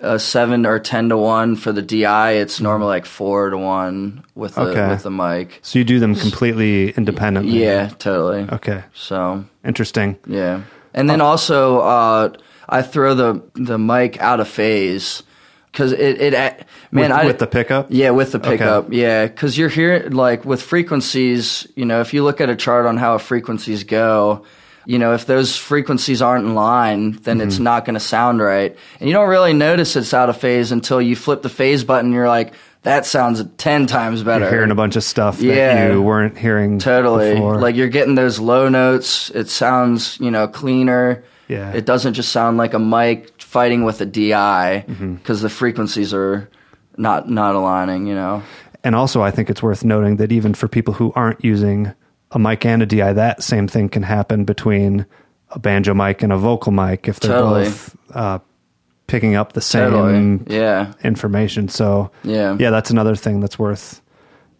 a 0.00 0.18
seven 0.18 0.66
or 0.66 0.78
ten 0.78 1.08
to 1.08 1.16
one 1.16 1.56
for 1.56 1.72
the 1.72 1.82
DI. 1.82 2.32
It's 2.32 2.60
normally 2.60 2.88
like 2.88 3.06
four 3.06 3.50
to 3.50 3.58
one 3.58 4.24
with 4.34 4.54
the 4.54 4.62
Okay. 4.62 4.88
with 4.88 5.02
the 5.02 5.10
mic. 5.10 5.60
so 5.62 5.78
you 5.78 5.84
do 5.84 5.98
them 6.00 6.14
completely 6.14 6.90
independently. 6.90 7.62
Yeah, 7.62 7.88
totally. 7.98 8.46
Okay. 8.52 8.84
So 8.94 9.44
Interesting. 9.64 10.16
yeah, 10.26 10.62
and 10.92 11.08
then 11.08 11.20
also 11.20 11.80
uh, 11.80 12.32
I 12.68 12.82
throw 12.82 13.14
the 13.14 13.42
the 13.54 13.78
mic 13.78 14.20
out 14.20 14.40
of 14.40 14.48
phase 14.48 15.22
because 15.72 15.92
it 15.92 16.20
it 16.20 16.32
man 16.92 17.10
with, 17.10 17.10
I 17.12 17.24
with 17.26 17.38
the 17.38 17.46
pickup. 17.46 17.86
Yeah, 17.90 18.10
with 18.10 18.32
the 18.32 18.38
pickup. 18.40 18.92
Yeah, 18.92 19.26
because 19.26 19.58
you're 19.58 19.68
here 19.68 20.08
like 20.10 20.44
with 20.44 20.62
frequencies. 20.62 21.66
You 21.76 21.84
know, 21.84 22.00
if 22.00 22.14
you 22.14 22.22
look 22.24 22.40
at 22.40 22.48
a 22.50 22.56
chart 22.56 22.86
on 22.86 22.96
how 22.96 23.18
frequencies 23.18 23.84
go, 23.84 24.44
You 24.86 24.98
know, 24.98 25.14
if 25.14 25.26
those 25.26 25.56
frequencies 25.56 26.20
aren't 26.20 26.46
in 26.46 26.54
line, 26.54 27.12
then 27.22 27.40
it's 27.40 27.54
Mm-hmm. 27.56 27.64
not 27.64 27.84
going 27.84 27.94
to 27.94 28.00
sound 28.00 28.40
right. 28.40 28.76
And 29.00 29.08
you 29.08 29.14
don't 29.14 29.28
really 29.28 29.52
notice 29.54 29.96
it's 29.96 30.12
out 30.12 30.28
of 30.28 30.36
phase 30.36 30.72
until 30.72 31.00
you 31.00 31.16
flip 31.16 31.42
the 31.42 31.48
phase 31.48 31.84
button. 31.84 32.06
And 32.06 32.14
you're 32.14 32.28
like, 32.28 32.52
that 32.82 33.06
sounds 33.06 33.42
ten 33.56 33.86
times 33.86 34.22
better. 34.22 34.44
You're 34.44 34.52
hearing 34.52 34.70
a 34.70 34.74
bunch 34.74 34.96
of 34.96 35.02
stuff 35.04 35.40
Yeah. 35.40 35.86
that 35.86 35.92
you 35.92 36.02
weren't 36.02 36.36
hearing 36.36 36.78
Totally. 36.78 37.32
before. 37.34 37.58
Like 37.58 37.76
you're 37.76 37.88
getting 37.88 38.14
those 38.14 38.38
low 38.38 38.68
notes. 38.68 39.30
It 39.30 39.48
sounds, 39.48 40.18
you 40.20 40.30
know, 40.30 40.46
cleaner. 40.48 41.24
Yeah. 41.48 41.72
It 41.72 41.86
doesn't 41.86 42.12
just 42.14 42.30
sound 42.30 42.58
like 42.58 42.74
a 42.74 42.78
mic 42.78 43.40
fighting 43.40 43.84
with 43.84 44.00
a 44.02 44.06
DI 44.06 44.84
because 44.86 44.98
Mm-hmm. 44.98 45.42
the 45.42 45.48
frequencies 45.48 46.12
are 46.12 46.48
not 46.98 47.28
not 47.30 47.54
aligning, 47.54 48.06
you 48.06 48.14
know. 48.14 48.42
And 48.82 48.94
also, 48.94 49.22
I 49.22 49.30
think 49.30 49.48
it's 49.48 49.62
worth 49.62 49.82
noting 49.82 50.16
that 50.16 50.30
even 50.30 50.52
for 50.52 50.68
people 50.68 50.92
who 50.92 51.10
aren't 51.16 51.42
using 51.42 51.94
a 52.34 52.38
mic 52.38 52.66
and 52.66 52.82
a 52.82 52.86
DI, 52.86 53.12
that 53.14 53.42
same 53.42 53.66
thing 53.68 53.88
can 53.88 54.02
happen 54.02 54.44
between 54.44 55.06
a 55.50 55.58
banjo 55.58 55.94
mic 55.94 56.22
and 56.22 56.32
a 56.32 56.36
vocal 56.36 56.72
mic 56.72 57.08
if 57.08 57.20
they're 57.20 57.32
Totally. 57.32 57.64
both 57.64 57.96
uh, 58.12 58.38
picking 59.06 59.34
up 59.36 59.52
the 59.52 59.60
same 59.60 59.90
Totally. 59.90 60.56
Yeah. 60.58 60.92
information. 61.04 61.68
So, 61.68 62.10
Yeah. 62.24 62.56
yeah, 62.58 62.70
that's 62.70 62.90
another 62.90 63.14
thing 63.14 63.40
that's 63.40 63.58
worth 63.58 64.00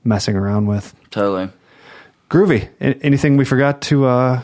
messing 0.05 0.37
around 0.37 0.67
with. 0.67 0.95
Totally. 1.11 1.51
Groovy. 2.31 2.69
A- 2.81 3.03
anything 3.05 3.37
we 3.37 3.45
forgot 3.45 3.81
to 3.83 4.07
uh, 4.07 4.43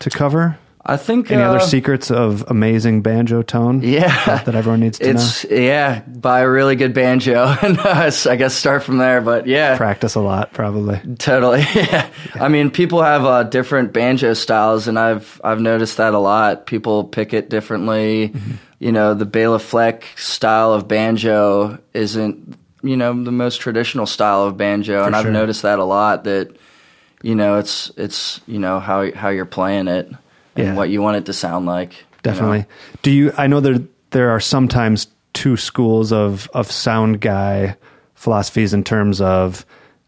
to 0.00 0.10
cover? 0.10 0.58
I 0.88 0.96
think 0.96 1.32
Any 1.32 1.42
other 1.42 1.58
uh, 1.58 1.60
secrets 1.60 2.12
of 2.12 2.44
amazing 2.46 3.02
banjo 3.02 3.42
tone? 3.42 3.82
Yeah. 3.82 4.06
that, 4.44 4.54
everyone 4.54 4.80
needs 4.80 5.00
to 5.00 5.10
It's 5.10 5.44
yeah, 5.44 6.00
buy 6.06 6.40
a 6.40 6.48
really 6.48 6.76
good 6.76 6.94
banjo 6.94 7.44
and 7.62 7.76
uh, 7.80 8.10
I 8.26 8.36
guess 8.36 8.54
start 8.54 8.84
from 8.84 8.98
there. 8.98 9.20
But 9.20 9.48
yeah. 9.48 9.76
Practice 9.76 10.14
a 10.14 10.20
lot, 10.20 10.52
probably. 10.52 11.00
Totally. 11.18 11.64
Yeah. 11.76 12.08
I 12.34 12.48
mean, 12.48 12.70
people 12.70 13.02
have 13.02 13.24
uh, 13.24 13.42
different 13.44 13.92
banjo 13.92 14.32
styles, 14.34 14.88
and 14.88 14.98
I've 14.98 15.40
I've 15.44 15.60
noticed 15.60 15.98
that 15.98 16.14
a 16.14 16.18
lot. 16.18 16.66
People 16.66 17.04
pick 17.04 17.34
it 17.34 17.50
differently. 17.50 18.30
Mm-hmm. 18.30 18.52
You 18.78 18.92
know, 18.92 19.14
the 19.14 19.26
Bela 19.26 19.58
Fleck 19.58 20.06
style 20.16 20.72
of 20.72 20.88
banjo 20.88 21.78
isn't 21.92 22.58
you 22.82 22.96
know 22.96 23.22
the 23.22 23.32
most 23.32 23.60
traditional 23.60 24.06
style 24.06 24.44
of 24.44 24.56
banjo, 24.56 25.04
and 25.04 25.14
I've 25.14 25.30
noticed 25.30 25.62
that 25.62 25.78
a 25.78 25.84
lot. 25.84 26.24
That 26.24 26.56
you 27.22 27.34
know, 27.34 27.58
it's 27.58 27.92
it's 27.96 28.40
you 28.46 28.58
know 28.58 28.80
how 28.80 29.12
how 29.12 29.28
you're 29.28 29.44
playing 29.44 29.88
it 29.88 30.10
and 30.56 30.66
Yeah. 30.68 30.74
what 30.74 30.88
you 30.90 31.02
want 31.02 31.16
it 31.18 31.26
to 31.26 31.32
sound 31.32 31.66
like. 31.66 31.92
you 31.92 31.98
know? 32.00 32.32
Definitely. 32.32 32.66
Do 33.02 33.10
you? 33.10 33.32
I 33.36 33.46
know 33.46 33.60
there 33.60 33.78
there 34.10 34.30
are 34.30 34.40
sometimes 34.40 35.08
two 35.32 35.56
schools 35.56 36.12
of 36.12 36.48
of 36.54 36.70
sound 36.72 37.20
guy 37.20 37.76
philosophies 38.14 38.72
in 38.72 38.82
terms 38.84 39.20
of 39.20 39.64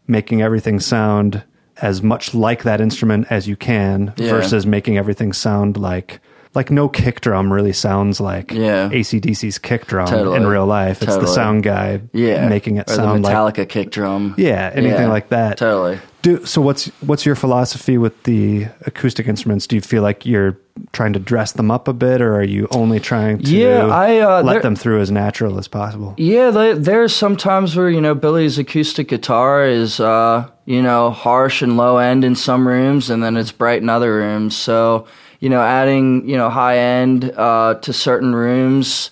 making 0.07 0.41
everything 0.41 0.79
sound 0.79 1.43
as 1.81 2.01
much 2.01 2.33
like 2.33 2.63
that 2.63 2.81
instrument 2.81 3.27
as 3.29 3.47
you 3.47 3.55
can 3.55 4.13
Yeah. 4.17 4.31
versus 4.31 4.65
making 4.65 4.97
everything 4.97 5.31
sound 5.33 5.77
like 5.77 6.19
like 6.55 6.71
no 6.71 6.89
kick 6.89 7.21
drum 7.21 7.53
really 7.53 7.71
sounds 7.73 8.19
like 8.19 8.51
Yeah. 8.51 8.89
ACDC's 8.89 9.59
kick 9.59 9.85
drum 9.85 10.07
Totally. 10.07 10.35
in 10.37 10.47
real 10.47 10.65
life. 10.65 11.03
It's 11.03 11.15
the 11.15 11.27
sound 11.27 11.61
guy 11.63 12.01
Yeah, 12.11 12.49
making 12.49 12.77
it 12.77 12.89
or 12.89 12.95
sound 12.95 13.23
the 13.23 13.29
like 13.29 13.35
Metallica 13.55 13.69
kick 13.69 13.91
drum. 13.91 14.33
yeah, 14.35 14.71
anything 14.73 15.03
Yeah. 15.03 15.09
like 15.09 15.29
that. 15.29 15.57
Totally. 15.57 15.99
Do 16.21 16.45
so. 16.45 16.61
What's 16.61 16.87
what's 17.01 17.25
your 17.25 17.35
philosophy 17.35 17.97
with 17.97 18.23
the 18.23 18.67
acoustic 18.85 19.27
instruments? 19.27 19.65
Do 19.67 19.77
you 19.77 19.81
feel 19.81 20.03
like 20.03 20.25
you're 20.25 20.57
trying 20.91 21.13
to 21.13 21.19
dress 21.19 21.53
them 21.53 21.71
up 21.71 21.87
a 21.87 21.93
bit, 21.93 22.21
or 22.21 22.35
are 22.35 22.43
you 22.43 22.67
only 22.71 22.99
trying 22.99 23.39
to 23.39 23.49
Yeah, 23.55 23.87
I, 23.87 24.19
uh, 24.19 24.43
let 24.43 24.53
there- 24.53 24.61
them 24.61 24.75
through 24.75 24.99
as 24.99 25.11
natural 25.11 25.57
as 25.57 25.67
possible? 25.69 26.15
Yeah, 26.17 26.51
there, 26.51 26.75
there's 26.75 27.15
some 27.15 27.37
times 27.37 27.75
where 27.75 27.89
you 27.89 28.01
know 28.01 28.15
Billy's 28.15 28.57
acoustic 28.57 29.07
guitar 29.07 29.65
is 29.65 30.01
uh, 30.01 30.49
you 30.65 30.81
know 30.81 31.11
harsh 31.11 31.61
and 31.61 31.77
low 31.77 31.97
end 31.99 32.25
in 32.25 32.35
some 32.35 32.67
rooms, 32.67 33.09
and 33.09 33.23
then 33.23 33.37
it's 33.37 33.53
bright 33.53 33.81
in 33.81 33.89
other 33.89 34.13
rooms. 34.15 34.57
So 34.57 35.07
you 35.39 35.49
know, 35.49 35.61
adding 35.61 36.27
you 36.27 36.35
know 36.35 36.49
high 36.49 36.79
end 36.79 37.31
uh, 37.37 37.75
to 37.75 37.93
certain 37.93 38.35
rooms 38.35 39.09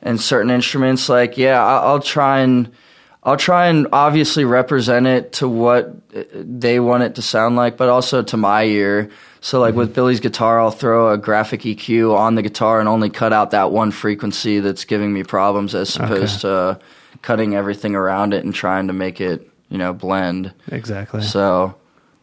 and 0.00 0.18
certain 0.18 0.50
instruments, 0.50 1.10
like 1.10 1.36
yeah, 1.36 1.62
I, 1.62 1.80
I'll 1.80 2.00
try 2.00 2.40
and 2.40 2.70
I'll 3.26 3.36
try 3.36 3.66
and 3.66 3.88
obviously 3.92 4.44
represent 4.44 5.08
it 5.08 5.32
to 5.34 5.48
what 5.48 5.94
uh, 6.14 6.22
they 6.32 6.78
want 6.78 7.02
it 7.02 7.16
to 7.16 7.22
sound 7.22 7.56
like, 7.56 7.76
but 7.76 7.88
also 7.88 8.22
to 8.22 8.36
my 8.36 8.62
ear. 8.62 9.10
So 9.40 9.58
like 9.60 9.74
with 9.74 9.94
Billy's 9.94 10.20
guitar, 10.20 10.60
I'll 10.60 10.70
throw 10.70 11.12
a 11.12 11.18
graphic 11.18 11.62
EQ 11.62 12.16
on 12.16 12.36
the 12.36 12.42
guitar 12.42 12.78
and 12.78 12.88
only 12.88 13.10
cut 13.10 13.32
out 13.32 13.50
that 13.50 13.72
one 13.72 13.90
frequency 13.90 14.60
that's 14.60 14.84
giving 14.84 15.12
me 15.12 15.24
problems, 15.24 15.74
as 15.74 15.96
opposed 15.96 16.40
to 16.42 16.78
cutting 17.22 17.56
everything 17.56 17.96
around 17.96 18.32
it 18.32 18.44
and 18.44 18.54
trying 18.54 18.86
to 18.86 18.92
make 18.92 19.20
it 19.20 19.50
you 19.70 19.78
know 19.78 19.92
blend. 19.92 20.52
Exactly. 20.68 21.22
So 21.22 21.74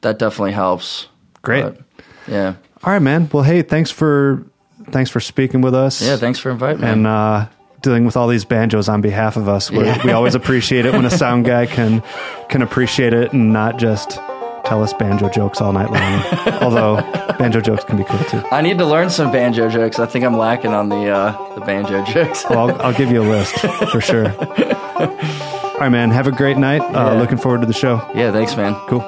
that 0.02 0.20
definitely 0.20 0.54
helps. 0.54 1.08
Great. 1.42 1.64
But, 1.64 1.82
yeah. 2.28 2.56
All 2.84 2.94
right, 2.94 3.02
man. 3.02 3.30
Well, 3.32 3.44
hey, 3.44 3.62
thanks 3.62 3.92
for 3.92 4.46
thanks 4.92 5.10
for 5.10 5.20
speaking 5.20 5.60
with 5.62 5.76
us. 5.76 6.02
Yeah. 6.02 6.16
Thanks 6.16 6.40
for 6.40 6.50
inviting 6.50 6.82
me. 6.82 6.88
and 6.88 7.08
uh, 7.08 7.48
dealing 7.84 8.06
with 8.06 8.18
all 8.18 8.28
these 8.28 8.46
banjos 8.46 8.90
on 8.90 9.02
behalf 9.02 9.36
of 9.38 9.48
us. 9.48 9.70
We 9.70 9.84
we 10.04 10.12
always 10.12 10.34
appreciate 10.36 10.86
it 10.88 10.94
when 10.94 11.06
a 11.06 11.10
sound 11.24 11.46
guy 11.46 11.68
can 11.68 12.02
can 12.50 12.62
appreciate 12.64 13.14
it 13.14 13.32
and 13.34 13.54
not 13.54 13.78
just 13.78 14.20
tell 14.66 14.82
us 14.82 14.94
banjo 14.94 15.30
jokes 15.30 15.62
all 15.62 15.74
night 15.74 15.92
long. 15.92 16.54
Although 16.64 16.96
banjo 17.38 17.60
jokes 17.62 17.84
can 17.84 17.98
be 17.98 18.04
cool 18.06 18.24
too. 18.26 18.42
I 18.52 18.62
need 18.62 18.78
to 18.80 18.86
learn 18.86 19.10
some 19.10 19.32
banjo 19.32 19.70
jokes. 19.70 20.00
I 20.00 20.06
think 20.08 20.26
I'm 20.26 20.38
lacking 20.38 20.72
on 20.74 20.90
the 20.90 21.10
uh, 21.10 21.56
the 21.56 21.62
banjo 21.62 22.04
jokes. 22.06 22.46
Well, 22.50 22.72
I'll, 22.72 22.82
I'll 22.82 22.94
give 22.94 23.12
you 23.12 23.22
a 23.22 23.28
list 23.30 23.54
for 23.92 24.02
sure. 24.02 24.28
All 24.40 25.80
right, 25.80 25.90
man. 25.90 26.12
Have 26.12 26.28
a 26.28 26.32
great 26.32 26.58
night. 26.58 26.82
Uh, 26.82 27.12
Yeah. 27.14 27.20
looking 27.20 27.38
forward 27.38 27.62
to 27.62 27.68
the 27.68 27.74
show. 27.74 27.96
yeah. 28.16 28.32
Thanks, 28.32 28.56
man. 28.56 28.74
Cool. 28.88 29.02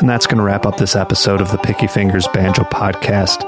And 0.00 0.08
that's 0.08 0.26
going 0.26 0.38
to 0.38 0.42
wrap 0.42 0.64
up 0.64 0.78
this 0.78 0.96
episode 0.96 1.42
of 1.42 1.50
the 1.52 1.58
Picky 1.58 1.86
Fingers 1.86 2.26
Banjo 2.28 2.62
Podcast. 2.62 3.42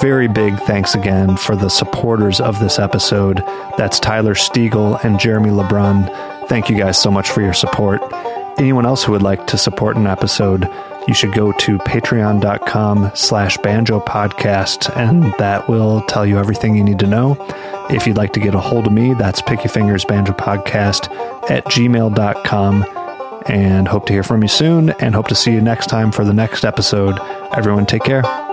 Very 0.00 0.26
big 0.26 0.58
thanks 0.60 0.94
again 0.94 1.36
for 1.36 1.54
the 1.54 1.68
supporters 1.68 2.40
of 2.40 2.58
this 2.58 2.78
episode. 2.78 3.42
That's 3.76 4.00
Tyler 4.00 4.34
Stiegel 4.34 5.02
and 5.04 5.20
Jeremy 5.20 5.50
LeBrun. 5.50 6.48
Thank 6.48 6.68
you 6.68 6.76
guys 6.76 7.00
so 7.00 7.10
much 7.10 7.30
for 7.30 7.40
your 7.40 7.52
support. 7.52 8.00
Anyone 8.58 8.84
else 8.84 9.04
who 9.04 9.12
would 9.12 9.22
like 9.22 9.46
to 9.48 9.58
support 9.58 9.96
an 9.96 10.06
episode, 10.06 10.68
you 11.06 11.14
should 11.14 11.32
go 11.32 11.52
to 11.52 11.78
patreon.com 11.78 13.12
slash 13.14 13.56
banjo 13.58 14.00
podcast 14.00 14.94
and 14.96 15.32
that 15.38 15.68
will 15.68 16.00
tell 16.02 16.26
you 16.26 16.38
everything 16.38 16.74
you 16.74 16.84
need 16.84 16.98
to 16.98 17.06
know. 17.06 17.36
If 17.90 18.06
you'd 18.06 18.16
like 18.16 18.32
to 18.34 18.40
get 18.40 18.54
a 18.54 18.60
hold 18.60 18.86
of 18.86 18.92
me, 18.92 19.14
that's 19.14 19.40
Picky 19.42 19.68
Fingers 19.68 20.04
Banjo 20.04 20.32
Podcast 20.32 21.10
at 21.50 21.64
gmail.com 21.66 22.86
and 23.46 23.88
hope 23.88 24.06
to 24.06 24.12
hear 24.12 24.22
from 24.22 24.42
you 24.42 24.48
soon 24.48 24.90
and 24.90 25.14
hope 25.14 25.28
to 25.28 25.34
see 25.34 25.52
you 25.52 25.60
next 25.60 25.88
time 25.88 26.12
for 26.12 26.24
the 26.24 26.32
next 26.34 26.64
episode. 26.64 27.18
Everyone 27.56 27.86
take 27.86 28.04
care. 28.04 28.51